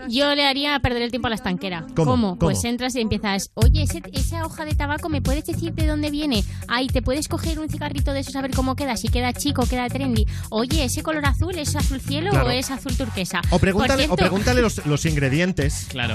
[0.09, 1.87] Yo le haría perder el tiempo a la estanquera.
[1.95, 2.13] ¿Cómo?
[2.13, 2.39] ¿Cómo?
[2.39, 6.11] Pues entras y empiezas, oye, ese- esa hoja de tabaco, ¿me puedes decir de dónde
[6.11, 6.45] viene?
[6.69, 8.97] Ay, ¿te puedes coger un cigarrito de esos a ver cómo queda?
[8.97, 10.27] Si queda chico, queda trendy.
[10.51, 12.47] Oye, ¿ese color azul es azul cielo Claro.
[12.47, 13.41] o es azul turquesa?
[13.51, 15.87] O pregúntale, cierto- o pregúntale los, los ingredientes.
[15.89, 16.15] Claro.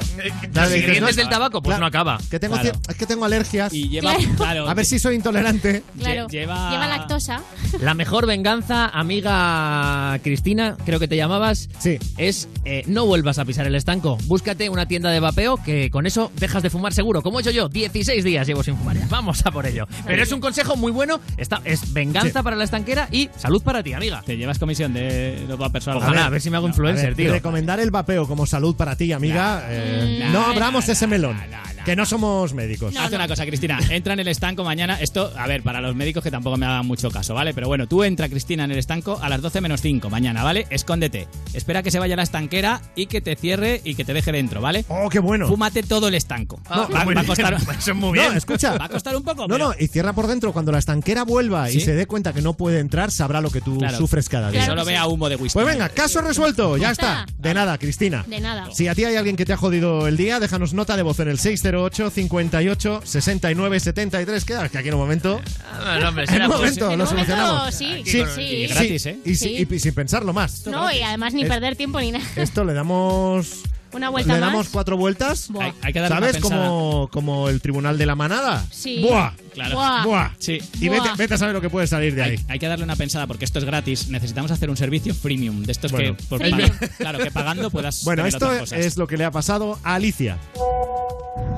[0.53, 2.17] Los ingredientes del tabaco, pues no acaba.
[2.29, 2.77] Que tengo, Claro.
[2.87, 3.73] es que tengo alergias.
[3.73, 4.35] Y lleva, Claro.
[4.35, 4.69] claro.
[4.69, 5.83] A ver si soy intolerante.
[5.97, 7.41] Claro, lleva- lleva lactosa.
[7.79, 11.69] La mejor venganza, amiga Cristina, creo que te llamabas,
[12.17, 14.17] es eh, no vuelvas a pisar el estanco.
[14.25, 17.21] Búscate una tienda de vapeo que con eso dejas de fumar seguro.
[17.21, 18.97] Como he hecho yo, 16 días llevo sin fumar.
[19.09, 19.87] Vamos a por ello.
[20.05, 21.19] Pero es un consejo muy bueno.
[21.37, 22.43] Está, es venganza Sí.
[22.43, 24.21] para la estanquera y salud para ti, amiga.
[24.25, 26.03] Te llevas comisión de los vapers o algo.
[26.03, 27.31] Ojalá, a ver si me hago influencer, A ver, tío.
[27.31, 29.65] Recomendar el vapeo como salud para ti, amiga.
[29.69, 31.37] eh, Nah, no nah, abramos ese melón.
[31.85, 32.95] que no somos médicos.
[32.95, 33.79] Haz una cosa, Cristina.
[33.89, 34.99] Entra en el estanco mañana.
[35.01, 37.53] Esto, a ver, para los médicos que tampoco me hagan mucho caso, ¿vale?
[37.55, 40.67] Pero bueno, tú entra, Cristina, en el estanco a las 12 menos 5 mañana, ¿vale?
[40.69, 41.10] Escóndete.
[41.53, 44.61] Espera que se vaya la estanquera y que te cierre y que te deje dentro,
[44.61, 44.85] ¿vale?
[44.87, 45.47] Oh, qué bueno.
[45.47, 46.61] Fúmate todo el estanco.
[46.69, 47.53] No, va, muy va a costar.
[47.77, 48.31] Eso es muy bien.
[48.31, 48.77] No, escucha.
[48.77, 49.41] Va a costar un poco.
[49.47, 50.53] No, pero- no, y cierra por dentro.
[50.53, 51.81] Cuando la estanquera vuelva y ¿Sí?
[51.81, 53.97] se dé cuenta que no puede entrar, sabrá lo que tú Claro.
[53.97, 54.65] sufres cada Que día.
[54.65, 55.53] solo vea humo de whisky.
[55.53, 56.77] Pues venga, caso resuelto.
[56.77, 57.25] Ya está.
[57.37, 58.23] De nada, Cristina.
[58.27, 58.69] De nada.
[58.73, 61.19] Si a ti hay alguien que te ha jodido el día, déjanos nota de voz
[61.19, 64.45] en el 608 58 69 73.
[64.45, 65.41] Queda que aquí en un momento.
[65.73, 67.73] Ah, no, hombre, en un momento En lo un momento, solucionamos.
[67.75, 68.41] sí, Sí, sí.
[68.41, 68.73] y Sí.
[68.73, 69.19] gratis, ¿eh?
[69.25, 70.65] Y, y- y sin pensarlo más.
[70.67, 72.25] No, y además ni Es- perder tiempo ni nada.
[72.35, 73.63] Esto le damos.
[73.93, 74.49] Una vuelta Le más.
[74.51, 75.49] damos cuatro vueltas.
[75.49, 75.65] Buah.
[75.65, 76.41] Hay- hay que darle una ¿Sabes?
[76.41, 76.65] pensada.
[76.65, 78.65] Como, como el tribunal de la manada.
[78.71, 79.01] Sí.
[79.01, 79.31] ¡Buah!
[79.53, 79.75] Claro.
[79.75, 80.05] Buah.
[80.05, 80.29] ¡Buah!
[80.39, 80.59] Sí.
[80.79, 81.01] Y Buah.
[81.03, 82.31] vete, vete a saber lo que puede salir de ahí.
[82.37, 84.07] Hay, hay que darle una pensada porque esto es gratis.
[84.07, 86.15] Necesitamos hacer un servicio freemium de estos Bueno.
[86.15, 86.69] que, por Freemium.
[86.69, 88.01] pa- claro, que pagando puedas.
[88.05, 88.79] Bueno, tener esto otras cosas.
[88.79, 90.37] es lo que le ha pasado a Alicia.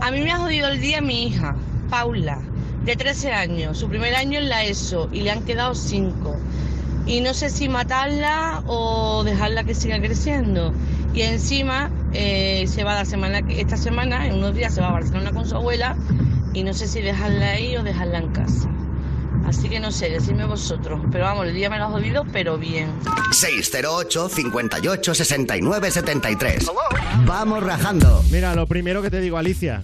[0.01, 1.55] A mí me ha jodido el día mi hija,
[1.91, 2.39] Paula,
[2.83, 6.35] de 13 años, su primer año en la ESO y le han quedado 5.
[7.05, 10.73] Y no sé si matarla o dejarla que siga creciendo.
[11.13, 14.93] Y encima eh, se va la semana, esta semana, en unos días se va a
[14.93, 15.95] Barcelona con su abuela
[16.53, 18.69] y no sé si dejarla ahí o dejarla en casa.
[19.45, 21.01] Así que no sé, decidme vosotros.
[21.11, 22.89] Pero vamos, el día me lo ha jodido, pero bien.
[23.31, 26.71] 608 58 69 73.
[27.25, 28.23] Vamos rajando.
[28.31, 29.81] Mira, lo primero que te digo, Alicia.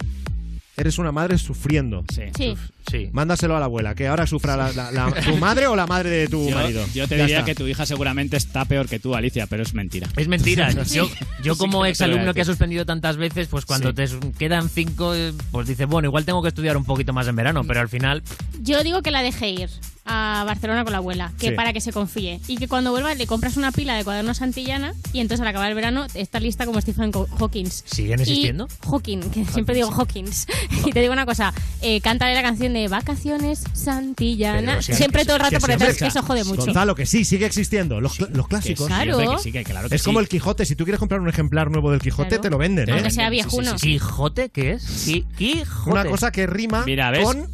[0.79, 2.03] Eres una madre sufriendo.
[2.13, 2.23] Sí.
[2.35, 2.55] Sí.
[2.89, 3.09] Sí.
[3.11, 6.09] Mándaselo a la abuela, que ahora sufra la, la- la- tu madre o la madre
[6.09, 6.83] de tu Yo, marido.
[6.93, 7.45] yo te Ya diría está.
[7.45, 10.07] que tu hija seguramente está peor que tú, Alicia, pero es mentira.
[10.17, 10.69] Es mentira.
[10.85, 10.95] Sí.
[10.95, 11.09] Yo,
[11.43, 13.47] yo Sí, como que no te lo voy a exalumno que ha suspendido tantas veces,
[13.47, 13.95] pues cuando Sí.
[13.95, 17.35] te quedan cinco, eh, pues dices, bueno, igual tengo que estudiar un poquito más en
[17.35, 18.23] verano, pero al final...
[18.61, 19.69] Yo digo que la deje ir
[20.09, 21.53] a Barcelona con la abuela, que Sí.
[21.55, 22.41] para que se confíe.
[22.47, 25.69] Y que cuando vuelva le compras una pila de cuadernos Santillana y entonces al acabar
[25.69, 27.83] el verano está lista como Stephen Hawkins.
[27.85, 28.67] ¿Siguen existiendo?
[28.83, 30.47] Y Hawking, que siempre digo Hawkins.
[30.85, 34.81] y te digo una cosa, eh, cántale la canción de Vacaciones Santillana.
[34.81, 36.65] Si- siempre todo el rato que por detrás, que eso jode mucho.
[36.65, 38.01] Gonzalo, que sí, sigue existiendo.
[38.01, 38.87] Los, los clásicos.
[38.87, 39.17] Claro.
[39.17, 40.05] hombre, que sí, que claro que es sí.
[40.05, 40.65] como el Quijote.
[40.65, 42.41] Si tú quieres comprar un ejemplar nuevo del Quijote, Claro.
[42.41, 42.93] te lo venden, ¿eh?
[42.93, 43.75] Aunque sea viejuno.
[43.75, 45.07] ¿Quijote qué es?
[45.07, 45.91] Qui- Quijote.
[45.91, 47.47] Una cosa que rima Mira, con.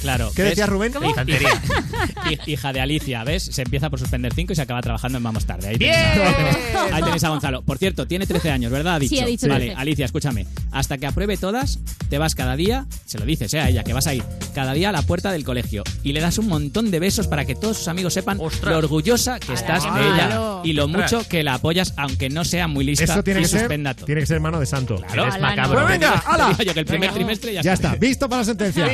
[0.00, 0.30] Claro.
[0.34, 0.50] ¿Qué ¿ves?
[0.50, 0.92] decía Rubén?
[0.92, 1.08] ¿Cómo?
[1.08, 1.48] Infantería.
[2.24, 3.42] Hij- Hija de Alicia, ¿ves?
[3.44, 5.68] Se empieza por suspender 5 y se acaba trabajando en Vamos Tarde.
[5.68, 5.94] Ahí ¡Bien!
[6.36, 7.62] tenéis, a, ahí tenéis a Gonzalo.
[7.62, 8.96] Por cierto, tiene 13 años, ¿verdad?
[8.96, 9.14] Ha dicho.
[9.14, 9.80] Sí, ha dicho Vale, 13.
[9.80, 10.46] Alicia, escúchame.
[10.72, 11.78] Hasta que apruebe todas,
[12.08, 14.22] te vas cada día, se lo dices eh, a ella, que vas a ir
[14.54, 17.44] cada día a la puerta del colegio y le das un montón de besos para
[17.44, 18.72] que todos sus amigos sepan Ostras.
[18.72, 22.68] lo orgullosa que estás de ella y lo mucho que la apoyas, aunque no sea
[22.68, 24.06] muy lista Eso tiene y que, ser, suspenda todo.
[24.06, 24.96] tiene que ser mano de santo.
[24.96, 25.32] Claro.
[25.32, 25.80] Ala, macabro.
[25.86, 26.22] Pues venga,
[26.64, 27.14] yo que el primer Venga.
[27.14, 27.88] trimestre ya, Ya está.
[27.94, 28.86] está, visto para la sentencia.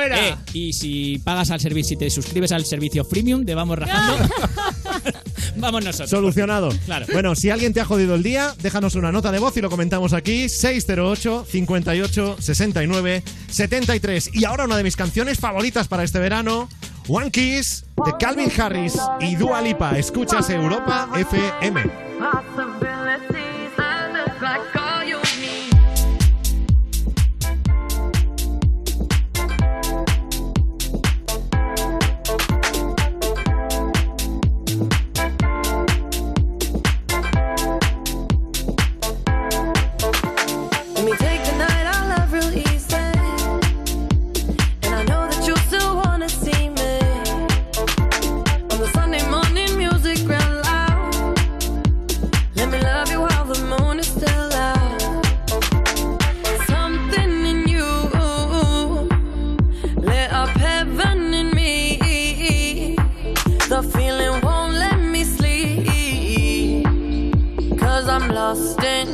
[0.00, 4.28] Eh, y si pagas al servicio, si te suscribes al servicio freemium de Vamos Rajando,
[5.56, 6.10] vamos nosotros.
[6.10, 6.70] Solucionado.
[6.84, 7.06] Claro.
[7.12, 9.70] Bueno, si alguien te ha jodido el día, déjanos una nota de voz y lo
[9.70, 10.48] comentamos aquí.
[10.48, 14.30] 608 58 69 73.
[14.34, 16.68] Y ahora una de mis canciones favoritas para este verano.
[17.06, 19.98] One Kiss de Calvin Harris y Dua Lipa.
[19.98, 21.82] Escuchas Europa FM.
[68.14, 69.08] I'm lost in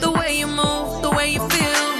[0.00, 1.93] the way you move, the way you feel.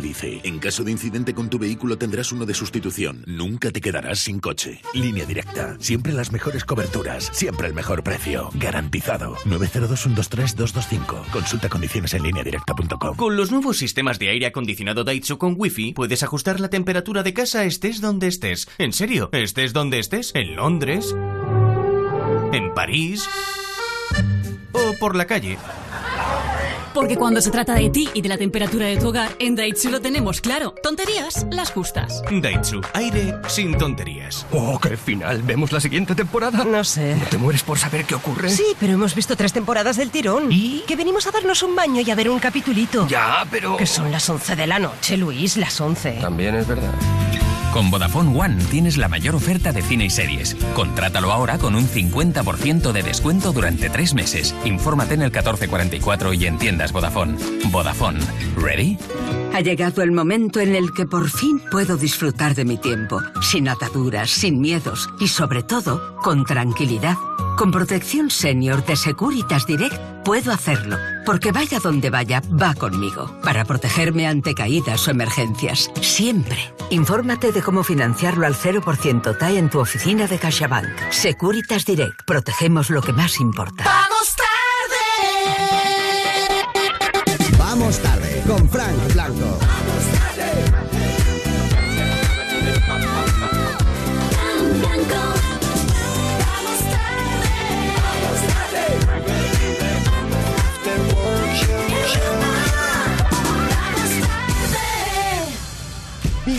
[0.00, 3.24] Dice, en caso de incidente con tu vehículo tendrás uno de sustitución.
[3.26, 4.80] Nunca te quedarás sin coche.
[4.94, 5.76] Línea directa.
[5.78, 7.30] Siempre las mejores coberturas.
[7.32, 8.50] Siempre el mejor precio.
[8.54, 9.36] Garantizado.
[9.44, 11.30] 902-123-225.
[11.30, 13.16] Consulta condiciones en línea directa.com.
[13.16, 17.34] Con los nuevos sistemas de aire acondicionado Daitsu con Wi-Fi, puedes ajustar la temperatura de
[17.34, 18.68] casa estés donde estés.
[18.78, 20.32] En serio, estés donde estés.
[20.34, 21.14] En Londres.
[22.52, 23.28] En París.
[24.72, 25.58] O por la calle.
[26.94, 29.90] Porque cuando se trata de ti y de la temperatura de tu hogar, en Daitsu
[29.90, 30.74] lo tenemos claro.
[30.82, 32.22] Tonterías, las justas.
[32.30, 34.46] Daitsu, aire sin tonterías.
[34.52, 35.42] Oh, qué final.
[35.42, 36.64] ¿Vemos la siguiente temporada?
[36.64, 37.16] No sé.
[37.16, 38.48] ¿No te mueres por saber qué ocurre?
[38.48, 40.52] Sí, pero hemos visto tres temporadas del tirón.
[40.52, 40.84] ¿Y?
[40.86, 43.06] Que venimos a darnos un baño y a ver un capitulito.
[43.08, 43.76] Ya, pero...
[43.76, 46.18] Que son las 11 de la noche, Luis, las 11.
[46.20, 46.94] También es verdad.
[47.74, 50.54] Con Vodafone One tienes la mayor oferta de cine y series.
[50.76, 54.54] Contrátalo ahora con un 50% de descuento durante tres meses.
[54.64, 57.36] Infórmate en el 1444 y en tiendas Vodafone.
[57.72, 58.20] Vodafone.
[58.56, 58.96] ¿Ready?
[59.54, 63.68] Ha llegado el momento en el que por fin puedo disfrutar de mi tiempo, sin
[63.68, 67.16] ataduras, sin miedos y sobre todo con tranquilidad.
[67.56, 69.94] Con protección senior de Securitas Direct
[70.24, 76.58] puedo hacerlo, porque vaya donde vaya, va conmigo, para protegerme ante caídas o emergencias, siempre.
[76.90, 80.88] Infórmate de cómo financiarlo al 0% TAE en tu oficina de Caixabank.
[81.10, 83.84] Securitas Direct, protegemos lo que más importa.
[83.84, 84.54] ¡Vamos tarde!
[87.56, 89.58] Vamos tarde, con Frank Blanco.
[89.60, 90.64] Vamos tarde.
[94.80, 95.33] Frank Blanco.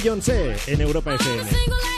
[0.06, 1.94] Beyoncé en Europa FM.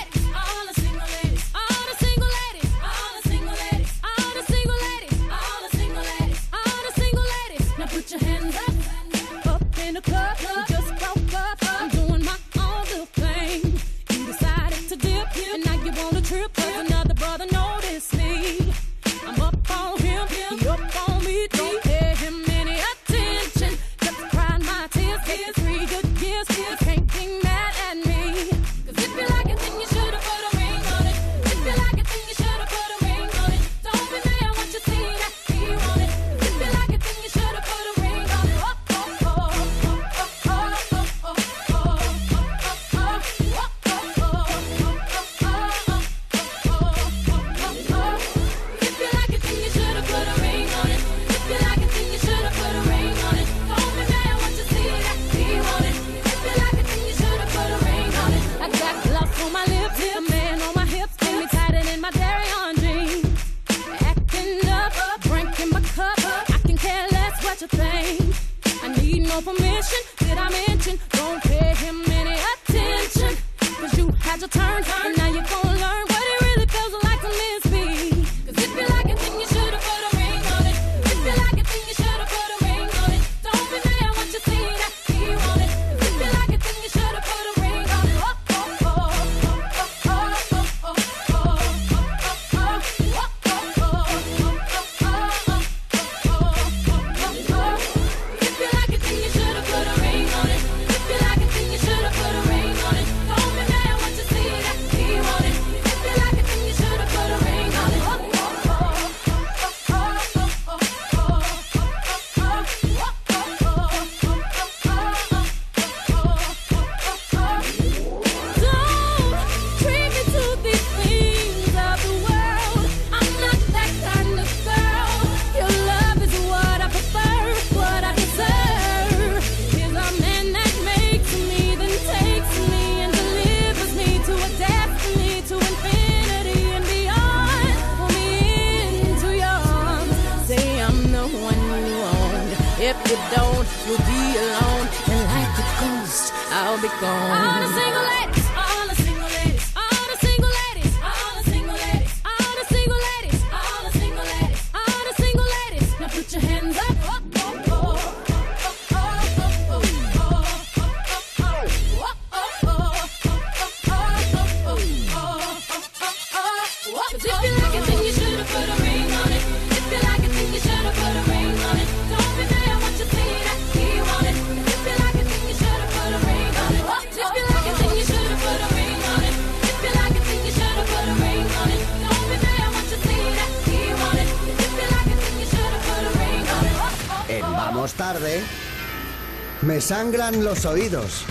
[189.82, 191.26] Sangran los oídos.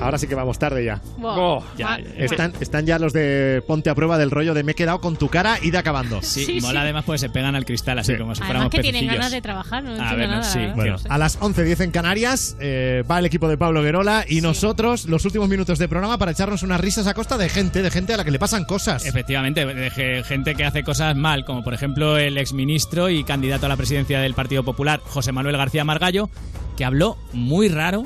[0.00, 1.00] Ahora sí que vamos tarde ya.
[1.22, 2.24] Oh, ya, ya.
[2.24, 5.16] Están, están ya los de Ponte a prueba del rollo de me he quedado con
[5.16, 6.22] tu cara y de acabando.
[6.22, 6.84] Sí, Sí, mola sí.
[6.84, 9.42] además porque se pegan al cristal así como si Además fuéramos que tienen ganas de
[9.42, 10.42] trabajar, no A entiendo ver, nada.
[10.42, 10.60] sí.
[10.74, 15.04] Bueno, a las 11.10 en Canarias eh, va el equipo de Pablo Guerola y nosotros
[15.04, 18.14] los últimos minutos de programa para echarnos unas risas a costa de gente, de gente
[18.14, 19.04] a la que le pasan cosas.
[19.04, 23.66] Efectivamente, de ge- gente que hace cosas mal, como por ejemplo el exministro y candidato
[23.66, 26.30] a la presidencia del Partido Popular, José Manuel García Margallo,
[26.76, 28.04] que habló muy raro,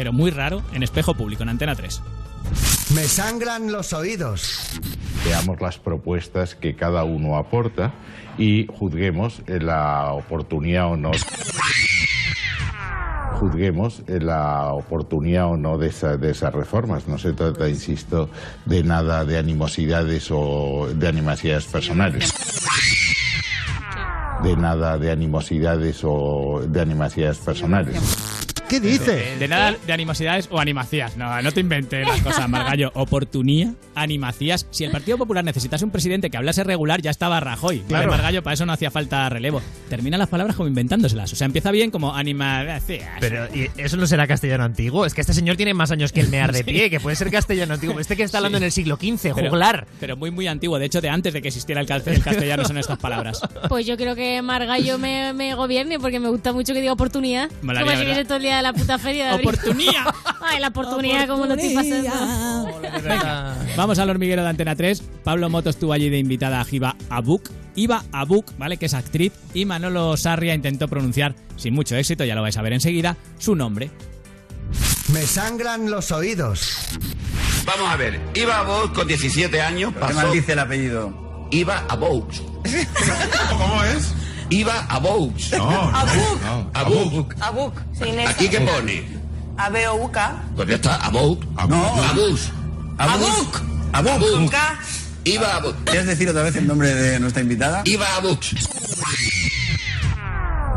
[0.00, 2.00] pero muy raro, en espejo público, en Antena 3.
[2.94, 4.80] Me sangran los oídos.
[5.26, 7.92] Veamos las propuestas que cada uno aporta
[8.38, 11.10] y juzguemos eh, la oportunidad o no.
[13.34, 17.06] Juzguemos eh, la oportunidad o no de, esa- de esas reformas.
[17.06, 18.30] No se trata, insisto,
[18.64, 22.32] de nada de animosidades o de animosidades personales.
[24.42, 28.00] De nada de animosidades o de animosidades personales.
[28.70, 29.36] ¿Qué dice?
[29.36, 31.16] De nada de animosidades o animacías.
[31.16, 32.92] No, no te inventes las cosas, Margallo.
[32.94, 34.66] Oportunía, animacías.
[34.70, 37.78] Si el Partido Popular necesitase un presidente que hablase regular, ya estaba Rajoy.
[37.78, 38.10] Vale, Claro.
[38.12, 39.60] Margallo, para eso no hacía falta relevo.
[39.88, 41.32] Termina las palabras como inventándoselas.
[41.32, 43.10] O sea, empieza bien como animacías.
[43.18, 45.04] Pero ¿y eso no será castellano antiguo.
[45.04, 47.30] Es que este señor tiene más años que el mear de pie, que puede ser
[47.32, 47.98] castellano antiguo.
[47.98, 49.86] Este que está hablando en el siglo XV, Pero- juglar.
[49.98, 50.78] Pero muy, muy antiguo.
[50.78, 53.40] De hecho, de antes de que existiera el, castellano son estas palabras.
[53.68, 57.50] Pues yo creo que Margallo me, me gobierne porque me gusta mucho que diga oportunidad.
[57.62, 59.48] Molaría, como si todo el día de la puta feria de abril.
[59.48, 60.14] ¡Oportunidad!
[60.42, 62.66] Ay, la oportunidad, como lo estoy pasando.
[63.02, 65.02] Venga, vamos al hormiguero de Antena 3.
[65.24, 67.50] Pablo Moto estuvo allí de invitada a Giva Abuk.
[67.76, 68.76] Iva Abuk, ¿vale?
[68.76, 69.32] Que es actriz.
[69.54, 73.54] Y Manolo Sarria intentó pronunciar, sin mucho éxito, ya lo vais a ver enseguida, su
[73.54, 73.90] nombre.
[75.12, 76.76] Me sangran los oídos.
[77.64, 79.92] Vamos a ver, iba a Vox con 17 años.
[79.92, 81.48] ¿Qué pasó- maldice el apellido?
[81.50, 82.42] Iba a Vox.
[83.50, 84.14] ¿Cómo es?
[84.50, 85.50] Iba a Vox.
[85.56, 86.42] No, a no, Vox.
[86.42, 86.70] no.
[86.74, 87.80] A Vox.
[88.00, 88.30] A esa.
[88.30, 89.04] ¿Aquí qué pone?
[89.56, 90.42] A B O U K.
[90.56, 91.46] Pues ya está, a Vox.
[91.68, 91.84] No.
[91.84, 92.50] A Vox.
[92.98, 93.62] A Vox.
[93.92, 94.54] A Vox.
[95.24, 95.76] Iba a Vox.
[95.84, 97.82] ¿Quieres decir otra vez el nombre de nuestra invitada?
[97.84, 98.54] Iba a Vox.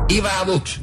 [0.09, 0.79] Iba a Vox.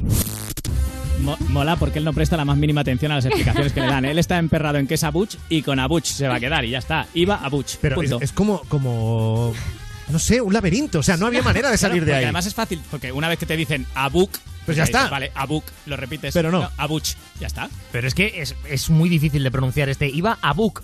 [1.21, 3.87] Mo- mola porque él no presta la más mínima atención a las explicaciones que le
[3.87, 4.05] dan.
[4.05, 6.71] Él está emperrado en que es Abuch y con Abuch se va a quedar y
[6.71, 7.05] ya está.
[7.13, 7.75] Iba Abuch.
[7.79, 9.53] Pero es, es como, como.
[10.11, 10.99] No sé, un laberinto.
[10.99, 12.23] O sea, no había manera de Claro, salir de ahí.
[12.25, 15.07] Además es fácil, porque una vez que te dicen Abuk, Pues ya está.
[15.09, 16.33] Vale, Abuk, lo repites.
[16.33, 16.69] Pero no.
[16.77, 17.69] Abuch, ya está.
[17.91, 20.07] Pero es que es, es muy difícil de pronunciar este.
[20.07, 20.83] Iba a book.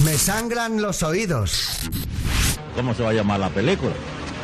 [0.05, 1.69] Me sangran los oídos.
[2.75, 3.93] ¿Cómo se va a llamar la película?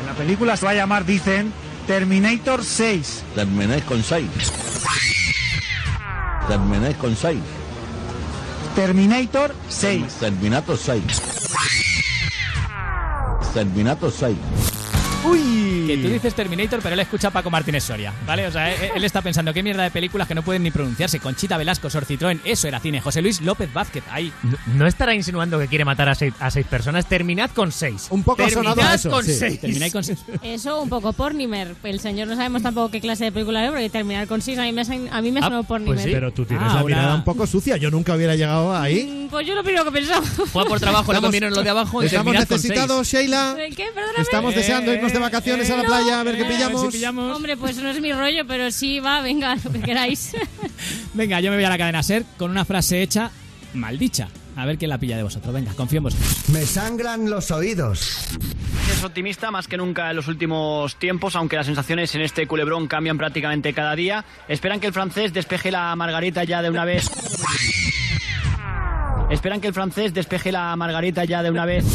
[0.05, 1.51] La película se va a llamar, dicen,
[1.87, 3.23] Terminator 6.
[3.35, 4.23] Terminé con 6.
[6.49, 7.37] Terminé con 6.
[8.73, 10.13] Terminator 6.
[10.15, 11.03] Terminator 6.
[13.53, 14.35] Terminator 6.
[15.25, 15.83] Uy.
[15.87, 18.45] Que tú dices Terminator, pero él escucha a Paco Martínez Soria, ¿vale?
[18.47, 21.19] O sea, él, él está pensando qué mierda de películas que no pueden ni pronunciarse.
[21.19, 23.01] Conchita Velasco, Sor Citroën, eso era cine.
[23.01, 24.31] José Luis López Vázquez, ahí.
[24.43, 27.07] No, no estará insinuando que quiere matar a seis, a seis personas.
[27.07, 28.07] Terminad con seis.
[28.11, 29.33] Un poco Terminad sonado eso, con sí.
[29.33, 29.59] seis.
[29.59, 30.03] Termináis con
[30.43, 31.75] Eso un poco Pornimer.
[31.83, 34.63] El señor no sabemos tampoco qué clase de película es, porque terminar con 6 a
[34.63, 34.81] mí me,
[35.11, 35.95] a mí me Ah, sonado Pornimer.
[35.95, 36.11] pues sí.
[36.13, 37.77] Pero tú tienes Ah, la una- mirada un poco sucia.
[37.77, 39.25] Yo nunca hubiera llegado ahí.
[39.25, 40.21] Mm, Pues yo lo primero que pensaba.
[40.21, 43.55] Fue por trabajo, le Estamos- comieron lo de abajo y Estamos terminad necesitados, Sheila.
[43.59, 43.85] ¿El qué?
[43.93, 44.21] Perdóname.
[44.21, 47.35] Estamos deseando irnos de vacaciones a la playa a ver qué pillamos.
[47.35, 50.35] Hombre, pues no es mi rollo, pero sí, va, venga, lo que queráis.
[51.13, 53.31] Venga, yo me voy a la cadena Ser con una frase hecha
[53.73, 54.29] maldicha.
[54.55, 55.53] A ver quién la pilla de vosotros.
[55.53, 56.49] Venga, confío en vosotros.
[56.49, 58.27] Me sangran los oídos.
[58.91, 62.87] Es optimista más que nunca en los últimos tiempos, aunque las sensaciones en este culebrón
[62.87, 64.25] cambian prácticamente cada día.
[64.47, 67.09] Esperan que el francés despeje la margarita ya de una vez.
[69.29, 71.85] Esperan que el francés despeje la margarita ya de una vez.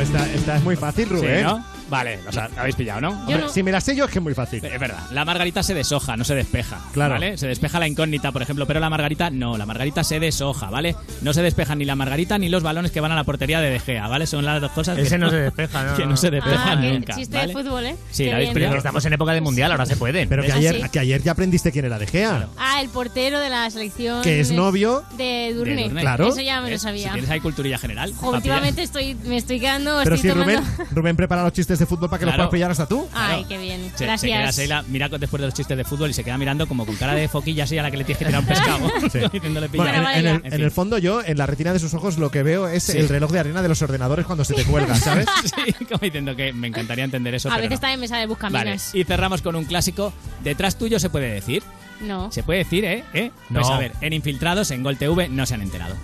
[0.00, 1.38] Esta, esta es muy fácil, Rubén.
[1.38, 1.64] Sí, ¿no?
[1.88, 3.10] Vale, o sea, la habéis pillado, ¿no?
[3.10, 4.64] Hombre, Si me la sé yo es que es muy fácil.
[4.64, 6.78] Es verdad, la margarita se deshoja, no se despeja.
[6.92, 7.14] Claro.
[7.14, 7.36] ¿Vale?
[7.38, 10.96] Se despeja la incógnita, por ejemplo, pero la margarita no, la margarita se deshoja, ¿vale?
[11.22, 13.70] No se despejan ni la margarita ni los balones que van a la portería de
[13.70, 14.26] De Gea, ¿vale?
[14.26, 15.96] Son las dos cosas Ese que no se despeja, ¿no?
[15.96, 17.14] que no se despejan Ah, nunca.
[17.14, 17.54] chiste ¿vale?
[17.54, 17.96] de fútbol, ¿eh?
[18.10, 18.54] Sí, Qué la habéis bien.
[18.54, 18.70] pillado.
[18.72, 20.26] Pero estamos en época de mundial, ahora se puede.
[20.26, 20.88] Pero que Ah, ayer, sí.
[20.90, 22.48] que ayer ya aprendiste quién era De Gea.
[22.58, 24.22] Ah, el portero de la selección.
[24.22, 25.76] Que es de- novio De Durne.
[25.76, 26.00] De Durne.
[26.00, 26.28] Claro.
[26.28, 26.82] Eso ya me lo ¿Ves?
[26.82, 27.08] sabía.
[27.08, 28.12] Si tienes ahí culturilla general.
[28.22, 30.00] Últimamente estoy, me estoy quedando.
[30.02, 30.60] Pero si Rubén.
[30.90, 32.38] Rubén prepara los chistes de fútbol para que Claro.
[32.38, 33.08] los puedas pillar hasta tú.
[33.12, 33.90] Ay, qué bien.
[33.92, 34.38] Se, se Gracias.
[34.40, 36.96] queda Sheila, mira después de los chistes de fútbol y se queda mirando como con
[36.96, 38.90] cara de foquilla así a la que le tienes que tirar un pescado.
[39.12, 39.20] Sí.
[39.76, 42.42] Bueno, en, en el, En fondo yo, en la retina de sus ojos, lo que
[42.42, 42.98] veo es Sí.
[42.98, 45.26] el reloj de arena de los ordenadores cuando se te cuelga, ¿sabes?
[45.44, 47.48] sí, como diciendo que me encantaría entender eso.
[47.48, 47.80] A pero veces no.
[47.82, 48.94] también me sale Vale, buscaminas.
[48.94, 50.12] y cerramos con un clásico.
[50.42, 51.62] Detrás tuyo se puede decir.
[52.00, 52.30] No.
[52.32, 53.04] Se puede decir, ¿eh?
[53.14, 53.30] ¿Eh?
[53.50, 53.60] No.
[53.60, 55.94] Pues a ver, en Infiltrados, en Gol TV, no se han enterado.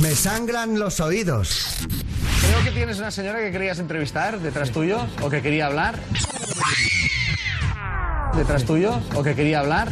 [0.00, 1.76] Me sangran los oídos.
[2.40, 5.98] Creo que tienes una señora que querías entrevistar detrás tuyo o que quería hablar.
[8.34, 9.88] Detrás tuyo o que quería hablar.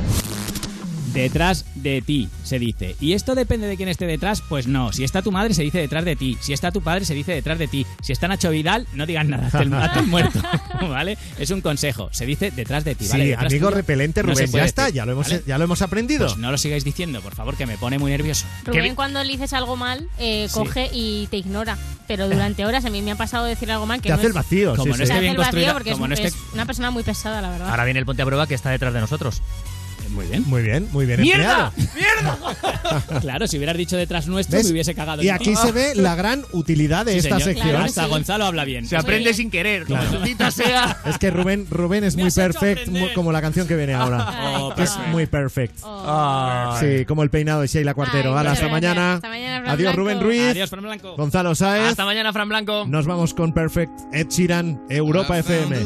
[1.12, 2.96] Detrás de ti, se dice.
[3.00, 4.42] ¿Y esto depende de quién esté detrás?
[4.48, 4.92] Pues no.
[4.92, 6.38] Si está tu madre, se dice detrás de ti.
[6.40, 7.86] Si está tu padre, se dice detrás de ti.
[8.02, 9.58] Si está Nacho Vidal, no digas nada, hazte
[10.00, 10.40] el, muerto.
[10.88, 11.18] ¿Vale?
[11.38, 12.08] Es un consejo.
[12.12, 13.24] Se dice detrás de ti, ¿vale?
[13.24, 15.42] Sí, Detrás amigo tuyo repelente, Rubén, ya está, decir, ya lo hemos, ¿vale?
[15.46, 16.26] ya lo hemos aprendido.
[16.26, 18.46] Pues no lo sigáis diciendo, por favor, que me pone muy nervioso.
[18.64, 20.54] Rubén, cuando le dices algo mal, eh, Sí.
[20.54, 21.76] coge y te ignora.
[22.06, 24.22] Pero durante horas a mí me ha pasado decir algo mal que Te no hace
[24.24, 25.02] es- el vacío, Como sí, no sí.
[25.02, 26.90] esté Te hace bien el vacío construida, porque es, como no esté- es una persona
[26.90, 27.68] muy pesada, la verdad.
[27.70, 29.42] Ahora viene el ponte a prueba que está detrás de nosotros.
[30.10, 30.44] Muy bien.
[30.46, 31.72] Muy bien, muy bien ¡Mierda!
[31.76, 33.20] empleado.
[33.20, 34.66] Claro, si hubieras dicho detrás nuestro, ¿Ves?
[34.66, 35.22] me hubiese cagado.
[35.22, 35.56] Y en aquí ti.
[35.56, 37.54] se ve la gran utilidad de Sí, esta señor.
[37.54, 37.82] sección.
[37.82, 38.86] Hasta Gonzalo habla bien.
[38.86, 40.96] Se aprende sin querer, como maldita sea.
[41.06, 43.02] Es que Rubén, Rubén es muy perfect, aprender.
[43.08, 44.26] mu- como la canción que viene ahora.
[44.60, 45.76] Oh, es muy perfect.
[45.82, 46.76] Oh.
[46.80, 48.32] Sí, como el peinado de Sheila Cuartero.
[48.32, 49.14] Ay, Hala, hasta mañana.
[49.14, 50.00] Hasta mañana, Fran Adiós, Blanco.
[50.00, 50.50] Rubén Ruiz.
[50.50, 51.16] Adiós, Fran Blanco.
[51.16, 51.90] Gonzalo Sáez.
[51.90, 52.84] Hasta mañana, Fran Blanco.
[52.86, 55.76] Nos vamos con Perfect Ed Sheeran, Europa FM.